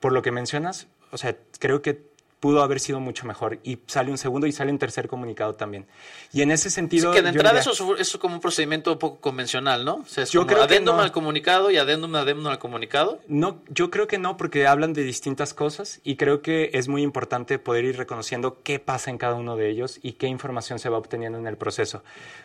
por 0.00 0.14
lo 0.14 0.22
que 0.22 0.32
mencionas, 0.32 0.88
o 1.10 1.18
sea, 1.18 1.36
creo 1.58 1.82
que 1.82 2.08
pudo 2.40 2.62
haber 2.62 2.80
sido 2.80 3.00
mucho 3.00 3.26
mejor. 3.26 3.58
Y 3.64 3.78
sale 3.86 4.10
un 4.10 4.18
segundo 4.18 4.46
y 4.46 4.52
sale 4.52 4.70
un 4.70 4.78
tercer 4.78 5.08
comunicado 5.08 5.54
también. 5.54 5.86
Y 6.32 6.42
en 6.42 6.50
ese 6.50 6.70
sentido... 6.70 7.12
Sí, 7.12 7.16
que 7.16 7.22
de 7.22 7.30
entrada 7.30 7.60
eso, 7.60 7.96
es 7.96 8.16
como 8.16 8.34
un 8.34 8.40
procedimiento 8.40 8.92
un 8.92 8.98
poco 8.98 9.20
convencional, 9.20 9.84
¿no? 9.84 9.96
O 9.96 10.04
sea, 10.06 10.24
es 10.24 10.30
yo 10.30 10.46
creo 10.46 10.62
adendum 10.62 10.98
al 10.98 11.12
comunicado 11.12 11.70
y 11.70 11.78
adendum 11.78 12.14
adendum 12.14 12.46
al 12.46 12.58
comunicado. 12.58 13.20
No, 13.26 13.60
yo 13.68 13.90
creo 13.90 14.06
que 14.06 14.18
no, 14.18 14.36
porque 14.36 14.66
hablan 14.66 14.92
de 14.92 15.02
distintas 15.02 15.54
cosas 15.54 16.00
y 16.04 16.16
creo 16.16 16.42
que 16.42 16.70
es 16.74 16.88
muy 16.88 17.02
importante 17.02 17.58
poder 17.58 17.84
ir 17.84 17.96
reconociendo 17.96 18.62
qué 18.62 18.78
pasa 18.78 19.10
en 19.10 19.18
cada 19.18 19.34
uno 19.34 19.56
de 19.56 19.70
ellos 19.70 19.98
y 20.02 20.12
qué 20.12 20.26
información 20.26 20.78
se 20.78 20.88
va 20.88 20.98
obteniendo 20.98 21.38
en 21.38 21.46
el 21.46 21.56
proceso. 21.56 22.02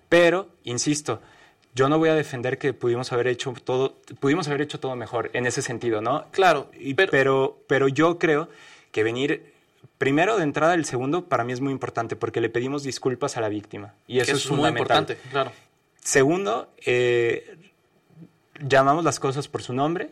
Pero, 0.10 0.50
insisto, 0.64 1.22
yo 1.76 1.90
no 1.90 1.98
voy 1.98 2.10
a 2.10 2.16
defender 2.16 2.58
que 2.58 2.74
pudimos 2.74 3.12
haber 3.12 3.28
hecho 3.28 3.54
todo, 3.64 3.98
pudimos 4.20 4.48
haber 4.48 4.62
hecho 4.62 4.80
todo 4.80 4.96
mejor 4.96 5.30
en 5.34 5.46
ese 5.46 5.62
sentido, 5.62 6.02
¿no? 6.02 6.26
Claro, 6.32 6.70
pero, 7.10 7.60
pero 7.68 7.88
yo 7.88 8.20
creo 8.20 8.50
que 8.92 9.04
venir 9.04 9.54
Primero, 10.04 10.36
de 10.36 10.44
entrada, 10.44 10.74
el 10.74 10.84
segundo 10.84 11.30
para 11.30 11.46
mí 11.46 11.54
es 11.54 11.62
muy 11.62 11.72
importante 11.72 12.18
porque 12.18 12.42
le 12.42 12.50
pedimos 12.50 12.84
disculpas 12.84 13.38
a 13.38 13.42
la 13.42 13.48
víctima. 13.48 13.94
Y 14.06 14.20
eso, 14.20 14.34
es, 14.34 14.52
muy 14.52 14.68
importante, 14.68 15.18
claro. 15.32 15.54
Segundo, 16.02 16.74
eh, 16.86 17.72
llamamos 18.60 19.06
las 19.06 19.22
cosas 19.22 19.48
por 19.48 19.64
su 19.64 19.72
nombre. 19.72 20.10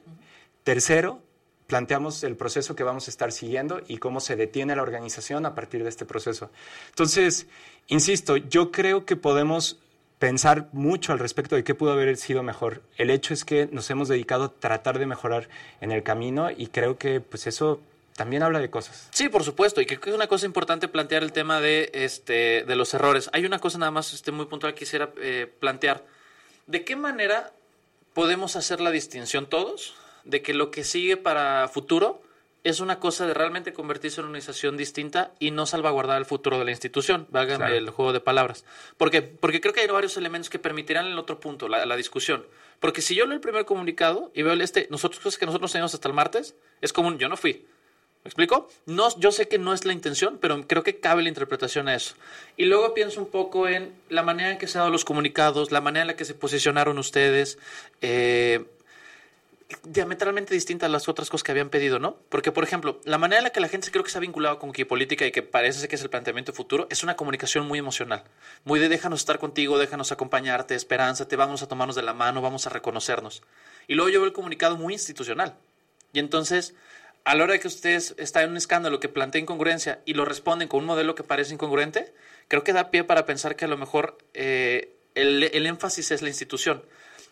Tercero, 0.64 1.22
planteamos 1.68 2.24
el 2.24 2.38
proceso 2.38 2.74
que 2.74 2.84
vamos 2.84 3.10
a 3.10 3.12
estar 3.12 3.34
siguiendo 3.34 3.82
y 3.86 3.98
cómo 3.98 4.22
se 4.22 4.38
detiene 4.38 4.78
la 4.78 4.82
organización 4.82 5.46
a 5.46 5.56
partir 5.56 5.84
de 5.84 5.90
este 5.90 6.06
proceso. 6.06 6.52
Entonces, 6.88 7.48
insisto, 7.88 8.38
yo 8.38 8.72
creo 8.72 9.06
que 9.06 9.18
podemos 9.18 9.81
pensar 10.22 10.70
mucho 10.72 11.14
al 11.14 11.18
respecto 11.18 11.56
de 11.56 11.64
qué 11.64 11.74
pudo 11.74 11.94
haber 11.94 12.16
sido 12.16 12.44
mejor. 12.44 12.84
El 12.96 13.10
hecho 13.10 13.34
es 13.34 13.44
que 13.44 13.68
nos 13.72 13.90
hemos 13.90 14.08
dedicado 14.08 14.44
a 14.44 14.54
tratar 14.54 15.00
de 15.00 15.08
mejorar 15.08 15.50
en 15.82 15.92
el 15.92 16.04
camino 16.04 16.52
y 16.52 16.68
creo 16.68 17.00
que 17.00 17.22
pues 17.22 17.48
eso 17.48 17.82
también 18.16 18.44
habla 18.44 18.60
de 18.60 18.70
cosas. 18.70 19.10
Sí, 19.10 19.30
por 19.30 19.44
supuesto, 19.44 19.82
y 19.82 19.88
que 19.88 19.96
es 19.96 20.14
una 20.14 20.28
cosa 20.28 20.46
importante 20.46 20.88
plantear 20.88 21.24
el 21.24 21.32
tema 21.32 21.60
de, 21.60 21.90
este, 21.96 22.64
de 22.68 22.76
los 22.76 22.94
errores. 22.94 23.32
Hay 23.34 23.46
una 23.46 23.58
cosa 23.58 23.80
nada 23.80 23.90
más 23.90 24.14
este, 24.14 24.32
muy 24.32 24.46
puntual 24.46 24.76
que 24.76 24.82
quisiera 24.82 25.10
eh, 25.20 25.52
plantear. 25.60 26.06
¿De 26.68 26.86
qué 26.86 26.96
manera 26.96 27.52
podemos 28.14 28.56
hacer 28.56 28.80
la 28.80 28.92
distinción 28.92 29.48
todos 29.48 29.96
de 30.24 30.44
que 30.44 30.54
lo 30.54 30.70
que 30.70 30.84
sigue 30.84 31.18
para 31.18 31.68
futuro 31.68 32.22
es 32.64 32.80
una 32.80 33.00
cosa 33.00 33.26
de 33.26 33.34
realmente 33.34 33.74
convertirse 33.74 34.22
en 34.22 34.26
una 34.26 34.32
organización 34.32 34.78
distinta 34.78 35.32
y 35.40 35.52
no 35.52 35.66
salvaguardar 35.66 36.18
el 36.18 36.26
futuro 36.26 36.60
de 36.60 36.66
la 36.66 36.72
institución, 36.72 37.28
válgame 37.30 37.76
el 37.76 37.90
juego 37.90 38.14
de 38.14 38.20
palabras. 38.20 38.66
Porque, 38.98 39.22
porque 39.22 39.62
creo 39.62 39.74
que 39.74 39.82
hay 39.82 39.88
varios 39.88 40.16
elementos 40.18 40.50
que 40.50 40.60
permitirán 40.60 41.08
el 41.08 41.18
otro 41.18 41.40
punto, 41.40 41.68
la, 41.68 41.86
la, 41.86 41.96
discusión. 41.96 42.46
Porque 42.80 43.02
si 43.02 43.16
yo 43.16 43.26
leo 43.26 43.34
el 43.34 43.42
primer 43.42 43.66
comunicado 43.66 44.32
y 44.36 44.44
veo 44.44 44.54
el 44.54 44.62
este, 44.62 44.88
nosotros 44.92 45.20
cosas 45.20 45.40
que 45.40 45.46
nosotros 45.46 45.72
tenemos 45.72 45.94
hasta 45.94 46.08
el 46.08 46.14
martes, 46.14 46.56
es 46.82 46.94
como 46.94 47.12
yo 47.18 47.30
no 47.30 47.38
fui. 47.38 47.66
¿Me 48.24 48.30
explico? 48.30 48.70
No, 48.86 49.08
yo 49.18 49.32
sé 49.32 49.48
que 49.48 49.58
no 49.58 49.74
es 49.74 49.84
la 49.84 49.94
intención, 49.94 50.38
pero 50.40 50.68
creo 50.68 50.84
que 50.84 51.00
cabe 51.00 51.24
la 51.24 51.30
interpretación 51.30 51.88
a 51.88 51.96
eso. 51.96 52.14
Y 52.56 52.66
luego 52.66 52.94
pienso 52.94 53.20
un 53.20 53.32
poco 53.32 53.68
en 53.68 53.96
la 54.10 54.22
manera 54.22 54.52
en 54.52 54.60
que 54.60 54.68
se 54.68 54.78
han 54.78 54.82
dado 54.82 54.92
los 54.92 55.06
comunicados, 55.06 55.72
la 55.72 55.82
manera 55.82 56.04
en 56.04 56.08
la 56.08 56.16
que 56.16 56.26
se 56.26 56.36
posicionaron 56.36 57.00
ustedes. 57.00 57.58
Eh, 58.02 58.64
diametralmente 59.84 60.54
distinta 60.54 60.86
a 60.86 60.90
las 60.90 61.08
otras 61.08 61.30
cosas 61.30 61.44
que 61.44 61.52
habían 61.52 61.70
pedido, 61.70 62.00
¿no? 62.00 62.18
Porque, 62.30 62.52
por 62.52 62.64
ejemplo, 62.64 63.00
la 63.04 63.18
manera 63.18 63.40
en 63.40 63.44
la 63.44 63.50
que 63.52 63.60
la 63.60 63.68
gente 63.68 63.92
creo 63.92 64.04
que 64.04 64.10
se 64.10 64.18
ha 64.18 64.22
vinculado 64.22 64.60
con 64.60 64.72
política 64.72 65.26
y 65.26 65.32
que 65.32 65.42
parece 65.42 65.88
que 65.88 65.96
es 65.96 66.02
el 66.02 66.10
planteamiento 66.10 66.54
futuro 66.54 66.88
es 66.90 67.04
una 67.04 67.16
comunicación 67.16 67.68
muy 67.68 67.80
emocional, 67.80 68.24
muy 68.64 68.80
de 68.80 68.90
déjanos 68.90 69.20
estar 69.22 69.40
contigo, 69.40 69.78
déjanos 69.78 70.12
acompañarte, 70.12 70.76
esperanzate, 70.76 71.36
vamos 71.36 71.62
a 71.62 71.68
tomarnos 71.68 71.96
de 71.96 72.04
la 72.04 72.14
mano, 72.14 72.42
vamos 72.42 72.68
a 72.68 72.70
reconocernos. 72.70 73.44
Y 73.88 73.96
luego 73.96 74.10
yo 74.10 74.20
veo 74.20 74.28
el 74.28 74.34
comunicado 74.34 74.78
muy 74.78 74.94
institucional. 74.94 75.56
Y 76.14 76.20
entonces, 76.20 76.76
a 77.24 77.36
la 77.36 77.44
hora 77.44 77.54
de 77.54 77.60
que 77.60 77.68
ustedes 77.68 78.16
están 78.18 78.44
en 78.44 78.52
un 78.52 78.58
escándalo 78.58 79.00
que 79.00 79.10
plantea 79.10 79.42
incongruencia 79.42 80.02
y 80.06 80.14
lo 80.14 80.26
responden 80.26 80.68
con 80.68 80.82
un 80.82 80.86
modelo 80.86 81.16
que 81.16 81.24
parece 81.24 81.54
incongruente, 81.54 82.14
creo 82.48 82.64
que 82.64 82.74
da 82.74 82.92
pie 82.92 83.04
para 83.04 83.26
pensar 83.26 83.56
que 83.56 83.66
a 83.66 83.68
lo 83.68 83.78
mejor 83.78 84.18
eh, 84.34 84.96
el 85.16 85.66
énfasis 85.66 86.12
es 86.12 86.22
la 86.22 86.30
institución. 86.30 86.84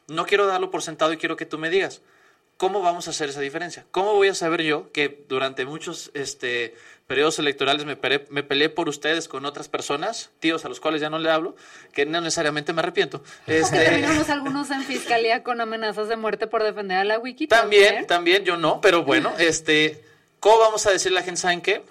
No 0.09 0.25
quiero 0.25 0.47
darlo 0.47 0.71
por 0.71 0.81
sentado 0.81 1.13
y 1.13 1.17
quiero 1.17 1.37
que 1.37 1.45
tú 1.45 1.57
me 1.57 1.69
digas. 1.69 2.01
¿Cómo 2.59 2.81
vamos 2.81 3.07
a 3.07 3.11
hacer 3.11 3.29
esa 3.29 3.39
diferencia? 3.39 3.85
¿Cómo 3.89 4.15
voy 4.15 4.27
a 4.27 4.35
saber 4.35 4.63
yo 4.63 4.91
que 4.91 5.23
durante 5.29 5.63
muchos 5.63 6.11
este, 6.13 6.75
periodos 7.07 7.39
electorales 7.39 7.85
me 7.85 7.95
peleé, 7.95 8.25
me 8.31 8.43
peleé 8.43 8.67
por 8.67 8.89
ustedes 8.89 9.29
con 9.29 9.45
otras 9.45 9.69
personas, 9.69 10.31
tíos 10.41 10.65
a 10.65 10.67
los 10.67 10.81
cuales 10.81 10.99
ya 10.99 11.09
no 11.09 11.19
le 11.19 11.31
hablo, 11.31 11.55
que 11.93 12.05
no 12.05 12.19
necesariamente 12.19 12.73
me 12.73 12.81
arrepiento? 12.81 13.23
Este... 13.47 13.85
Tenemos 13.85 14.29
algunos 14.29 14.71
en 14.71 14.83
fiscalía 14.83 15.41
con 15.41 15.61
amenazas 15.61 16.09
de 16.09 16.17
muerte 16.17 16.47
por 16.47 16.61
defender 16.61 16.97
a 16.97 17.05
la 17.05 17.17
wiki. 17.17 17.47
También, 17.47 18.05
también, 18.07 18.43
yo 18.43 18.57
no, 18.57 18.81
pero 18.81 19.05
bueno, 19.05 19.31
este, 19.37 20.03
¿cómo 20.41 20.59
vamos 20.59 20.85
a 20.85 20.91
decirle 20.91 21.19
a 21.19 21.21
la 21.21 21.25
gente, 21.25 21.39
saben 21.39 21.61
qué? 21.61 21.81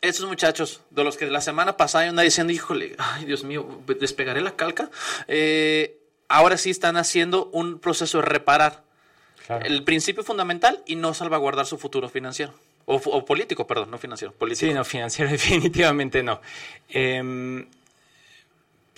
Estos 0.00 0.26
muchachos, 0.26 0.80
de 0.88 1.04
los 1.04 1.18
que 1.18 1.26
la 1.26 1.42
semana 1.42 1.76
pasada 1.76 2.04
yo 2.04 2.10
andaba 2.10 2.24
diciendo, 2.24 2.50
híjole, 2.54 2.96
ay 2.96 3.26
Dios 3.26 3.44
mío, 3.44 3.82
despegaré 4.00 4.40
la 4.40 4.56
calca, 4.56 4.90
eh, 5.26 5.98
ahora 6.28 6.56
sí 6.56 6.70
están 6.70 6.96
haciendo 6.96 7.50
un 7.52 7.78
proceso 7.78 8.22
de 8.22 8.24
reparar 8.24 8.87
el 9.48 9.84
principio 9.84 10.22
fundamental 10.22 10.82
y 10.86 10.96
no 10.96 11.14
salvaguardar 11.14 11.66
su 11.66 11.78
futuro 11.78 12.08
financiero. 12.08 12.54
O, 12.90 13.24
político, 13.24 13.66
perdón, 13.66 13.90
no 13.90 13.98
financiero, 13.98 14.32
político. 14.32 14.66
Sí, 14.66 14.72
no, 14.72 14.82
financiero 14.82 15.30
definitivamente 15.32 16.22
no. 16.22 16.40
Em, 16.88 17.66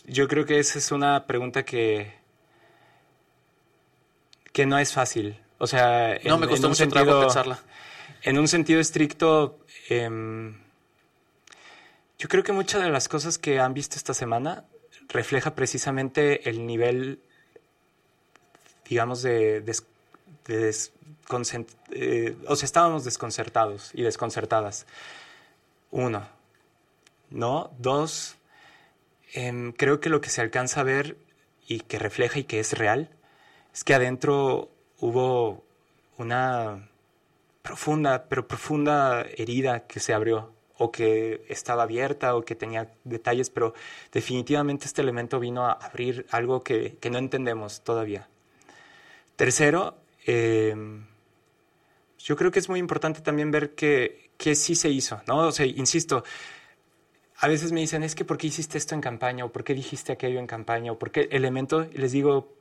yo 0.07 0.29
creo 0.29 0.47
que 0.47 0.61
esa 0.61 0.79
es 0.79 0.93
una 0.93 1.27
pregunta 1.27 1.65
que, 1.65 2.13
que 4.53 4.67
no 4.67 4.79
es 4.79 4.93
fácil. 4.93 5.37
O 5.59 5.67
sea, 5.67 6.19
no, 6.25 6.39
me 6.39 6.47
costó 6.47 6.69
mucho 6.69 6.79
sentido, 6.79 7.21
pensarla. 7.21 7.61
En 8.23 8.39
un 8.39 8.47
sentido 8.47 8.81
estricto, 8.81 9.59
em, 9.89 10.57
yo 12.19 12.29
creo 12.29 12.45
que 12.45 12.53
muchas 12.53 12.83
de 12.83 12.91
las 12.91 13.09
cosas 13.09 13.39
que 13.39 13.59
han 13.59 13.75
visto 13.75 13.97
esta 13.97 14.15
semana 14.15 14.65
refleja 15.09 15.55
precisamente 15.55 16.49
el 16.49 16.65
nivel, 16.65 17.21
digamos, 18.89 19.23
de, 19.23 19.61
de 19.61 19.73
eh, 20.49 22.37
o 22.47 22.57
sea, 22.57 22.67
estábamos 22.67 23.05
desconcertados 23.05 23.91
y 23.95 24.03
desconcertadas. 24.03 24.87
Uno. 25.91 26.27
¿No? 27.31 27.71
Dos, 27.79 28.37
em, 29.35 29.73
creo 29.73 30.01
que 30.01 30.09
lo 30.09 30.21
que 30.21 30.31
se 30.31 30.41
alcanza 30.41 30.81
a 30.81 30.85
ver 30.85 31.17
y 31.67 31.81
que 31.81 31.99
refleja 31.99 32.41
y 32.41 32.45
que 32.45 32.59
es 32.61 32.73
real 32.73 33.11
es 33.73 33.85
que 33.85 33.95
adentro 33.95 34.71
hubo 34.99 35.63
una 36.19 36.89
profunda, 37.63 38.25
pero 38.29 38.49
profunda 38.49 39.23
herida 39.23 39.87
que 39.87 40.01
se 40.01 40.13
abrió 40.13 40.53
o 40.79 40.91
que 40.91 41.45
estaba 41.49 41.85
abierta 41.85 42.35
o 42.35 42.43
que 42.43 42.55
tenía 42.55 42.91
detalles, 43.05 43.51
pero 43.51 43.75
definitivamente 44.13 44.87
este 44.87 45.03
elemento 45.03 45.39
vino 45.39 45.67
a 45.67 45.73
abrir 45.73 46.27
algo 46.31 46.63
que, 46.63 46.97
que 46.99 47.11
no 47.11 47.19
entendemos 47.19 47.83
todavía. 47.83 48.29
Tercero, 49.37 50.00
eh, 50.27 50.75
yo 52.19 52.37
creo 52.37 52.51
que 52.51 52.59
es 52.59 52.69
muy 52.69 52.79
importante 52.79 53.21
también 53.21 53.51
ver 53.51 53.75
que, 53.75 54.31
que 54.37 54.55
sí 54.55 54.75
se 54.75 54.91
hizo, 54.91 55.23
¿no? 55.27 55.49
O 55.49 55.53
sea, 55.53 55.67
insisto, 55.67 56.25
a 57.37 57.49
veces 57.49 57.73
me 57.73 57.81
dicen, 57.81 58.03
es 58.03 58.15
que 58.15 58.25
¿por 58.25 58.37
qué 58.37 58.49
hiciste 58.49 58.77
esto 58.77 58.95
en 58.95 59.01
campaña? 59.01 59.45
¿O 59.45 59.53
por 59.53 59.65
qué 59.65 59.75
dijiste 59.75 60.13
aquello 60.13 60.39
en 60.39 60.47
campaña? 60.47 60.93
¿O 60.93 60.99
por 60.99 61.11
qué 61.11 61.29
elemento? 61.31 61.87
Y 61.91 61.99
les 61.99 62.13
digo, 62.13 62.55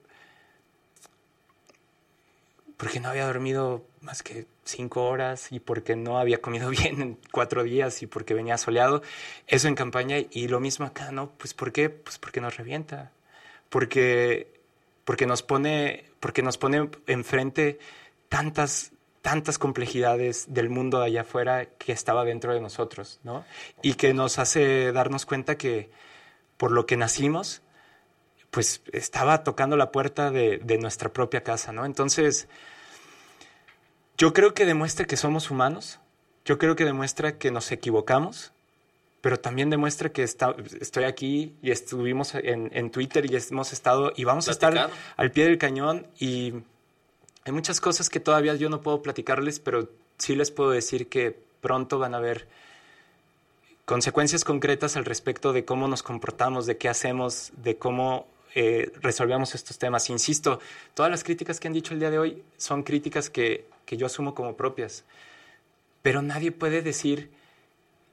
porque 2.78 3.02
no 3.02 3.10
había 3.10 3.26
dormido 3.26 3.86
más 4.00 4.24
que 4.24 4.48
cinco 4.64 5.06
horas 5.10 5.52
y 5.52 5.60
porque 5.60 5.98
no 5.98 6.18
había 6.18 6.40
comido 6.42 6.70
bien 6.72 7.02
en 7.02 7.20
cuatro 7.32 7.64
días 7.64 8.02
y 8.02 8.08
porque 8.08 8.34
venía 8.34 8.58
soleado. 8.58 9.02
Eso 9.48 9.68
en 9.68 9.76
campaña 9.76 10.18
y 10.18 10.48
lo 10.48 10.62
mismo 10.62 10.86
acá, 10.86 11.12
¿no? 11.12 11.32
Pues 11.38 11.54
¿por 11.54 11.74
qué? 11.74 11.90
Pues 11.90 12.18
porque 12.18 12.40
nos 12.40 12.56
revienta. 12.56 13.12
Porque 13.68 14.59
porque 15.10 15.26
nos 15.26 15.42
pone, 15.42 16.06
porque 16.20 16.44
nos 16.44 16.60
pone 16.60 16.88
enfrente 17.08 17.80
tantas, 18.28 18.92
tantas 19.24 19.58
complejidades 19.58 20.54
del 20.54 20.70
mundo 20.70 21.02
allá 21.02 21.22
afuera 21.22 21.66
que 21.66 21.94
estaba 21.94 22.24
dentro 22.26 22.54
de 22.54 22.62
nosotros, 22.62 23.20
¿no? 23.24 23.44
Y 23.82 23.96
que 23.96 24.14
nos 24.14 24.38
hace 24.38 24.92
darnos 24.92 25.26
cuenta 25.26 25.58
que 25.58 25.90
por 26.58 26.70
lo 26.70 26.86
que 26.86 26.96
nacimos, 26.96 27.64
pues 28.52 28.84
estaba 28.94 29.44
tocando 29.44 29.78
la 29.78 29.92
puerta 29.92 30.30
de, 30.30 30.60
de 30.60 30.78
nuestra 30.78 31.12
propia 31.12 31.42
casa, 31.42 31.72
¿no? 31.72 31.88
Entonces, 31.88 32.48
yo 34.16 34.32
creo 34.32 34.54
que 34.54 34.68
demuestra 34.68 35.08
que 35.08 35.18
somos 35.18 35.50
humanos, 35.50 36.00
yo 36.46 36.60
creo 36.60 36.76
que 36.76 36.86
demuestra 36.86 37.40
que 37.40 37.50
nos 37.50 37.72
equivocamos, 37.72 38.54
pero 39.22 39.40
también 39.40 39.70
demuestra 39.70 40.12
que 40.12 40.24
está, 40.24 40.56
estoy 40.80 41.04
aquí 41.04 41.56
y 41.62 41.72
estuvimos 41.72 42.36
en, 42.36 42.70
en, 42.74 42.90
Twitter 42.90 43.30
y 43.30 43.36
hemos 43.36 43.74
estado 43.74 44.14
y 44.16 44.24
vamos 44.24 44.48
a 44.48 44.52
estar 44.52 44.90
al 45.18 45.32
pie 45.32 45.46
del 45.46 45.58
cañón 45.58 46.08
y 46.20 46.54
hay 47.46 47.52
muchas 47.52 47.82
cosas 47.82 48.10
que 48.10 48.20
todavía 48.20 48.56
yo 48.56 48.70
no 48.70 48.82
puedo 48.82 49.02
platicarles, 49.02 49.60
pero 49.60 49.90
sí 50.18 50.36
les 50.36 50.52
puedo 50.52 50.72
decir 50.72 51.10
que 51.10 51.38
pronto 51.62 52.00
van 52.00 52.14
a 52.14 52.18
haber 52.18 52.48
consecuencias 53.86 54.44
concretas 54.44 54.96
al 54.98 55.06
respecto 55.06 55.52
de 55.52 55.66
cómo 55.66 55.88
nos 55.88 56.04
comportamos, 56.04 56.66
de 56.66 56.78
qué 56.78 56.90
hacemos, 56.90 57.52
de 57.58 57.78
cómo 57.78 58.28
eh, 58.56 58.92
resolvemos 59.02 59.56
estos 59.56 59.80
temas. 59.80 60.10
Insisto, 60.10 60.60
todas 60.94 61.12
las 61.12 61.24
críticas 61.24 61.60
que 61.60 61.68
han 61.68 61.74
dicho 61.74 61.94
el 61.94 62.00
día 62.00 62.12
de 62.12 62.20
hoy 62.20 62.44
son 62.58 62.84
críticas 62.84 63.30
que, 63.30 63.66
que 63.86 63.98
yo 63.98 64.06
asumo 64.06 64.36
como 64.36 64.56
propias, 64.56 65.04
pero 66.02 66.22
nadie 66.22 66.52
puede 66.52 66.82
decir 66.82 67.32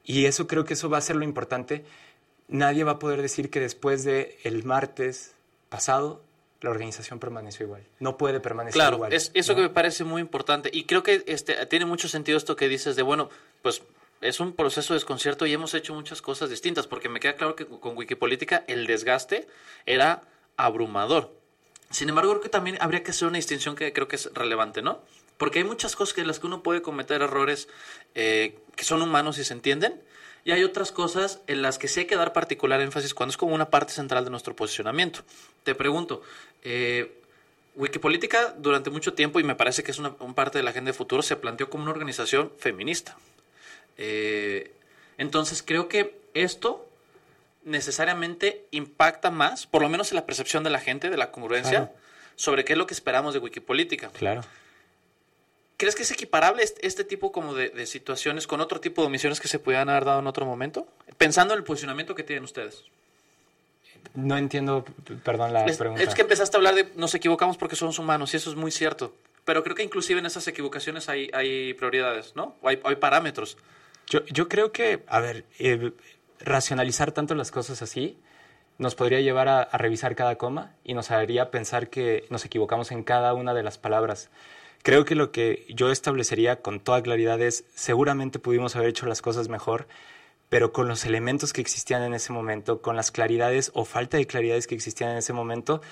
y 0.06 0.26
eso 0.26 0.46
creo 0.46 0.64
que 0.64 0.74
eso 0.74 0.88
va 0.88 0.98
a 0.98 1.02
ser 1.02 1.16
lo 1.16 1.24
importante. 1.24 1.84
Nadie 2.48 2.84
va 2.84 2.92
a 2.92 2.98
poder 2.98 3.20
decir 3.20 3.50
que 3.50 3.60
después 3.60 4.04
de 4.04 4.38
el 4.44 4.64
martes 4.64 5.34
pasado 5.68 6.22
la 6.60 6.70
organización 6.70 7.18
permaneció 7.18 7.66
igual. 7.66 7.82
No 7.98 8.16
puede 8.16 8.40
permanecer 8.40 8.80
igual. 8.80 9.10
Claro, 9.10 9.14
es 9.14 9.32
eso 9.34 9.54
que 9.54 9.62
me 9.62 9.68
parece 9.68 10.04
muy 10.04 10.22
importante. 10.22 10.70
Y 10.72 10.84
creo 10.84 11.02
que 11.02 11.24
este, 11.26 11.66
tiene 11.66 11.84
mucho 11.84 12.08
sentido 12.08 12.38
esto 12.38 12.56
que 12.56 12.68
dices 12.68 12.96
de, 12.96 13.02
bueno, 13.02 13.28
pues 13.62 13.82
es 14.20 14.40
un 14.40 14.52
proceso 14.52 14.94
de 14.94 14.98
desconcierto 14.98 15.44
y 15.44 15.52
hemos 15.52 15.74
hecho 15.74 15.92
muchas 15.92 16.22
cosas 16.22 16.48
distintas, 16.48 16.86
porque 16.86 17.08
me 17.08 17.20
queda 17.20 17.34
claro 17.34 17.56
que 17.56 17.66
con 17.66 17.96
Wikipolítica 17.96 18.64
el 18.68 18.86
desgaste 18.86 19.46
era 19.84 20.22
abrumador. 20.56 21.32
Sin 21.90 22.08
embargo, 22.08 22.30
creo 22.32 22.42
que 22.42 22.48
también 22.48 22.78
habría 22.80 23.02
que 23.02 23.10
hacer 23.10 23.28
una 23.28 23.36
distinción 23.36 23.76
que 23.76 23.92
creo 23.92 24.08
que 24.08 24.16
es 24.16 24.30
relevante, 24.32 24.82
¿no? 24.82 25.00
Porque 25.38 25.60
hay 25.60 25.64
muchas 25.64 25.96
cosas 25.96 26.16
en 26.18 26.26
las 26.26 26.38
que 26.40 26.46
uno 26.46 26.62
puede 26.62 26.82
cometer 26.82 27.22
errores 27.22 27.68
eh, 28.14 28.58
que 28.74 28.84
son 28.84 29.02
humanos 29.02 29.38
y 29.38 29.44
se 29.44 29.52
entienden. 29.52 30.00
Y 30.44 30.52
hay 30.52 30.62
otras 30.62 30.92
cosas 30.92 31.40
en 31.48 31.60
las 31.60 31.76
que 31.76 31.88
sí 31.88 32.00
hay 32.00 32.06
que 32.06 32.16
dar 32.16 32.32
particular 32.32 32.80
énfasis 32.80 33.14
cuando 33.14 33.30
es 33.30 33.36
como 33.36 33.54
una 33.54 33.68
parte 33.68 33.92
central 33.92 34.24
de 34.24 34.30
nuestro 34.30 34.54
posicionamiento. 34.54 35.20
Te 35.64 35.74
pregunto, 35.74 36.22
eh, 36.62 37.20
Wikipolítica 37.74 38.54
durante 38.56 38.88
mucho 38.88 39.12
tiempo, 39.12 39.40
y 39.40 39.44
me 39.44 39.54
parece 39.54 39.82
que 39.82 39.90
es 39.90 39.98
una, 39.98 40.14
parte 40.14 40.58
de 40.58 40.62
la 40.64 40.70
agenda 40.70 40.90
de 40.90 40.96
futuro, 40.96 41.22
se 41.22 41.36
planteó 41.36 41.68
como 41.68 41.82
una 41.82 41.92
organización 41.92 42.52
feminista. 42.58 43.16
Eh, 43.98 44.72
entonces 45.18 45.62
creo 45.62 45.88
que 45.88 46.16
esto 46.32 46.88
necesariamente 47.64 48.64
impacta 48.70 49.30
más, 49.30 49.66
por 49.66 49.82
lo 49.82 49.88
menos 49.88 50.12
en 50.12 50.16
la 50.16 50.26
percepción 50.26 50.62
de 50.62 50.70
la 50.70 50.78
gente, 50.78 51.10
de 51.10 51.16
la 51.16 51.32
congruencia, 51.32 51.90
sobre 52.36 52.64
qué 52.64 52.74
es 52.74 52.78
lo 52.78 52.86
que 52.86 52.94
esperamos 52.94 53.34
de 53.34 53.40
Wikipolítica. 53.40 54.10
Claro. 54.10 54.42
¿Crees 55.76 55.94
que 55.94 56.04
es 56.04 56.10
equiparable 56.10 56.62
este, 56.62 57.04
tipo 57.04 57.32
como 57.32 57.54
de, 57.54 57.86
situaciones 57.86 58.46
con 58.46 58.60
otro 58.60 58.80
tipo 58.80 59.02
de 59.02 59.08
omisiones 59.08 59.40
que 59.40 59.48
se 59.48 59.58
pudieran 59.58 59.90
haber 59.90 60.06
dado 60.06 60.20
en 60.20 60.26
otro 60.26 60.46
momento? 60.46 60.88
Pensando 61.18 61.52
en 61.52 61.58
el 61.58 61.64
posicionamiento 61.64 62.14
que 62.14 62.22
tienen 62.22 62.44
ustedes. 62.44 62.84
No 64.14 64.38
entiendo, 64.38 64.86
perdón, 65.22 65.52
la 65.52 65.66
pregunta. 65.66 66.02
Es 66.02 66.14
que 66.14 66.22
empezaste 66.22 66.56
a 66.56 66.58
hablar 66.58 66.74
de 66.74 66.88
nos 66.96 67.14
equivocamos 67.14 67.58
porque 67.58 67.76
somos 67.76 67.98
humanos 67.98 68.32
y 68.32 68.38
eso 68.38 68.48
es 68.48 68.56
muy 68.56 68.70
cierto. 68.70 69.14
pero 69.44 69.62
creo 69.62 69.76
que 69.76 69.82
inclusive 69.82 70.18
en 70.18 70.26
esas 70.26 70.48
equivocaciones 70.48 71.08
hay, 71.10 71.30
hay 71.34 71.74
prioridades, 71.74 72.34
¿no? 72.34 72.56
O 72.62 72.68
hay, 72.68 72.80
hay 72.82 72.96
parámetros. 72.96 73.58
Yo, 74.08 74.24
yo 74.26 74.48
creo 74.48 74.72
que, 74.72 75.04
a 75.06 75.20
ver, 75.20 75.44
eh, 75.58 75.92
racionalizar 76.40 77.12
tanto 77.12 77.34
las 77.34 77.50
cosas 77.50 77.82
así 77.82 78.18
nos 78.78 78.94
podría 78.94 79.20
llevar 79.20 79.48
a, 79.48 79.62
a, 79.62 79.78
revisar 79.78 80.16
cada 80.16 80.36
coma 80.36 80.74
y 80.84 80.94
nos 80.94 81.10
haría 81.10 81.50
pensar 81.50 81.88
que 81.90 82.24
nos 82.30 82.44
equivocamos 82.44 82.92
en 82.92 83.04
cada 83.04 83.34
una 83.34 83.52
de 83.52 83.62
las 83.62 83.78
palabras. 83.78 84.30
Creo 84.86 85.04
que 85.04 85.16
lo 85.16 85.32
que 85.32 85.66
yo 85.68 85.90
establecería 85.90 86.62
con 86.62 86.78
toda 86.78 87.02
claridad 87.02 87.42
es, 87.42 87.64
seguramente 87.74 88.38
pudimos 88.38 88.76
haber 88.76 88.90
hecho 88.90 89.06
las 89.06 89.20
cosas 89.20 89.48
mejor, 89.48 89.88
pero 90.48 90.72
con 90.72 90.86
los 90.86 91.04
elementos 91.04 91.52
que 91.52 91.60
existían 91.60 92.04
en 92.04 92.14
ese 92.14 92.32
momento, 92.32 92.82
con 92.82 92.94
las 92.94 93.10
claridades 93.10 93.72
o 93.74 93.84
falta 93.84 94.16
de 94.16 94.28
claridades 94.28 94.68
que 94.68 94.76
existían 94.76 95.10
en 95.10 95.16
ese 95.16 95.32
momento, 95.32 95.82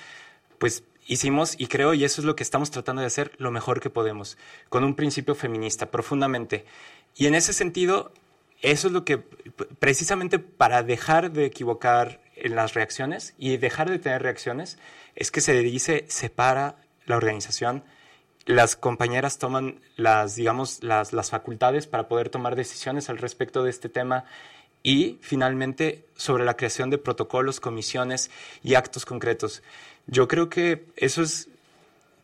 pues 0.59 0.85
hicimos, 1.07 1.55
y 1.59 1.67
creo, 1.67 1.93
y 1.93 2.05
eso 2.05 2.21
es 2.21 2.25
lo 2.25 2.37
que 2.37 2.43
estamos 2.43 2.71
tratando 2.71 3.01
de 3.01 3.07
hacer, 3.07 3.33
lo 3.37 3.51
mejor 3.51 3.81
que 3.81 3.89
podemos, 3.89 4.37
con 4.69 4.85
un 4.85 4.95
principio 4.95 5.35
feminista, 5.35 5.91
profundamente. 5.91 6.63
Y 7.17 7.27
en 7.27 7.35
ese 7.35 7.51
sentido, 7.51 8.13
eso 8.61 8.87
es 8.87 8.93
lo 8.93 9.03
que, 9.03 9.17
precisamente 9.77 10.39
para 10.39 10.83
dejar 10.83 11.33
de 11.33 11.43
equivocar 11.43 12.21
en 12.37 12.55
las 12.55 12.75
reacciones 12.75 13.33
y 13.37 13.57
dejar 13.57 13.89
de 13.89 13.99
tener 13.99 14.23
reacciones, 14.23 14.77
es 15.15 15.31
que 15.31 15.41
se 15.41 15.53
dice, 15.59 16.05
separa 16.07 16.77
la 17.05 17.17
organización, 17.17 17.83
las 18.45 18.75
compañeras 18.75 19.39
toman 19.39 19.79
las, 19.95 20.35
digamos, 20.35 20.83
las, 20.83 21.13
las 21.13 21.29
facultades 21.31 21.87
para 21.87 22.07
poder 22.07 22.29
tomar 22.29 22.55
decisiones 22.55 23.09
al 23.09 23.17
respecto 23.17 23.63
de 23.63 23.71
este 23.71 23.89
tema 23.89 24.25
y 24.83 25.17
finalmente 25.21 26.05
sobre 26.15 26.45
la 26.45 26.55
creación 26.55 26.91
de 26.91 26.99
protocolos, 26.99 27.59
comisiones 27.59 28.29
y 28.63 28.75
actos 28.75 29.03
concretos. 29.03 29.63
Yo 30.05 30.27
creo 30.27 30.47
que 30.47 30.85
eso 30.95 31.23
es, 31.23 31.49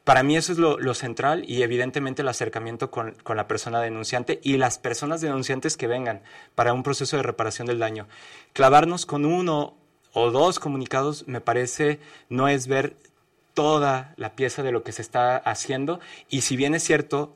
para 0.04 0.22
mí 0.22 0.38
eso 0.38 0.52
es 0.52 0.60
lo, 0.60 0.78
lo 0.78 0.94
central 0.94 1.44
y 1.48 1.64
evidentemente 1.64 2.22
el 2.22 2.28
acercamiento 2.28 2.92
con, 2.92 3.14
con, 3.24 3.36
la 3.36 3.48
persona 3.48 3.82
denunciante 3.82 4.40
y 4.44 4.58
las 4.58 4.78
personas 4.78 5.22
denunciantes 5.22 5.76
que 5.76 5.88
vengan 5.88 6.22
para 6.54 6.74
un 6.74 6.84
proceso 6.84 7.18
de 7.18 7.24
reparación 7.24 7.66
del 7.66 7.80
daño. 7.80 8.08
Clavarnos 8.54 9.08
con 9.08 9.26
uno 9.26 9.76
o 10.14 10.30
dos 10.30 10.60
comunicados 10.60 11.28
me 11.28 11.42
parece 11.42 12.00
no 12.30 12.48
es 12.48 12.68
ver 12.68 12.96
toda 13.54 14.14
la 14.18 14.34
pieza 14.34 14.64
de 14.64 14.72
lo 14.72 14.84
que 14.84 14.92
se 14.92 15.02
está 15.02 15.38
haciendo 15.38 16.00
y 16.30 16.42
si 16.42 16.56
bien 16.56 16.76
es 16.76 16.84
cierto, 16.84 17.36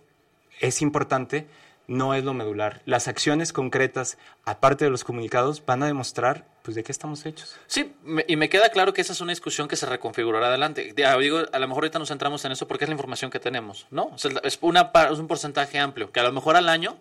es 0.60 0.82
importante, 0.82 1.48
no 1.88 2.14
es 2.14 2.24
lo 2.24 2.34
medular. 2.34 2.82
Las 2.86 3.08
acciones 3.08 3.54
concretas, 3.54 4.18
aparte 4.44 4.86
de 4.86 4.92
los 4.92 5.04
comunicados, 5.04 5.66
van 5.66 5.84
a 5.84 5.88
demostrar 5.88 6.48
pues 6.64 6.74
de 6.76 6.84
qué 6.84 6.92
estamos 6.92 7.26
hechos. 7.26 7.56
Sí, 7.68 7.94
y 8.28 8.36
me 8.38 8.50
queda 8.50 8.70
claro 8.70 8.92
que 8.94 9.02
esa 9.02 9.14
es 9.14 9.22
una 9.22 9.32
discusión 9.32 9.68
que 9.68 9.76
se 9.76 9.86
reconfigurará 9.86 10.48
adelante. 10.48 10.94
Ya, 10.98 11.16
digo, 11.18 11.44
a 11.52 11.60
lo 11.60 11.68
mejor 11.68 11.84
ahorita 11.84 12.00
nos 12.00 12.08
centramos 12.08 12.44
en 12.46 12.54
eso 12.54 12.68
porque 12.68 12.86
es 12.86 12.90
la 12.90 12.94
información 12.94 13.30
que 13.30 13.40
tenemos, 13.40 13.86
¿no? 13.92 14.16
Es, 14.16 14.58
una, 14.62 14.92
es 15.12 15.20
un 15.20 15.28
porcentaje 15.28 15.78
amplio, 15.78 16.12
que 16.12 16.20
a 16.20 16.24
lo 16.24 16.32
mejor 16.32 16.56
al 16.56 16.70
año 16.70 16.98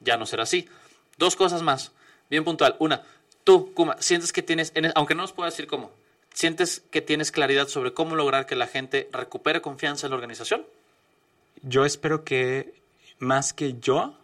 ya 0.00 0.16
no 0.16 0.24
será 0.24 0.44
así. 0.44 0.68
Dos 1.16 1.34
cosas 1.34 1.62
más, 1.62 1.90
bien 2.30 2.44
puntual. 2.44 2.76
Una, 2.78 3.02
tú, 3.42 3.74
Kuma, 3.74 3.96
sientes 3.98 4.32
que 4.32 4.42
tienes, 4.42 4.70
en, 4.76 4.92
aunque 4.94 5.16
no 5.16 5.22
nos 5.22 5.32
puedo 5.32 5.50
decir 5.50 5.66
cómo, 5.66 5.90
¿sientes 6.38 6.84
que 6.92 7.02
tienes 7.02 7.32
claridad 7.32 7.66
sobre 7.66 7.92
cómo 7.92 8.14
lograr 8.14 8.46
que 8.46 8.54
la 8.54 8.68
gente 8.68 9.08
recupere 9.12 9.60
confianza 9.60 10.06
en 10.06 10.10
la 10.10 10.16
organización? 10.16 10.64
Yo 11.62 11.84
espero 11.84 12.22
que 12.22 12.74
más 13.18 13.52
que 13.52 13.74
yo, 13.80 14.16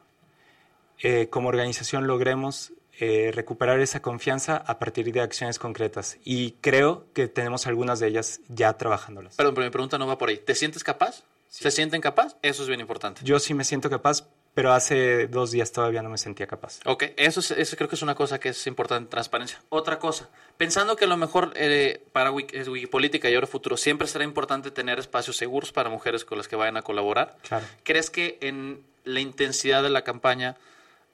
eh, 1.00 1.26
como 1.28 1.48
organización 1.48 2.06
logremos 2.06 2.72
eh, 3.00 3.32
recuperar 3.34 3.80
esa 3.80 4.00
confianza 4.00 4.56
a 4.56 4.78
partir 4.78 5.10
de 5.10 5.20
acciones 5.22 5.58
concretas. 5.58 6.18
Y 6.22 6.52
creo 6.60 7.06
que 7.14 7.26
tenemos 7.26 7.66
algunas 7.66 7.98
de 7.98 8.06
ellas 8.06 8.40
ya 8.46 8.78
trabajándolas. 8.78 9.34
Perdón, 9.34 9.54
pero 9.56 9.66
mi 9.66 9.72
pregunta 9.72 9.98
no 9.98 10.06
va 10.06 10.16
por 10.16 10.28
ahí. 10.28 10.38
¿Te 10.38 10.54
sientes 10.54 10.84
capaz? 10.84 11.24
Sí. 11.48 11.64
¿Se 11.64 11.72
sienten 11.72 12.00
capaz? 12.00 12.36
Eso 12.42 12.62
es 12.62 12.68
bien 12.68 12.78
importante. 12.78 13.22
Yo 13.24 13.40
sí 13.40 13.54
me 13.54 13.64
siento 13.64 13.90
capaz, 13.90 14.24
pero 14.55 14.72
hace 14.72 15.26
dos 15.26 15.50
días 15.50 15.72
todavía 15.72 16.00
no 16.00 16.09
me 16.09 16.16
sentía 16.16 16.46
capaz. 16.46 16.78
Ok, 16.84 17.05
eso, 17.16 17.40
es, 17.40 17.50
eso 17.50 17.76
creo 17.76 17.88
que 17.88 17.96
es 17.96 18.02
una 18.02 18.14
cosa 18.14 18.38
que 18.38 18.50
es 18.50 18.66
importante, 18.68 19.11
transparencia. 19.11 19.61
Otra 19.68 19.98
cosa, 19.98 20.30
pensando 20.57 20.94
que 20.94 21.07
a 21.07 21.09
lo 21.09 21.16
mejor 21.16 21.52
eh, 21.57 22.00
para 22.12 22.30
Wikipolítica 22.30 23.28
y 23.28 23.34
ahora 23.34 23.48
futuro 23.48 23.76
siempre 23.76 24.07
será 24.07 24.24
importante 24.24 24.70
tener 24.70 25.00
espacios 25.00 25.36
seguros 25.36 25.72
para 25.72 25.90
mujeres 25.90 26.24
con 26.24 26.38
las 26.38 26.46
que 26.46 26.55
vayan 26.55 26.76
a 26.76 26.82
colaborar. 26.82 27.36
Claro. 27.42 27.66
¿Crees 27.82 28.11
que 28.11 28.38
en 28.40 28.84
la 29.02 29.18
intensidad 29.18 29.82
de 29.82 29.90
la 29.90 30.02
campaña 30.02 30.57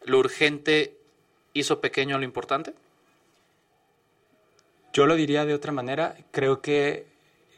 lo 0.05 0.19
urgente 0.19 0.97
hizo 1.55 1.81
pequeño 1.81 2.19
lo 2.19 2.25
importante? 2.25 2.75
Yo 4.93 5.07
lo 5.07 5.15
diría 5.15 5.47
de 5.47 5.55
otra 5.55 5.73
manera. 5.73 6.17
Creo 6.31 6.61
que 6.61 7.07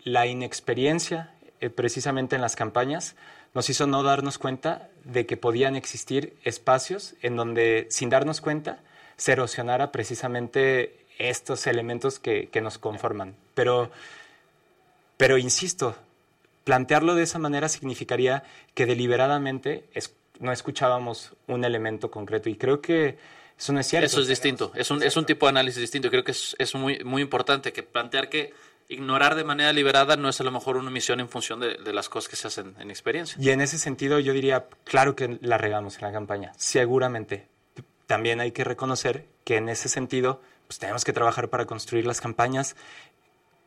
la 0.05 0.27
inexperiencia, 0.27 1.35
eh, 1.61 1.71
precisamente 1.71 2.37
en 2.37 2.43
las 2.43 2.55
campañas, 2.55 3.17
nos 3.55 3.69
hizo 3.69 3.87
no 3.87 4.03
darnos 4.03 4.39
cuenta 4.39 4.89
de 5.05 5.27
que 5.27 5.37
podían 5.37 5.77
existir 5.77 6.37
espacios 6.45 7.15
en 7.23 7.37
donde, 7.37 7.87
sin 7.91 8.09
darnos 8.09 8.41
cuenta, 8.41 8.81
se 9.17 9.33
erosionara 9.33 9.93
precisamente 9.93 10.97
estos 11.19 11.67
elementos 11.67 12.19
que, 12.19 12.49
que 12.49 12.61
nos 12.61 12.79
conforman. 12.79 13.37
Pero, 13.55 13.91
pero, 15.17 15.39
insisto, 15.39 15.95
plantearlo 16.65 17.15
de 17.15 17.25
esa 17.25 17.39
manera 17.39 17.69
significaría 17.69 18.43
que 18.75 18.87
deliberadamente 18.87 19.85
es, 19.93 20.15
no 20.41 20.53
escuchábamos 20.53 21.35
un 21.47 21.65
elemento 21.65 22.11
concreto. 22.11 22.49
Y 22.49 22.57
creo 22.57 22.81
que 22.81 23.19
eso 23.59 23.73
no 23.73 23.81
es 23.81 23.87
cierto. 23.87 24.07
Eso 24.07 24.21
es 24.21 24.29
distinto. 24.29 24.73
Es 24.75 24.91
un, 24.91 25.03
es 25.03 25.17
un 25.17 25.27
tipo 25.27 25.47
de 25.47 25.51
análisis 25.51 25.81
distinto. 25.81 26.11
Creo 26.11 26.25
que 26.25 26.33
es, 26.33 26.57
es 26.59 26.75
muy, 26.75 27.05
muy 27.05 27.23
importante 27.23 27.73
que 27.73 27.83
plantear 27.83 28.29
que 28.29 28.53
ignorar 28.93 29.35
de 29.35 29.45
manera 29.45 29.73
liberada 29.73 30.17
no 30.17 30.29
es 30.29 30.41
a 30.41 30.45
lo 30.45 30.51
mejor 30.51 30.77
una 30.77 30.91
misión 30.91 31.21
en 31.21 31.29
función 31.29 31.61
de, 31.61 31.77
de, 31.77 31.93
las 31.93 32.09
cosas 32.09 32.29
que 32.29 32.37
se 32.37 32.49
hacen 32.49 32.75
en 32.79 32.91
experiencia. 32.91 33.37
Y 33.41 33.51
en 33.51 33.61
ese 33.61 33.79
sentido 33.79 34.19
yo 34.19 34.33
diría, 34.33 34.67
claro 34.85 35.17
que 35.17 35.39
la 35.41 35.59
regamos 35.59 35.97
en 35.97 36.03
la 36.03 36.13
campaña, 36.13 36.53
seguramente. 36.57 37.49
También 38.07 38.41
hay 38.41 38.53
que 38.53 38.65
reconocer 38.65 39.27
que 39.45 39.57
en 39.57 39.69
ese 39.69 39.89
sentido 39.89 40.41
pues 40.67 40.79
tenemos 40.79 41.05
que 41.05 41.13
trabajar 41.13 41.49
para 41.49 41.67
construir 41.67 42.07
las 42.07 42.21
campañas 42.21 42.77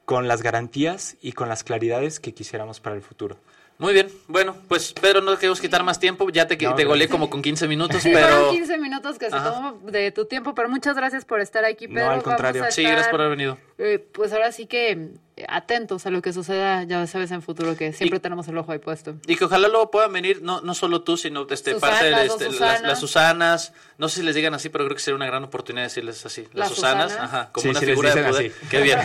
con 0.05 0.27
las 0.27 0.41
garantías 0.41 1.17
y 1.21 1.33
con 1.33 1.49
las 1.49 1.63
claridades 1.63 2.19
que 2.19 2.33
quisiéramos 2.33 2.79
para 2.79 2.95
el 2.95 3.01
futuro. 3.01 3.37
Muy 3.77 3.93
bien, 3.93 4.09
bueno, 4.27 4.55
pues 4.69 4.93
Pedro, 4.93 5.21
no 5.21 5.35
queremos 5.35 5.59
quitar 5.59 5.83
más 5.83 5.99
tiempo, 5.99 6.29
ya 6.29 6.47
te, 6.47 6.55
no, 6.57 6.75
te 6.75 6.85
goleé 6.85 7.09
como 7.09 7.29
con 7.29 7.41
15 7.41 7.67
minutos, 7.67 8.01
sí, 8.01 8.09
pero... 8.13 8.27
Fueron 8.27 8.55
15 8.55 8.77
minutos 8.77 9.19
que 9.19 9.25
se 9.25 9.37
tomó 9.37 9.79
de 9.83 10.11
tu 10.11 10.25
tiempo, 10.25 10.55
pero 10.55 10.69
muchas 10.69 10.95
gracias 10.95 11.25
por 11.25 11.41
estar 11.41 11.65
aquí, 11.65 11.87
Pedro. 11.87 12.05
No, 12.05 12.11
al 12.11 12.23
contrario. 12.23 12.61
Estar, 12.61 12.71
sí, 12.71 12.83
gracias 12.83 13.09
por 13.09 13.19
haber 13.19 13.37
venido. 13.37 13.57
Eh, 13.77 13.99
pues 14.13 14.31
ahora 14.31 14.53
sí 14.53 14.67
que 14.67 15.09
atentos 15.49 16.05
a 16.05 16.09
lo 16.09 16.21
que 16.21 16.31
suceda, 16.31 16.83
ya 16.83 17.05
sabes, 17.07 17.31
en 17.31 17.41
futuro, 17.41 17.75
que 17.75 17.91
siempre 17.91 18.17
y, 18.17 18.21
tenemos 18.21 18.47
el 18.47 18.57
ojo 18.57 18.71
ahí 18.71 18.79
puesto. 18.79 19.15
Y 19.27 19.35
que 19.35 19.45
ojalá 19.45 19.67
luego 19.67 19.91
puedan 19.91 20.13
venir, 20.13 20.41
no, 20.41 20.61
no 20.61 20.73
solo 20.73 21.01
tú, 21.01 21.17
sino 21.17 21.45
este, 21.49 21.73
Susana, 21.73 21.91
parte 21.91 22.09
de 22.09 22.25
este, 22.25 22.45
Susanas. 22.45 22.59
Las, 22.59 22.81
las, 22.81 22.99
Susanas, 22.99 23.73
no 23.97 24.07
sé 24.07 24.21
si 24.21 24.25
les 24.25 24.35
digan 24.35 24.53
así, 24.53 24.69
pero 24.69 24.85
creo 24.85 24.95
que 24.95 25.01
sería 25.01 25.15
una 25.15 25.25
gran 25.25 25.43
oportunidad 25.43 25.83
decirles 25.85 26.25
así. 26.25 26.43
Las, 26.53 26.55
las 26.55 26.69
Susanas, 26.69 27.11
Susanas, 27.11 27.33
ajá, 27.33 27.49
como 27.51 27.63
sí, 27.63 27.69
una 27.69 27.79
sí 27.81 27.85
figura 27.85 28.15
de 28.15 28.23
poder. 28.23 28.51
Así. 28.51 28.67
Qué 28.69 28.81
bien. 28.81 28.99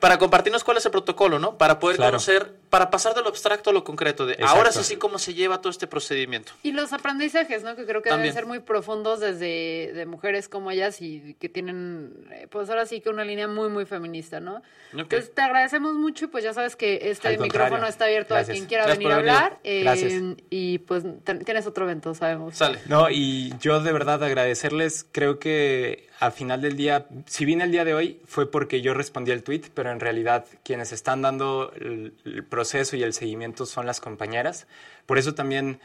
para 0.00 0.18
compartirnos 0.18 0.64
cuál 0.64 0.78
es 0.78 0.86
el 0.86 0.90
protocolo, 0.90 1.38
¿no? 1.38 1.56
Para 1.56 1.78
poder 1.78 1.96
claro. 1.96 2.12
conocer, 2.12 2.52
para 2.76 2.90
pasar 2.90 3.14
de 3.14 3.22
lo 3.22 3.28
abstracto 3.30 3.70
a 3.70 3.72
lo 3.72 3.84
concreto, 3.84 4.26
de 4.26 4.34
Exacto. 4.34 4.54
ahora 4.54 4.70
sí, 4.70 4.84
sí, 4.84 4.96
cómo 4.96 5.18
se 5.18 5.32
lleva 5.32 5.62
todo 5.62 5.70
este 5.70 5.86
procedimiento. 5.86 6.52
Y 6.62 6.72
los 6.72 6.92
aprendizajes, 6.92 7.62
¿no? 7.62 7.74
Que 7.74 7.86
creo 7.86 8.02
que 8.02 8.10
También. 8.10 8.34
deben 8.34 8.34
ser 8.34 8.46
muy 8.46 8.58
profundos 8.58 9.18
desde 9.20 9.92
de 9.94 10.04
mujeres 10.04 10.50
como 10.50 10.70
ellas 10.70 11.00
y 11.00 11.34
que 11.40 11.48
tienen, 11.48 12.12
eh, 12.30 12.48
pues 12.50 12.68
ahora 12.68 12.84
sí 12.84 13.00
que 13.00 13.08
una 13.08 13.24
línea 13.24 13.48
muy, 13.48 13.70
muy 13.70 13.86
feminista, 13.86 14.40
¿no? 14.40 14.56
Okay. 14.92 15.00
Entonces 15.00 15.32
te 15.34 15.40
agradecemos 15.40 15.94
mucho 15.94 16.26
y 16.26 16.28
pues 16.28 16.44
ya 16.44 16.52
sabes 16.52 16.76
que 16.76 16.98
este 17.10 17.28
Al 17.28 17.38
micrófono 17.38 17.70
contrario. 17.70 17.88
está 17.88 18.04
abierto 18.04 18.34
Gracias. 18.34 18.50
a 18.50 18.52
quien 18.52 18.66
quiera 18.66 18.84
Gracias 18.84 18.98
venir 18.98 19.12
a 19.12 19.16
hablar. 19.16 19.58
Eh, 19.64 19.80
Gracias. 19.80 20.12
y 20.50 20.78
pues 20.80 21.02
tienes 21.46 21.66
otro 21.66 21.84
evento, 21.86 22.14
sabemos. 22.14 22.58
Sale. 22.58 22.78
No, 22.88 23.08
y 23.08 23.54
yo 23.58 23.80
de 23.80 23.92
verdad 23.92 24.22
agradecerles, 24.22 25.06
creo 25.12 25.38
que 25.38 26.08
al 26.20 26.32
final 26.32 26.60
del 26.60 26.76
día, 26.76 27.06
si 27.26 27.46
bien 27.46 27.62
el 27.62 27.70
día 27.70 27.86
de 27.86 27.94
hoy 27.94 28.20
fue 28.26 28.50
porque 28.50 28.82
yo 28.82 28.92
respondí 28.92 29.30
el 29.32 29.42
tweet, 29.42 29.62
pero 29.72 29.90
en 29.92 30.00
realidad 30.00 30.44
quienes 30.62 30.92
están 30.92 31.22
dando 31.22 31.72
el, 31.76 32.12
el 32.24 32.44
proceso 32.44 32.65
y 32.74 33.02
el 33.02 33.12
seguimiento 33.12 33.66
son 33.66 33.86
las 33.86 34.00
compañeras. 34.00 34.66
Por 35.06 35.18
eso 35.18 35.34
también 35.34 35.80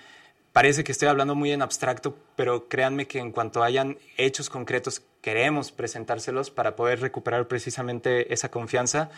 parece 0.54 0.84
que 0.84 0.92
estoy 0.92 1.08
hablando 1.08 1.36
muy 1.36 1.52
en 1.52 1.62
abstracto, 1.62 2.18
pero 2.36 2.68
créanme 2.68 3.08
que 3.08 3.20
en 3.20 3.32
cuanto 3.32 3.64
hayan 3.64 3.98
hechos 4.18 4.50
concretos, 4.50 5.02
queremos 5.22 5.72
presentárselos 5.72 6.52
para 6.52 6.76
poder 6.76 7.00
recuperar 7.00 7.48
precisamente 7.48 8.34
esa 8.34 8.50
confianza. 8.50 9.10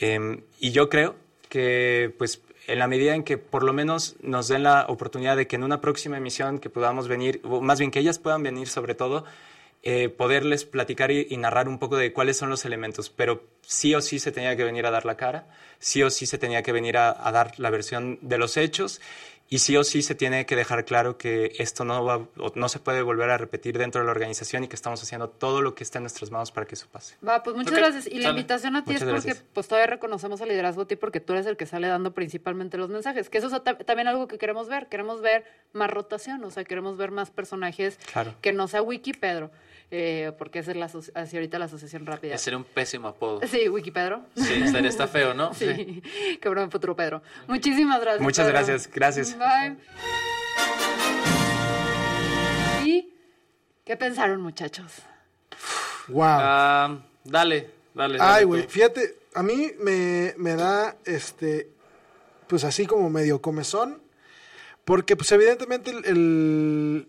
Eh, 0.00 0.42
y 0.58 0.70
yo 0.72 0.88
creo 0.88 1.16
que, 1.48 2.14
pues, 2.18 2.42
en 2.66 2.78
la 2.78 2.86
medida 2.86 3.14
en 3.14 3.24
que 3.24 3.36
por 3.38 3.64
lo 3.64 3.72
menos 3.72 4.16
nos 4.22 4.48
den 4.48 4.62
la 4.62 4.86
oportunidad 4.88 5.36
de 5.36 5.46
que 5.46 5.56
en 5.56 5.64
una 5.64 5.80
próxima 5.80 6.18
emisión 6.18 6.58
que 6.58 6.70
podamos 6.70 7.08
venir, 7.08 7.40
o 7.44 7.60
más 7.60 7.80
bien 7.80 7.90
que 7.90 7.98
ellas 7.98 8.18
puedan 8.18 8.42
venir 8.42 8.68
sobre 8.68 8.94
todo, 8.94 9.24
eh, 9.82 10.08
poderles 10.08 10.64
platicar 10.64 11.10
y, 11.10 11.26
y, 11.30 11.36
narrar 11.36 11.68
un 11.68 11.78
poco 11.78 11.96
de 11.96 12.12
cuáles 12.12 12.36
son 12.36 12.50
los 12.50 12.64
elementos, 12.64 13.08
pero 13.10 13.44
sí 13.62 13.94
o 13.94 14.00
sí 14.02 14.18
se 14.18 14.30
tenía 14.30 14.54
que 14.56 14.64
venir 14.64 14.84
a 14.86 14.90
dar 14.90 15.06
la 15.06 15.16
cara, 15.16 15.48
sí 15.78 16.02
o 16.02 16.10
sí 16.10 16.26
se 16.26 16.36
tenía 16.38 16.62
que 16.62 16.72
venir 16.72 16.98
a, 16.98 17.16
a 17.26 17.32
dar 17.32 17.58
la 17.58 17.70
versión 17.70 18.18
de 18.20 18.36
los 18.38 18.56
hechos 18.56 19.00
Y 19.52 19.58
sí 19.58 19.76
o 19.76 19.82
sí 19.82 20.02
se 20.02 20.14
tiene 20.14 20.46
que 20.46 20.54
dejar 20.54 20.84
claro 20.84 21.18
que 21.18 21.56
esto 21.58 21.84
no, 21.84 22.04
va, 22.04 22.24
no 22.54 22.68
se 22.68 22.78
puede 22.78 23.02
volver 23.02 23.30
a 23.30 23.36
repetir 23.36 23.78
dentro 23.78 24.00
de 24.00 24.04
la 24.04 24.12
organización 24.12 24.62
y 24.62 24.68
que 24.68 24.76
estamos 24.76 25.02
haciendo 25.02 25.28
todo 25.28 25.60
lo 25.60 25.74
que 25.74 25.82
está 25.82 25.98
en 25.98 26.04
nuestras 26.04 26.30
manos 26.30 26.52
para 26.52 26.66
que 26.66 26.76
eso 26.76 26.86
pase. 26.88 27.16
Va, 27.26 27.42
pues 27.42 27.56
muchas 27.56 27.74
gracias. 27.74 28.06
Y 28.06 28.20
la 28.20 28.30
invitación 28.30 28.76
a 28.76 28.84
ti 28.84 28.94
es 28.94 29.02
porque 29.02 29.34
pues 29.52 29.66
todavía 29.66 29.88
reconocemos 29.88 30.40
el 30.40 30.50
liderazgo 30.50 30.82
a 30.82 30.86
ti 30.86 30.94
porque 30.94 31.18
tú 31.18 31.32
eres 31.32 31.46
el 31.46 31.56
que 31.56 31.66
sale 31.66 31.88
dando 31.88 32.14
principalmente 32.14 32.78
los 32.78 32.90
mensajes. 32.90 33.28
Que 33.28 33.38
eso 33.38 33.48
es 33.48 33.84
también 33.84 34.06
algo 34.06 34.28
que 34.28 34.38
queremos 34.38 34.68
ver. 34.68 34.86
Queremos 34.86 35.20
ver 35.20 35.44
más 35.72 35.90
rotación, 35.90 36.44
o 36.44 36.52
sea, 36.52 36.62
queremos 36.62 36.96
ver 36.96 37.10
más 37.10 37.30
personajes 37.30 37.98
que 38.40 38.52
no 38.52 38.68
sea 38.68 38.82
Wiki 38.82 39.14
Pedro. 39.14 39.50
Eh, 39.92 40.32
porque 40.38 40.60
esa 40.60 40.70
es 40.70 40.76
la, 40.76 40.90
así 41.20 41.36
ahorita 41.36 41.58
la 41.58 41.64
asociación 41.64 42.06
rápida. 42.06 42.38
Sería 42.38 42.58
un 42.58 42.64
pésimo 42.64 43.08
apodo. 43.08 43.40
Sí, 43.46 43.68
Wikipedro. 43.68 44.24
Sí, 44.36 44.62
estaría, 44.62 44.88
está 44.88 45.08
feo, 45.08 45.34
¿no? 45.34 45.52
Sí, 45.60 45.66
sí. 45.74 46.02
qué 46.40 46.48
broma 46.48 46.70
futuro 46.70 46.94
Pedro. 46.94 47.22
Muchísimas 47.48 48.00
gracias. 48.00 48.22
Muchas 48.22 48.48
gracias, 48.48 48.90
gracias. 48.92 49.36
Bye. 49.36 49.76
¿Y 52.84 53.12
qué 53.84 53.96
pensaron, 53.96 54.40
muchachos? 54.40 55.02
Wow. 56.06 56.24
Ah, 56.24 56.98
dale, 57.24 57.70
dale, 57.92 58.18
Ay, 58.20 58.44
güey, 58.44 58.68
fíjate, 58.68 59.16
a 59.34 59.42
mí 59.42 59.72
me, 59.80 60.34
me 60.36 60.54
da, 60.54 60.96
este, 61.04 61.68
pues 62.46 62.62
así 62.62 62.86
como 62.86 63.10
medio 63.10 63.42
comezón, 63.42 64.00
porque 64.84 65.16
pues 65.16 65.30
evidentemente 65.32 65.90
el 65.90 66.04
el 66.04 67.08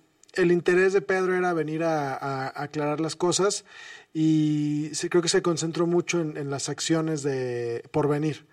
interés 0.52 0.94
de 0.94 1.02
Pedro 1.02 1.36
era 1.36 1.54
venir 1.54 1.84
a, 1.84 2.62
aclarar 2.62 3.00
las 3.00 3.16
cosas 3.16 3.66
y 4.14 4.90
creo 5.10 5.22
que 5.22 5.30
se 5.30 5.42
concentró 5.42 5.88
mucho 5.88 6.22
en, 6.22 6.50
las 6.50 6.70
acciones 6.70 7.24
de 7.24 7.84
por 7.92 8.08
venir, 8.08 8.46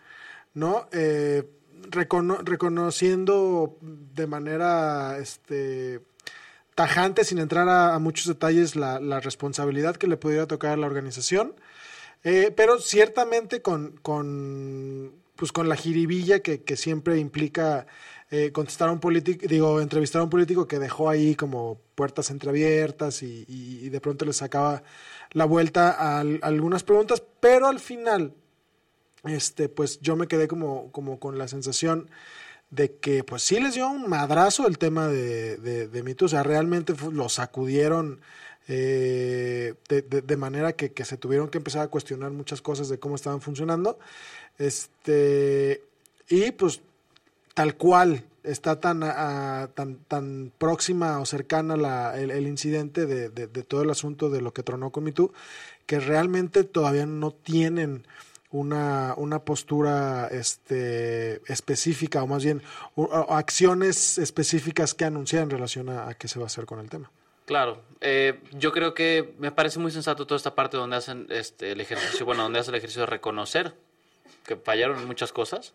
¿no? 0.54 0.88
Eh, 0.92 1.44
reconociendo 1.90 3.78
de 3.80 4.26
manera 4.26 5.18
este, 5.18 6.00
tajante, 6.74 7.24
sin 7.24 7.38
entrar 7.38 7.68
a, 7.68 7.98
muchos 7.98 8.26
detalles, 8.26 8.76
la, 8.76 9.20
responsabilidad 9.20 9.96
que 9.96 10.08
le 10.08 10.16
pudiera 10.16 10.46
tocar 10.46 10.72
a 10.72 10.76
la 10.76 10.86
organización, 10.86 11.54
eh, 12.24 12.52
pero 12.56 12.80
ciertamente 12.80 13.62
con, 13.62 13.98
con, 14.02 15.12
pues 15.36 15.52
con 15.52 15.68
la 15.68 15.76
jiribilla 15.76 16.40
que 16.40 16.76
siempre 16.76 17.18
implica 17.18 17.86
eh, 18.30 18.52
contestar 18.52 18.90
a 18.90 18.92
un 18.92 19.00
político, 19.00 19.46
digo, 19.48 19.80
entrevistar 19.80 20.20
a 20.20 20.24
un 20.24 20.30
político 20.30 20.68
que 20.68 20.78
dejó 20.78 21.08
ahí 21.08 21.34
como 21.34 21.80
puertas 21.94 22.30
entreabiertas 22.30 23.22
y, 23.22 23.88
de 23.88 24.00
pronto 24.00 24.26
le 24.26 24.34
sacaba 24.34 24.82
la 25.32 25.46
vuelta 25.46 25.92
a, 25.92 26.20
algunas 26.20 26.82
preguntas, 26.82 27.22
pero 27.40 27.68
al 27.68 27.80
final, 27.80 28.34
este, 29.24 29.68
pues 29.70 30.00
yo 30.00 30.14
me 30.14 30.28
quedé 30.28 30.46
como, 30.46 30.92
como 30.92 31.18
con 31.18 31.38
la 31.38 31.48
sensación 31.48 32.10
de 32.70 32.96
que 32.96 33.24
pues 33.24 33.42
sí 33.42 33.60
les 33.60 33.74
dio 33.74 33.88
un 33.88 34.08
madrazo 34.10 34.66
el 34.66 34.76
tema 34.76 35.08
de, 35.08 35.56
de, 35.56 35.88
de 35.88 36.16
o 36.20 36.28
sea, 36.28 36.42
realmente 36.42 36.94
lo 37.10 37.30
sacudieron 37.30 38.20
eh, 38.70 39.72
de, 39.88 40.02
de, 40.02 40.36
manera 40.36 40.74
que, 40.74 40.92
que, 40.92 41.06
se 41.06 41.16
tuvieron 41.16 41.48
que 41.48 41.56
empezar 41.56 41.80
a 41.80 41.88
cuestionar 41.88 42.32
muchas 42.32 42.60
cosas 42.60 42.90
de 42.90 42.98
cómo 42.98 43.14
estaban 43.14 43.40
funcionando. 43.40 43.98
Este, 44.58 45.82
y 46.28 46.50
pues 46.52 46.82
tal 47.58 47.74
cual 47.74 48.22
está 48.44 48.78
tan, 48.78 49.00
tan, 49.74 49.96
tan 50.06 50.52
próxima 50.58 51.18
o 51.18 51.26
cercana 51.26 51.76
la, 51.76 52.16
el, 52.16 52.46
incidente 52.46 53.04
de, 53.04 53.48
todo 53.64 53.82
el 53.82 53.90
asunto 53.90 54.30
de 54.30 54.40
lo 54.40 54.52
que 54.52 54.62
tronó 54.62 54.90
con 54.90 55.02
MeToo, 55.02 55.32
que 55.84 55.98
realmente 55.98 56.62
todavía 56.62 57.04
no 57.04 57.32
tienen 57.32 58.06
una, 58.52 59.14
una 59.16 59.40
postura 59.40 60.28
este, 60.30 61.42
específica 61.52 62.22
o 62.22 62.28
más 62.28 62.44
bien 62.44 62.62
acciones 63.28 64.18
específicas 64.18 64.94
que 64.94 65.04
anunciar 65.04 65.42
en 65.42 65.50
relación 65.50 65.88
a, 65.88 66.14
qué 66.14 66.28
se 66.28 66.38
va 66.38 66.44
a 66.44 66.46
hacer 66.46 66.64
con 66.64 66.78
el 66.78 66.88
tema. 66.88 67.10
Claro, 67.44 67.82
eh, 68.00 68.38
yo 68.52 68.70
creo 68.70 68.94
que 68.94 69.34
me 69.40 69.50
parece 69.50 69.80
muy 69.80 69.90
sensato 69.90 70.28
toda 70.28 70.36
esta 70.36 70.54
parte 70.54 70.76
donde 70.76 70.94
hacen 70.94 71.26
este, 71.28 71.72
el 71.72 71.80
ejercicio, 71.80 72.24
bueno, 72.24 72.44
donde 72.44 72.60
hacen 72.60 72.72
el 72.74 72.78
ejercicio 72.78 73.00
de 73.00 73.06
reconocer 73.06 73.74
que 74.46 74.54
fallaron 74.54 75.04
muchas 75.08 75.32
cosas 75.32 75.74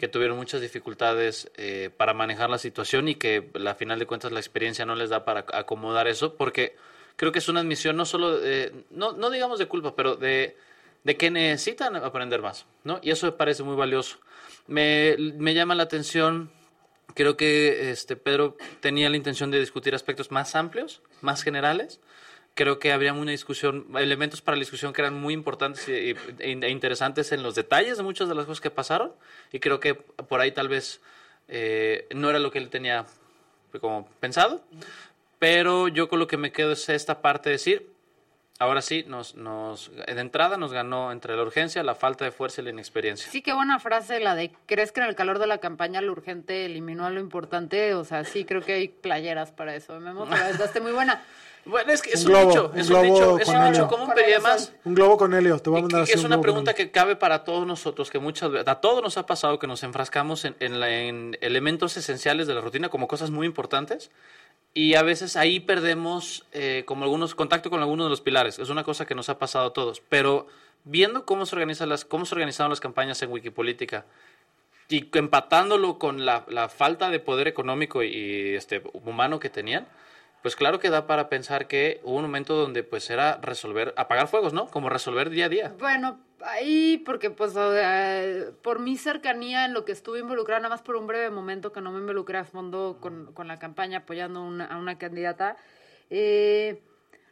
que 0.00 0.08
tuvieron 0.08 0.38
muchas 0.38 0.62
dificultades 0.62 1.50
eh, 1.58 1.90
para 1.94 2.14
manejar 2.14 2.48
la 2.48 2.56
situación 2.56 3.06
y 3.08 3.16
que 3.16 3.50
a 3.66 3.74
final 3.74 3.98
de 3.98 4.06
cuentas 4.06 4.32
la 4.32 4.40
experiencia 4.40 4.86
no 4.86 4.94
les 4.94 5.10
da 5.10 5.26
para 5.26 5.44
acomodar 5.52 6.08
eso, 6.08 6.36
porque 6.36 6.74
creo 7.16 7.32
que 7.32 7.38
es 7.38 7.50
una 7.50 7.60
admisión 7.60 7.98
no 7.98 8.06
solo, 8.06 8.38
de, 8.38 8.72
no, 8.88 9.12
no 9.12 9.28
digamos 9.28 9.58
de 9.58 9.66
culpa, 9.66 9.94
pero 9.94 10.16
de, 10.16 10.56
de 11.04 11.16
que 11.18 11.30
necesitan 11.30 11.96
aprender 11.96 12.40
más, 12.40 12.64
¿no? 12.82 12.98
Y 13.02 13.10
eso 13.10 13.26
me 13.26 13.32
parece 13.32 13.62
muy 13.62 13.76
valioso. 13.76 14.16
Me, 14.66 15.16
me 15.18 15.52
llama 15.52 15.74
la 15.74 15.82
atención, 15.82 16.50
creo 17.14 17.36
que 17.36 17.90
este, 17.90 18.16
Pedro 18.16 18.56
tenía 18.80 19.10
la 19.10 19.18
intención 19.18 19.50
de 19.50 19.60
discutir 19.60 19.94
aspectos 19.94 20.30
más 20.30 20.56
amplios, 20.56 21.02
más 21.20 21.42
generales, 21.42 22.00
creo 22.54 22.78
que 22.78 22.92
habría 22.92 23.12
una 23.12 23.30
discusión, 23.30 23.86
elementos 23.96 24.42
para 24.42 24.56
la 24.56 24.60
discusión 24.60 24.92
que 24.92 25.02
eran 25.02 25.14
muy 25.14 25.34
importantes 25.34 25.88
e, 25.88 26.16
interesantes 26.68 27.32
en 27.32 27.42
los 27.42 27.54
detalles 27.54 27.96
de 27.96 28.02
muchas 28.02 28.28
de 28.28 28.34
las 28.34 28.46
cosas 28.46 28.60
que 28.60 28.70
pasaron. 28.70 29.12
Y 29.52 29.60
creo 29.60 29.80
que 29.80 29.94
por 29.94 30.40
ahí 30.40 30.52
tal 30.52 30.68
vez 30.68 31.00
eh, 31.48 32.06
no 32.14 32.30
era 32.30 32.38
lo 32.38 32.50
que 32.50 32.58
él 32.58 32.68
tenía 32.70 33.06
como 33.80 34.08
pensado, 34.20 34.64
pero 35.38 35.88
yo 35.88 36.08
con 36.08 36.18
lo 36.18 36.26
que 36.26 36.36
me 36.36 36.52
quedo 36.52 36.72
es 36.72 36.88
esta 36.88 37.22
parte 37.22 37.50
de 37.50 37.54
decir, 37.54 37.90
ahora 38.60 38.82
sí, 38.82 39.04
nos, 39.08 39.34
nos, 39.34 39.90
de 39.90 40.20
entrada 40.20 40.56
nos 40.58 40.72
ganó 40.72 41.10
entre 41.10 41.34
la 41.34 41.42
urgencia, 41.42 41.82
la 41.82 41.94
falta 41.94 42.26
de 42.26 42.30
fuerza 42.30 42.60
y 42.60 42.64
la 42.64 42.70
inexperiencia. 42.70 43.30
Sí, 43.32 43.42
qué 43.42 43.52
buena 43.54 43.80
frase 43.80 44.20
la 44.20 44.34
de, 44.34 44.52
¿crees 44.66 44.92
que 44.92 45.00
en 45.00 45.06
el 45.06 45.16
calor 45.16 45.38
de 45.38 45.46
la 45.46 45.58
campaña 45.58 46.00
lo 46.02 46.12
urgente 46.12 46.66
eliminó 46.66 47.06
a 47.06 47.10
lo 47.10 47.20
importante? 47.20 47.94
O 47.94 48.04
sea, 48.04 48.22
sí, 48.24 48.44
creo 48.44 48.60
que 48.60 48.74
hay 48.74 48.88
playeras 48.88 49.50
para 49.50 49.74
eso. 49.74 49.98
Memo, 49.98 50.28
te 50.72 50.80
muy 50.80 50.92
buena. 50.92 51.22
Bueno, 51.66 51.92
es 51.92 52.00
que 52.00 52.12
es 52.12 52.24
un, 52.24 52.34
hecho, 52.34 52.72
es 52.74 52.88
un 52.88 53.04
hecho, 53.04 53.38
es 53.38 53.48
un 53.48 53.66
hecho. 53.66 53.86
¿Cómo 53.86 54.12
pedía 54.14 54.40
más? 54.40 54.72
Un 54.82 54.94
globo 54.94 55.18
con 55.18 55.34
helio, 55.34 55.58
te 55.58 55.68
voy 55.68 55.80
a 55.80 55.82
mandar 55.82 56.02
así 56.02 56.12
Es 56.12 56.24
una 56.24 56.40
pregunta 56.40 56.72
que 56.72 56.90
cabe 56.90 57.16
para 57.16 57.44
todos 57.44 57.66
nosotros, 57.66 58.10
que 58.10 58.18
muchas 58.18 58.50
veces, 58.50 58.66
a 58.66 58.76
todos 58.76 59.02
nos 59.02 59.18
ha 59.18 59.26
pasado 59.26 59.58
que 59.58 59.66
nos 59.66 59.82
enfrascamos 59.82 60.46
en, 60.46 60.56
en, 60.58 61.36
elementos 61.42 61.98
esenciales 61.98 62.46
de 62.46 62.54
la 62.54 62.62
rutina 62.62 62.88
como 62.88 63.06
cosas 63.06 63.30
muy 63.30 63.46
importantes 63.46 64.10
y 64.72 64.94
a 64.94 65.02
veces 65.02 65.36
ahí 65.36 65.60
perdemos 65.60 66.46
eh, 66.52 66.84
como 66.86 67.04
algunos 67.04 67.34
contacto 67.34 67.70
con 67.70 67.80
algunos 67.80 68.06
de 68.06 68.10
los 68.10 68.20
pilares. 68.20 68.58
Es 68.58 68.70
una 68.70 68.84
cosa 68.84 69.06
que 69.06 69.14
nos 69.14 69.28
ha 69.28 69.38
pasado 69.38 69.66
a 69.68 69.72
todos, 69.72 70.00
pero 70.08 70.46
viendo 70.84 71.26
cómo 71.26 71.46
se 71.46 71.56
organizan 71.56 71.88
las 71.88 72.04
cómo 72.04 72.24
se 72.24 72.34
organizaron 72.34 72.70
las 72.70 72.80
campañas 72.80 73.20
en 73.22 73.30
Wikipolítica 73.30 74.06
y 74.88 75.08
empatándolo 75.16 75.98
con 75.98 76.24
la, 76.24 76.44
la 76.48 76.68
falta 76.68 77.10
de 77.10 77.20
poder 77.20 77.48
económico 77.48 78.02
y 78.02 78.54
este 78.54 78.82
humano 78.92 79.38
que 79.38 79.50
tenían, 79.50 79.86
pues 80.42 80.56
claro 80.56 80.80
que 80.80 80.90
da 80.90 81.06
para 81.06 81.28
pensar 81.28 81.68
que 81.68 82.00
hubo 82.02 82.16
un 82.16 82.22
momento 82.22 82.56
donde 82.56 82.82
pues 82.82 83.08
era 83.10 83.38
resolver, 83.42 83.94
apagar 83.96 84.26
fuegos, 84.26 84.52
¿no? 84.52 84.66
Como 84.66 84.88
resolver 84.88 85.30
día 85.30 85.46
a 85.46 85.48
día. 85.48 85.74
Bueno, 85.78 86.18
ahí 86.44 86.98
porque 87.04 87.30
pues 87.30 87.54
por 88.62 88.78
mi 88.78 88.96
cercanía 88.96 89.64
en 89.64 89.74
lo 89.74 89.84
que 89.84 89.92
estuve 89.92 90.20
involucrada, 90.20 90.60
nada 90.60 90.74
más 90.74 90.82
por 90.82 90.96
un 90.96 91.06
breve 91.06 91.30
momento 91.30 91.72
que 91.72 91.80
no 91.80 91.92
me 91.92 92.00
involucré 92.00 92.38
a 92.38 92.44
fondo 92.44 92.98
con, 93.00 93.32
con 93.32 93.48
la 93.48 93.58
campaña 93.58 93.98
apoyando 93.98 94.40
a 94.40 94.76
una 94.76 94.98
candidata, 94.98 95.56
eh, 96.10 96.82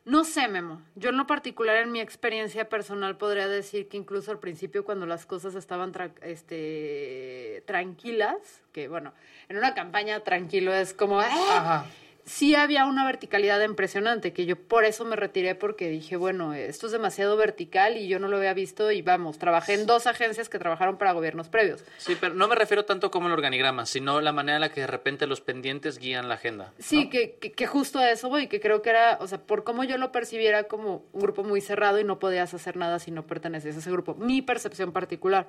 no 0.09 0.25
sé, 0.25 0.49
Memo. 0.49 0.81
Yo 0.95 1.11
en 1.11 1.19
lo 1.19 1.27
particular, 1.27 1.77
en 1.77 1.93
mi 1.93 2.01
experiencia 2.01 2.71
personal, 2.71 3.19
podría 3.19 3.47
decir 3.47 3.89
que 3.89 3.99
incluso 3.99 4.31
al 4.31 4.39
principio, 4.39 4.83
cuando 4.83 5.05
las 5.05 5.27
cosas 5.27 5.55
estaban 5.55 5.93
este, 6.23 7.63
tranquilas, 7.67 8.63
que 8.73 8.89
bueno, 8.89 9.13
en 9.51 9.59
una 9.59 9.75
campaña 9.75 10.21
tranquilo 10.21 10.73
es 10.73 10.95
como... 10.95 11.21
¡ah! 11.21 11.85
Sí 12.29 12.55
había 12.55 12.85
una 12.85 13.05
verticalidad 13.05 13.61
impresionante, 13.63 14.33
que 14.33 14.47
yo 14.47 14.57
por 14.57 14.85
eso 14.85 15.05
me 15.05 15.17
retiré 15.17 15.55
porque 15.55 15.89
dije, 15.89 16.17
bueno, 16.17 16.53
esto 16.53 16.87
es 16.87 16.93
demasiado 16.93 17.37
vertical 17.37 17.97
y 17.97 18.07
yo 18.07 18.19
no 18.19 18.29
lo 18.29 18.37
había 18.37 18.55
visto 18.55 18.93
y 18.93 19.03
vamos, 19.03 19.39
trabajé 19.39 19.75
en 19.75 19.87
dos 19.87 20.07
agencias 20.07 20.49
que 20.49 20.59
trabajaron 20.59 20.99
para 20.99 21.13
gobiernos 21.13 21.49
previos. 21.49 21.83
Sí, 21.97 22.17
pero 22.21 22.35
no 22.35 22.47
me 22.47 22.55
refiero 22.55 22.85
tanto 22.85 23.11
como 23.11 23.29
el 23.29 23.33
organigrama, 23.33 23.87
sino 23.87 24.21
la 24.21 24.33
manera 24.33 24.57
en 24.57 24.61
la 24.61 24.69
que 24.71 24.83
de 24.83 24.87
repente 24.87 25.27
los 25.27 25.41
pendientes 25.41 25.99
guían 25.99 26.29
la 26.29 26.35
agenda. 26.35 26.73
Sí, 26.79 27.09
que, 27.09 27.39
que, 27.39 27.67
justo 27.67 27.99
a 27.99 28.11
eso 28.11 28.29
voy, 28.29 28.47
que 28.47 28.61
creo 28.61 28.83
que 28.83 28.91
era, 28.91 29.19
o 29.21 29.27
sea, 29.27 29.39
por 29.39 29.65
cómo 29.65 29.85
yo 29.85 29.97
lo 29.97 30.13
percibiera 30.13 30.65
como 30.65 31.05
un 31.13 31.21
grupo 31.21 31.45
muy 31.45 31.61
cerrado 31.61 31.99
y 31.99 32.05
no 32.05 32.19
podías 32.19 32.53
hacer 32.53 32.77
nada 32.77 32.99
si 32.99 33.11
no 33.11 33.27
pertenecías 33.27 33.77
a 33.77 33.79
ese 33.79 33.91
grupo, 33.91 34.15
mi 34.15 34.43
percepción 34.43 34.93
particular. 34.93 35.49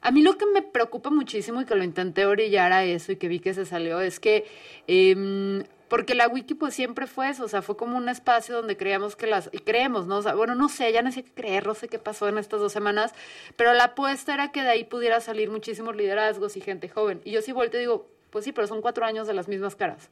A 0.00 0.10
mí 0.10 0.22
lo 0.22 0.38
que 0.38 0.46
me 0.46 0.62
preocupa 0.62 1.10
muchísimo 1.10 1.60
y 1.60 1.64
que 1.64 1.74
lo 1.74 1.84
intenté 1.84 2.26
orillar 2.26 2.72
a 2.72 2.84
eso 2.84 3.12
y 3.12 3.16
que 3.16 3.28
vi 3.28 3.40
que 3.40 3.54
se 3.54 3.66
salió 3.66 4.00
es 4.00 4.20
que 4.20 4.46
eh, 4.86 5.64
porque 5.88 6.14
la 6.14 6.28
wiki 6.28 6.54
pues 6.54 6.74
siempre 6.74 7.06
fue 7.06 7.30
eso, 7.30 7.44
o 7.44 7.48
sea, 7.48 7.62
fue 7.62 7.76
como 7.76 7.96
un 7.96 8.08
espacio 8.08 8.56
donde 8.56 8.76
creíamos 8.76 9.16
que 9.16 9.26
las, 9.26 9.48
y 9.52 9.58
creemos, 9.58 10.06
¿no? 10.06 10.22
Bueno, 10.36 10.54
no 10.54 10.68
sé, 10.68 10.92
ya 10.92 11.02
no 11.02 11.10
sé 11.10 11.24
qué 11.24 11.32
creer, 11.32 11.66
no 11.66 11.74
sé 11.74 11.88
qué 11.88 11.98
pasó 11.98 12.28
en 12.28 12.38
estas 12.38 12.60
dos 12.60 12.72
semanas, 12.72 13.14
pero 13.56 13.72
la 13.72 13.84
apuesta 13.84 14.34
era 14.34 14.52
que 14.52 14.62
de 14.62 14.68
ahí 14.68 14.84
pudiera 14.84 15.20
salir 15.20 15.50
muchísimos 15.50 15.96
liderazgos 15.96 16.56
y 16.56 16.60
gente 16.60 16.88
joven. 16.88 17.20
Y 17.24 17.32
yo 17.32 17.42
sí 17.42 17.52
vuelto 17.52 17.78
y 17.78 17.80
digo, 17.80 18.06
pues 18.30 18.44
sí, 18.44 18.52
pero 18.52 18.66
son 18.66 18.82
cuatro 18.82 19.06
años 19.06 19.26
de 19.26 19.34
las 19.34 19.48
mismas 19.48 19.76
caras. 19.76 20.10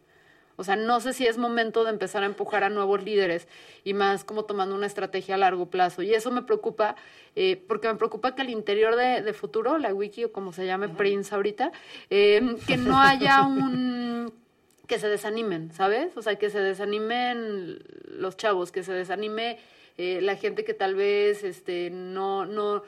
O 0.56 0.64
sea, 0.64 0.76
no 0.76 1.00
sé 1.00 1.12
si 1.12 1.26
es 1.26 1.38
momento 1.38 1.84
de 1.84 1.90
empezar 1.90 2.22
a 2.22 2.26
empujar 2.26 2.64
a 2.64 2.70
nuevos 2.70 3.02
líderes 3.02 3.46
y 3.84 3.94
más 3.94 4.24
como 4.24 4.44
tomando 4.44 4.74
una 4.74 4.86
estrategia 4.86 5.34
a 5.34 5.38
largo 5.38 5.66
plazo. 5.66 6.02
Y 6.02 6.14
eso 6.14 6.30
me 6.30 6.42
preocupa, 6.42 6.96
eh, 7.34 7.62
porque 7.68 7.88
me 7.88 7.94
preocupa 7.94 8.34
que 8.34 8.42
al 8.42 8.50
interior 8.50 8.96
de, 8.96 9.32
futuro, 9.32 9.78
la 9.78 9.92
wiki 9.92 10.24
o 10.24 10.32
como 10.32 10.52
se 10.52 10.66
llame 10.66 10.88
Prince 10.88 11.34
ahorita, 11.34 11.72
eh, 12.10 12.56
que 12.66 12.76
no 12.76 13.00
haya 13.00 13.42
un 13.42 14.32
que 14.86 14.98
se 14.98 15.08
desanimen, 15.08 15.72
¿sabes? 15.72 16.16
O 16.16 16.22
sea, 16.22 16.36
que 16.36 16.50
se 16.50 16.60
desanimen 16.60 17.82
los 18.08 18.36
chavos, 18.36 18.72
que 18.72 18.82
se 18.82 18.92
desanime 18.92 19.58
eh, 19.98 20.20
la 20.22 20.36
gente 20.36 20.64
que 20.64 20.74
tal 20.74 20.94
vez 20.94 21.42
este, 21.44 21.90
no, 21.90 22.46
no, 22.46 22.82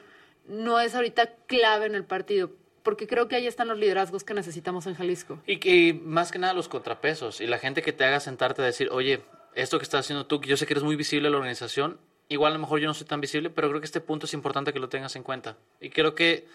no 0.46 0.80
es 0.80 0.94
ahorita 0.94 1.34
clave 1.46 1.86
en 1.86 1.94
el 1.94 2.04
partido. 2.04 2.50
Porque 2.88 3.06
creo 3.06 3.28
que 3.28 3.36
ahí 3.36 3.46
están 3.46 3.68
los 3.68 3.76
liderazgos 3.76 4.24
que 4.24 4.32
necesitamos 4.32 4.86
en 4.86 4.94
Jalisco. 4.94 5.38
Y, 5.46 5.58
que 5.58 5.92
más 5.92 6.32
que 6.32 6.38
nada 6.38 6.54
los 6.54 6.68
contrapesos 6.68 7.42
y 7.42 7.46
la 7.46 7.58
gente 7.58 7.82
que 7.82 7.92
te 7.92 8.02
haga 8.06 8.18
sentarte 8.18 8.62
a 8.62 8.64
decir, 8.64 8.88
oye, 8.90 9.20
esto 9.54 9.76
que 9.76 9.82
estás 9.82 10.06
haciendo 10.06 10.24
tú, 10.24 10.40
yo 10.40 10.56
sé 10.56 10.64
que 10.64 10.72
eres 10.72 10.84
muy 10.84 10.96
visible 10.96 11.28
en 11.28 11.32
la 11.32 11.36
organización, 11.36 11.98
igual 12.30 12.52
a 12.52 12.54
lo 12.54 12.62
mejor 12.62 12.80
yo 12.80 12.86
no 12.86 12.94
soy 12.94 13.06
tan 13.06 13.20
visible, 13.20 13.50
pero 13.50 13.68
creo 13.68 13.82
que 13.82 13.84
este 13.84 14.00
punto 14.00 14.24
es 14.24 14.32
importante 14.32 14.72
que 14.72 14.78
lo 14.78 14.88
tengas 14.88 15.16
en 15.16 15.22
cuenta. 15.22 15.58
Y 15.82 15.90
creo 15.90 16.14
que 16.14 16.46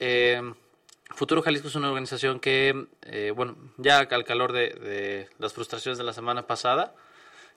eh, 0.00 0.42
Futuro 1.14 1.42
Jalisco 1.42 1.68
es 1.68 1.76
una 1.76 1.86
organización 1.90 2.40
que, 2.40 2.88
eh, 3.02 3.32
bueno, 3.36 3.54
ya 3.76 4.00
al 4.00 4.24
calor 4.24 4.52
de, 4.52 5.28
las 5.38 5.52
frustraciones 5.52 5.96
de 5.96 6.02
la 6.02 6.12
semana 6.12 6.48
pasada, 6.48 6.92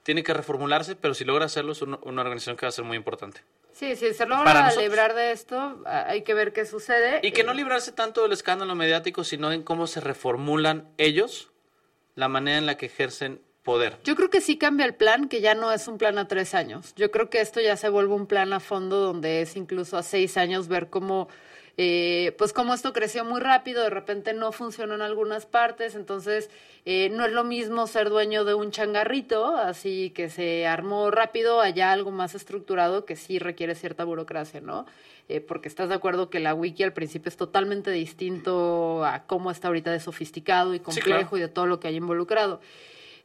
tiene 0.03 0.21
que 0.21 0.35
reformularse, 0.35 0.95
pero 0.95 1.15
si 1.15 1.25
logra 1.25 1.45
hacerlo 1.45 1.71
es 1.71 1.81
una, 1.81 1.97
organización 1.97 2.55
que 2.55 2.67
va 2.67 2.69
a 2.69 2.71
ser 2.71 2.85
muy 2.85 2.97
importante. 2.97 3.41
Sí, 3.73 3.95
si 3.95 4.13
se 4.13 4.25
logra 4.25 4.71
librar 4.75 5.13
de 5.13 5.31
esto, 5.31 5.81
hay 5.85 6.23
que 6.23 6.33
ver 6.33 6.53
qué 6.53 6.65
sucede. 6.65 7.19
Y 7.23 7.31
que 7.31 7.43
no 7.43 7.53
librarse 7.53 7.91
tanto 7.91 8.23
del 8.23 8.31
escándalo 8.31 8.75
mediático, 8.75 9.23
sino 9.23 9.51
en 9.51 9.63
cómo 9.63 9.87
se 9.87 10.01
reformulan 10.01 10.89
ellos, 10.97 11.51
la 12.15 12.27
manera 12.27 12.57
en 12.57 12.65
la 12.65 12.77
que 12.77 12.87
ejercen 12.87 13.41
poder. 13.63 13.97
Yo 14.03 14.15
creo 14.15 14.29
que 14.29 14.41
sí 14.41 14.57
cambia 14.57 14.85
el 14.85 14.95
plan, 14.95 15.29
que 15.29 15.41
ya 15.41 15.55
no 15.55 15.71
es 15.71 15.87
un 15.87 15.97
plan 15.97 16.17
a 16.17 16.27
tres 16.27 16.53
años. 16.53 16.93
Yo 16.95 17.11
creo 17.11 17.29
que 17.29 17.41
esto 17.41 17.61
ya 17.61 17.77
se 17.77 17.89
vuelve 17.89 18.13
un 18.13 18.27
plan 18.27 18.53
a 18.53 18.59
fondo 18.59 18.99
donde 18.99 19.41
es 19.41 19.55
incluso 19.55 19.97
a 19.97 20.03
seis 20.03 20.37
años 20.37 20.67
ver 20.67 20.89
cómo 20.89 21.27
eh, 21.83 22.35
pues 22.37 22.53
como 22.53 22.75
esto 22.75 22.93
creció 22.93 23.25
muy 23.25 23.41
rápido, 23.41 23.81
de 23.81 23.89
repente 23.89 24.35
no 24.35 24.51
funcionó 24.51 24.93
en 24.93 25.01
algunas 25.01 25.47
partes, 25.47 25.95
entonces 25.95 26.51
eh, 26.85 27.09
no 27.09 27.25
es 27.25 27.31
lo 27.31 27.43
mismo 27.43 27.87
ser 27.87 28.11
dueño 28.11 28.45
de 28.45 28.53
un 28.53 28.69
changarrito, 28.69 29.57
así 29.57 30.11
que 30.11 30.29
se 30.29 30.67
armó 30.67 31.09
rápido, 31.09 31.59
allá 31.59 31.91
algo 31.91 32.11
más 32.11 32.35
estructurado 32.35 33.03
que 33.05 33.15
sí 33.15 33.39
requiere 33.39 33.73
cierta 33.73 34.03
burocracia, 34.03 34.61
¿no? 34.61 34.85
Eh, 35.27 35.41
porque 35.41 35.69
estás 35.69 35.89
de 35.89 35.95
acuerdo 35.95 36.29
que 36.29 36.39
la 36.39 36.53
wiki 36.53 36.83
al 36.83 36.93
principio 36.93 37.29
es 37.29 37.37
totalmente 37.37 37.89
distinto 37.89 39.03
a 39.03 39.23
cómo 39.23 39.49
está 39.49 39.69
ahorita 39.69 39.91
de 39.91 39.99
sofisticado 39.99 40.75
y 40.75 40.81
complejo 40.81 41.35
y 41.35 41.39
de 41.39 41.47
todo 41.47 41.65
lo 41.65 41.79
que 41.79 41.87
hay 41.87 41.95
involucrado. 41.95 42.61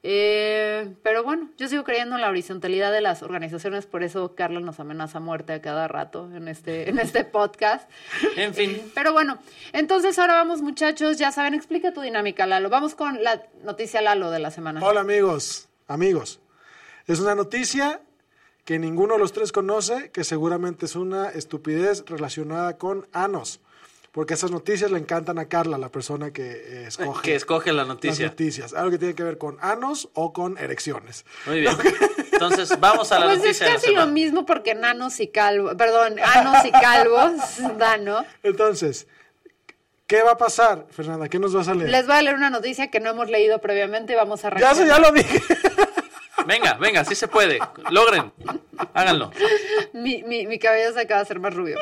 Eh, 0.08 0.94
pero 1.02 1.24
bueno, 1.24 1.50
yo 1.58 1.66
sigo 1.66 1.82
creyendo 1.82 2.14
en 2.14 2.20
la 2.20 2.30
horizontalidad 2.30 2.92
de 2.92 3.00
las 3.00 3.24
organizaciones, 3.24 3.86
por 3.86 4.04
eso 4.04 4.36
Carla 4.36 4.60
nos 4.60 4.78
amenaza 4.78 5.18
muerte 5.18 5.52
a 5.52 5.60
cada 5.60 5.88
rato 5.88 6.30
en 6.32 6.46
este, 6.46 6.88
en 6.88 7.00
este 7.00 7.24
podcast. 7.24 7.90
en 8.36 8.54
fin. 8.54 8.70
Eh, 8.70 8.84
pero 8.94 9.12
bueno, 9.12 9.40
entonces 9.72 10.16
ahora 10.20 10.34
vamos 10.34 10.62
muchachos, 10.62 11.18
ya 11.18 11.32
saben, 11.32 11.54
explica 11.54 11.92
tu 11.92 12.02
dinámica, 12.02 12.46
Lalo. 12.46 12.70
Vamos 12.70 12.94
con 12.94 13.20
la 13.24 13.42
noticia 13.64 14.00
Lalo 14.00 14.30
de 14.30 14.38
la 14.38 14.52
semana. 14.52 14.80
Hola 14.80 15.00
amigos, 15.00 15.68
amigos. 15.88 16.38
Es 17.08 17.18
una 17.18 17.34
noticia 17.34 18.00
que 18.64 18.78
ninguno 18.78 19.14
de 19.14 19.18
los 19.18 19.32
tres 19.32 19.50
conoce, 19.50 20.12
que 20.12 20.22
seguramente 20.22 20.86
es 20.86 20.94
una 20.94 21.30
estupidez 21.30 22.04
relacionada 22.06 22.78
con 22.78 23.08
Anos. 23.12 23.60
Porque 24.16 24.32
esas 24.32 24.50
noticias 24.50 24.90
le 24.90 24.98
encantan 24.98 25.38
a 25.38 25.46
Carla, 25.46 25.76
la 25.76 25.90
persona 25.90 26.30
que 26.30 26.50
eh, 26.50 26.84
escoge. 26.86 27.20
Que 27.20 27.34
escoge 27.34 27.70
la 27.70 27.84
noticia. 27.84 28.24
Las 28.24 28.32
noticias. 28.32 28.72
Algo 28.72 28.92
que 28.92 28.96
tiene 28.96 29.14
que 29.14 29.22
ver 29.22 29.36
con 29.36 29.58
anos 29.60 30.08
o 30.14 30.32
con 30.32 30.56
erecciones. 30.56 31.26
Muy 31.44 31.60
bien. 31.60 31.76
Entonces, 32.32 32.80
vamos 32.80 33.12
a 33.12 33.18
la 33.18 33.26
pues 33.26 33.40
noticia. 33.40 33.66
Pues 33.66 33.76
es 33.76 33.82
casi 33.82 33.94
lo 33.94 34.06
mismo 34.06 34.46
porque 34.46 34.74
nanos 34.74 35.20
y 35.20 35.28
calvos, 35.28 35.74
perdón, 35.74 36.18
anos 36.18 36.64
y 36.64 36.70
calvos 36.70 37.32
dan, 37.78 38.06
¿no? 38.06 38.24
Entonces, 38.42 39.06
¿Qué 40.06 40.22
va 40.22 40.30
a 40.30 40.38
pasar, 40.38 40.86
Fernanda? 40.88 41.28
¿Qué 41.28 41.38
nos 41.38 41.52
vas 41.52 41.68
a 41.68 41.74
leer? 41.74 41.90
Les 41.90 42.06
voy 42.06 42.16
a 42.16 42.22
leer 42.22 42.36
una 42.36 42.48
noticia 42.48 42.90
que 42.90 43.00
no 43.00 43.10
hemos 43.10 43.28
leído 43.28 43.60
previamente 43.60 44.14
y 44.14 44.16
vamos 44.16 44.42
a 44.46 44.56
Ya, 44.56 44.72
ya 44.72 44.98
lo 44.98 45.12
dije. 45.12 45.42
Venga, 46.46 46.74
venga, 46.74 47.04
sí 47.04 47.14
se 47.14 47.28
puede. 47.28 47.58
Logren. 47.90 48.32
Háganlo. 48.94 49.30
Mi, 49.92 50.22
mi, 50.22 50.46
mi, 50.46 50.58
cabello 50.58 50.92
se 50.92 51.00
acaba 51.00 51.20
de 51.20 51.22
hacer 51.22 51.40
más 51.40 51.54
rubio. 51.54 51.78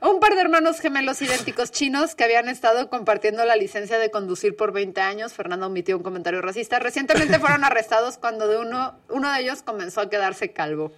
Un 0.00 0.20
par 0.20 0.34
de 0.34 0.40
hermanos 0.40 0.80
gemelos 0.80 1.22
idénticos 1.22 1.70
chinos 1.70 2.14
que 2.14 2.24
habían 2.24 2.48
estado 2.48 2.88
compartiendo 2.88 3.44
la 3.44 3.56
licencia 3.56 3.98
de 3.98 4.10
conducir 4.10 4.56
por 4.56 4.72
20 4.72 5.00
años. 5.00 5.32
Fernando 5.32 5.66
omitió 5.66 5.96
un 5.96 6.02
comentario 6.02 6.42
racista. 6.42 6.78
Recientemente 6.78 7.38
fueron 7.38 7.64
arrestados 7.64 8.18
cuando 8.18 8.48
de 8.48 8.58
uno, 8.58 8.98
uno 9.08 9.32
de 9.32 9.40
ellos 9.40 9.62
comenzó 9.62 10.00
a 10.00 10.10
quedarse 10.10 10.52
calvo. 10.52 10.92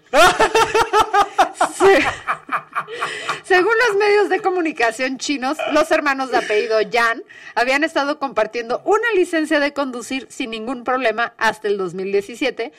Según 3.44 3.74
los 3.88 3.96
medios 3.96 4.28
de 4.28 4.40
comunicación 4.40 5.18
chinos, 5.18 5.58
los 5.72 5.90
hermanos 5.90 6.30
de 6.30 6.38
apellido 6.38 6.80
Yan 6.80 7.22
habían 7.54 7.84
estado 7.84 8.18
compartiendo 8.18 8.82
una 8.84 9.12
licencia 9.14 9.60
de 9.60 9.72
conducir 9.72 10.26
sin 10.30 10.50
ningún 10.50 10.84
problema 10.84 11.34
hasta 11.36 11.68
el 11.68 11.76
2017 11.76 12.72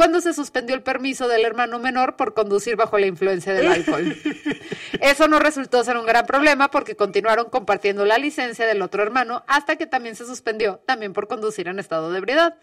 cuando 0.00 0.22
se 0.22 0.32
suspendió 0.32 0.74
el 0.74 0.82
permiso 0.82 1.28
del 1.28 1.44
hermano 1.44 1.78
menor 1.78 2.16
por 2.16 2.32
conducir 2.32 2.74
bajo 2.74 2.96
la 2.96 3.04
influencia 3.04 3.52
del 3.52 3.70
alcohol. 3.70 4.16
Eso 5.02 5.28
no 5.28 5.38
resultó 5.38 5.84
ser 5.84 5.98
un 5.98 6.06
gran 6.06 6.24
problema 6.24 6.70
porque 6.70 6.96
continuaron 6.96 7.50
compartiendo 7.50 8.06
la 8.06 8.16
licencia 8.16 8.64
del 8.64 8.80
otro 8.80 9.02
hermano 9.02 9.44
hasta 9.46 9.76
que 9.76 9.86
también 9.86 10.16
se 10.16 10.24
suspendió, 10.24 10.80
también 10.86 11.12
por 11.12 11.28
conducir 11.28 11.68
en 11.68 11.78
estado 11.78 12.10
de 12.10 12.16
ebriedad. 12.16 12.56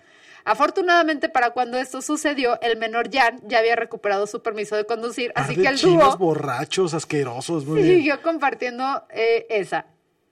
Afortunadamente 0.45 1.29
para 1.29 1.51
cuando 1.51 1.77
esto 1.77 2.01
sucedió, 2.01 2.59
el 2.61 2.75
menor 2.75 3.11
Jan 3.13 3.39
ya 3.43 3.59
había 3.59 3.75
recuperado 3.75 4.25
su 4.25 4.41
permiso 4.41 4.75
de 4.75 4.85
conducir, 4.85 5.31
así 5.35 5.55
que 5.55 5.67
el 5.67 5.77
dúo 5.77 6.17
borrachos, 6.17 6.95
asquerosos, 6.95 7.67
muy 7.67 7.83
siguió 7.83 8.19
compartiendo 8.23 9.05
eh, 9.11 9.45
esa 9.51 9.85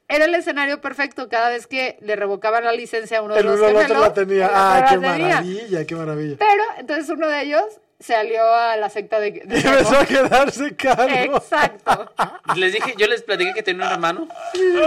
era 0.07 0.25
el 0.25 0.35
escenario 0.35 0.81
perfecto 0.81 1.29
cada 1.29 1.49
vez 1.49 1.67
que 1.67 1.97
le 2.01 2.15
revocaban 2.15 2.63
la 2.63 2.71
licencia 2.71 3.19
a 3.19 3.21
uno 3.21 3.35
de 3.35 3.43
los 3.43 3.59
uno 3.59 3.67
gemelos. 3.67 4.01
la 4.01 4.13
tenía. 4.13 4.49
Ah, 4.53 4.85
qué 4.89 4.97
maravilla, 4.97 5.85
qué 5.85 5.95
maravilla. 5.95 6.35
Pero 6.37 6.63
entonces 6.77 7.09
uno 7.09 7.27
de 7.27 7.41
ellos 7.41 7.63
se 7.99 8.13
alió 8.13 8.43
a 8.53 8.75
la 8.77 8.89
secta 8.89 9.19
de, 9.19 9.31
de 9.31 9.41
empezó 9.59 9.97
a 9.97 10.05
quedarse 10.05 10.75
calvo. 10.75 11.37
Exacto. 11.37 12.11
Les 12.55 12.73
dije, 12.73 12.93
yo 12.97 13.07
les 13.07 13.23
platiqué 13.23 13.53
que 13.53 13.63
tenía 13.63 13.87
un 13.87 13.91
hermano. 13.93 14.27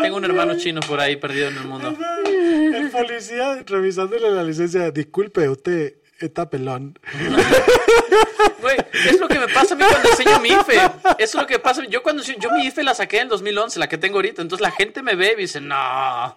Tengo 0.02 0.16
un 0.16 0.24
hermano 0.24 0.56
chino 0.56 0.80
por 0.86 1.00
ahí 1.00 1.16
perdido 1.16 1.48
en 1.48 1.56
el 1.56 1.64
mundo. 1.64 1.96
El 2.26 2.90
policía 2.90 3.62
revisándole 3.66 4.30
la 4.30 4.44
licencia, 4.44 4.90
disculpe, 4.90 5.48
usted 5.48 5.94
está 6.20 6.48
pelón. 6.48 6.98
Es 8.92 9.20
lo 9.20 9.28
que 9.28 9.38
me 9.38 9.48
pasa 9.48 9.74
a 9.74 9.76
mí 9.76 9.84
cuando 9.88 10.08
enseño 10.08 10.40
mi 10.40 10.50
IFE. 10.50 10.80
Es 11.18 11.34
lo 11.34 11.46
que 11.46 11.58
pasa. 11.58 11.84
Yo 11.86 12.02
cuando 12.02 12.22
yo 12.22 12.50
mi 12.52 12.66
IFE 12.66 12.82
la 12.82 12.94
saqué 12.94 13.20
en 13.20 13.28
2011, 13.28 13.78
la 13.78 13.88
que 13.88 13.98
tengo 13.98 14.16
ahorita. 14.16 14.42
Entonces 14.42 14.62
la 14.62 14.70
gente 14.70 15.02
me 15.02 15.14
ve 15.14 15.34
y 15.36 15.42
dice, 15.42 15.60
no. 15.60 16.36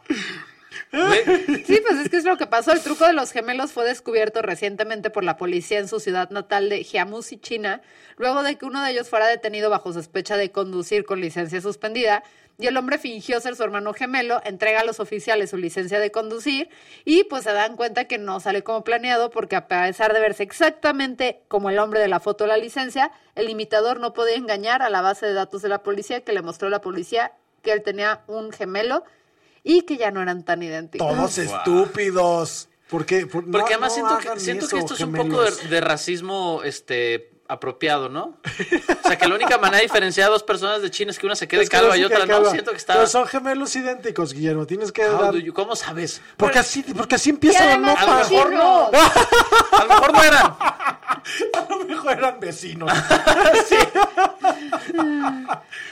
Sí, 1.65 1.79
pues 1.87 1.99
es 1.99 2.09
que 2.09 2.17
es 2.17 2.25
lo 2.25 2.37
que 2.37 2.47
pasó. 2.47 2.71
El 2.71 2.81
truco 2.81 3.05
de 3.05 3.13
los 3.13 3.31
gemelos 3.31 3.71
fue 3.71 3.85
descubierto 3.85 4.41
recientemente 4.41 5.09
por 5.09 5.23
la 5.23 5.37
policía 5.37 5.79
en 5.79 5.87
su 5.87 5.99
ciudad 5.99 6.29
natal 6.31 6.69
de 6.69 6.83
Jiamusi, 6.83 7.37
China, 7.37 7.81
luego 8.17 8.43
de 8.43 8.57
que 8.57 8.65
uno 8.65 8.83
de 8.83 8.91
ellos 8.91 9.09
fuera 9.09 9.27
detenido 9.27 9.69
bajo 9.69 9.93
sospecha 9.93 10.37
de 10.37 10.51
conducir 10.51 11.05
con 11.05 11.21
licencia 11.21 11.61
suspendida 11.61 12.23
y 12.59 12.67
el 12.67 12.77
hombre 12.77 12.99
fingió 12.99 13.39
ser 13.39 13.55
su 13.55 13.63
hermano 13.63 13.93
gemelo, 13.93 14.41
entrega 14.43 14.81
a 14.81 14.83
los 14.83 14.99
oficiales 14.99 15.49
su 15.49 15.57
licencia 15.57 15.99
de 15.99 16.11
conducir 16.11 16.69
y 17.05 17.23
pues 17.23 17.43
se 17.43 17.53
dan 17.53 17.75
cuenta 17.75 18.05
que 18.05 18.17
no 18.17 18.39
sale 18.39 18.63
como 18.63 18.83
planeado 18.83 19.31
porque 19.31 19.55
a 19.55 19.67
pesar 19.67 20.13
de 20.13 20.19
verse 20.19 20.43
exactamente 20.43 21.41
como 21.47 21.69
el 21.69 21.79
hombre 21.79 21.99
de 21.99 22.07
la 22.07 22.19
foto 22.19 22.43
de 22.43 22.49
la 22.49 22.57
licencia, 22.57 23.11
el 23.35 23.49
imitador 23.49 23.99
no 23.99 24.13
podía 24.13 24.35
engañar 24.35 24.83
a 24.83 24.89
la 24.89 25.01
base 25.01 25.25
de 25.25 25.33
datos 25.33 25.61
de 25.61 25.69
la 25.69 25.81
policía 25.81 26.21
que 26.21 26.33
le 26.33 26.41
mostró 26.41 26.69
la 26.69 26.81
policía 26.81 27.31
que 27.63 27.71
él 27.71 27.81
tenía 27.81 28.21
un 28.27 28.51
gemelo 28.51 29.03
y 29.63 29.83
que 29.83 29.97
ya 29.97 30.11
no 30.11 30.21
eran 30.21 30.43
tan 30.43 30.63
idénticos. 30.63 31.07
Todos 31.07 31.37
estúpidos. 31.37 32.69
¿Por 32.89 33.05
qué? 33.05 33.25
Porque 33.25 33.73
además 33.73 33.93
siento, 33.93 34.17
que, 34.17 34.39
siento 34.39 34.67
que 34.67 34.77
esto 34.79 34.95
es 34.95 35.01
un 35.01 35.13
poco 35.13 35.43
de, 35.43 35.81
racismo 35.81 36.61
este 36.63 37.30
apropiado, 37.51 38.07
¿no? 38.07 38.37
O 39.03 39.07
sea, 39.07 39.17
que 39.17 39.27
la 39.27 39.35
única 39.35 39.57
manera 39.57 39.77
de 39.77 39.83
diferenciar 39.83 40.29
a 40.29 40.31
dos 40.31 40.43
personas 40.43 40.81
de 40.81 40.89
China 40.89 41.11
es 41.11 41.19
que 41.19 41.25
una 41.25 41.35
se 41.35 41.49
quede 41.49 41.67
calva 41.67 41.97
y 41.97 42.03
otra 42.05 42.25
no. 42.25 42.49
Siento 42.49 42.71
que 42.71 42.77
está... 42.77 42.93
Pero 42.93 43.07
son 43.07 43.27
gemelos 43.27 43.75
idénticos, 43.75 44.33
Guillermo. 44.33 44.65
Tienes 44.65 44.91
que 44.93 45.03
dar... 45.03 45.33
¿Cómo 45.53 45.75
sabes? 45.75 46.21
Porque 46.37 46.59
así, 46.59 46.81
porque 46.83 47.15
así 47.15 47.29
empieza 47.29 47.65
la 47.65 47.77
nota. 47.77 48.01
A 48.01 48.05
lo 48.05 48.29
mejor 48.29 48.53
no. 48.53 48.89
A 49.71 49.83
lo 49.83 49.89
mejor 49.89 50.13
no 50.13 50.23
eran. 50.23 50.45
A 51.53 51.67
lo 51.69 51.85
mejor 51.85 52.11
eran 52.13 52.39
vecinos. 52.39 52.91
sí. 53.67 53.75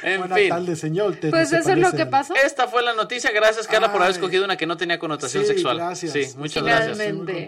en 0.04 0.20
Buenas 0.20 0.40
fin. 0.40 0.50
tardes, 0.50 0.80
señor. 0.80 1.18
Pues 1.30 1.52
eso 1.52 1.72
es 1.72 1.78
lo 1.78 1.92
que 1.92 2.06
pasó. 2.06 2.34
Esta 2.36 2.68
fue 2.68 2.82
la 2.84 2.94
noticia. 2.94 3.32
Gracias, 3.32 3.68
Carla, 3.68 3.92
por 3.92 4.02
haber 4.02 4.14
escogido 4.14 4.46
una 4.46 4.58
que 4.58 4.66
no 4.66 4.78
tenía 4.78 4.98
connotación 4.98 5.44
sí, 5.44 5.50
sexual. 5.50 5.78
Gracias. 5.78 6.14
Sí, 6.14 6.26
muchas 6.38 6.64
gracias. 6.64 6.98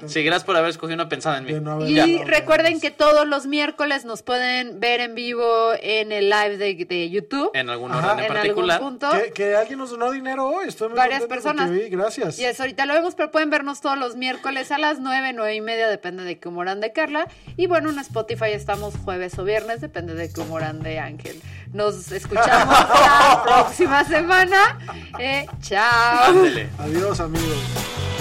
Sí, 0.08 0.24
gracias 0.24 0.44
por 0.44 0.58
haber 0.58 0.72
escogido 0.72 0.96
una 0.96 1.10
pensada 1.10 1.38
en 1.38 1.46
mí. 1.46 1.92
y 1.92 2.24
recuerden 2.24 2.80
que 2.80 2.92
todos 2.92 3.28
los 3.28 3.48
miércoles 3.48 4.01
nos 4.06 4.24
pueden 4.24 4.80
ver 4.80 5.02
en 5.02 5.16
vivo 5.16 5.72
en 5.82 6.12
el 6.12 6.30
live 6.30 6.58
de, 6.58 7.10
YouTube. 7.10 7.52
En 7.54 7.70
algún 7.70 7.92
orden 7.92 8.20
en, 8.20 8.28
particular. 8.28 8.80
punto. 8.80 9.10
Que, 9.34 9.56
alguien 9.56 9.80
nos 9.80 9.92
donó 9.92 10.12
dinero 10.12 10.48
hoy. 10.48 10.68
Estoy 10.68 10.90
muy 10.90 10.98
Varias 10.98 11.24
personas. 11.24 11.70
Gracias. 11.90 12.40
Y 12.40 12.46
eso 12.46 12.64
ahorita 12.64 12.86
lo 12.86 12.94
vemos, 12.94 13.16
pero 13.16 13.32
pueden 13.32 13.50
vernos 13.50 13.82
todos 13.82 13.98
los 13.98 14.16
miércoles 14.16 14.72
a 14.72 14.78
las 14.78 15.00
nueve, 15.00 15.34
nueve 15.34 15.56
y 15.56 15.62
media, 15.62 15.90
depende 15.90 16.24
de 16.24 16.40
qué 16.40 16.48
humor 16.48 16.62
de 16.62 16.94
Carla. 16.94 17.28
Y 17.58 17.68
bueno, 17.68 17.90
en 17.90 18.00
Spotify 18.00 18.52
estamos 18.52 18.94
jueves 19.04 19.38
o 19.40 19.44
viernes, 19.44 19.82
depende 19.82 20.14
de 20.14 20.32
qué 20.32 20.42
humor 20.42 20.62
de 20.62 21.00
Ángel. 21.00 21.42
Nos 21.74 22.12
escuchamos 22.12 22.80
la 22.90 23.42
próxima 23.44 24.04
semana. 24.04 24.78
Eh, 25.20 25.48
chao. 25.62 26.36
Adiós, 26.78 27.20
amigos. 27.20 28.21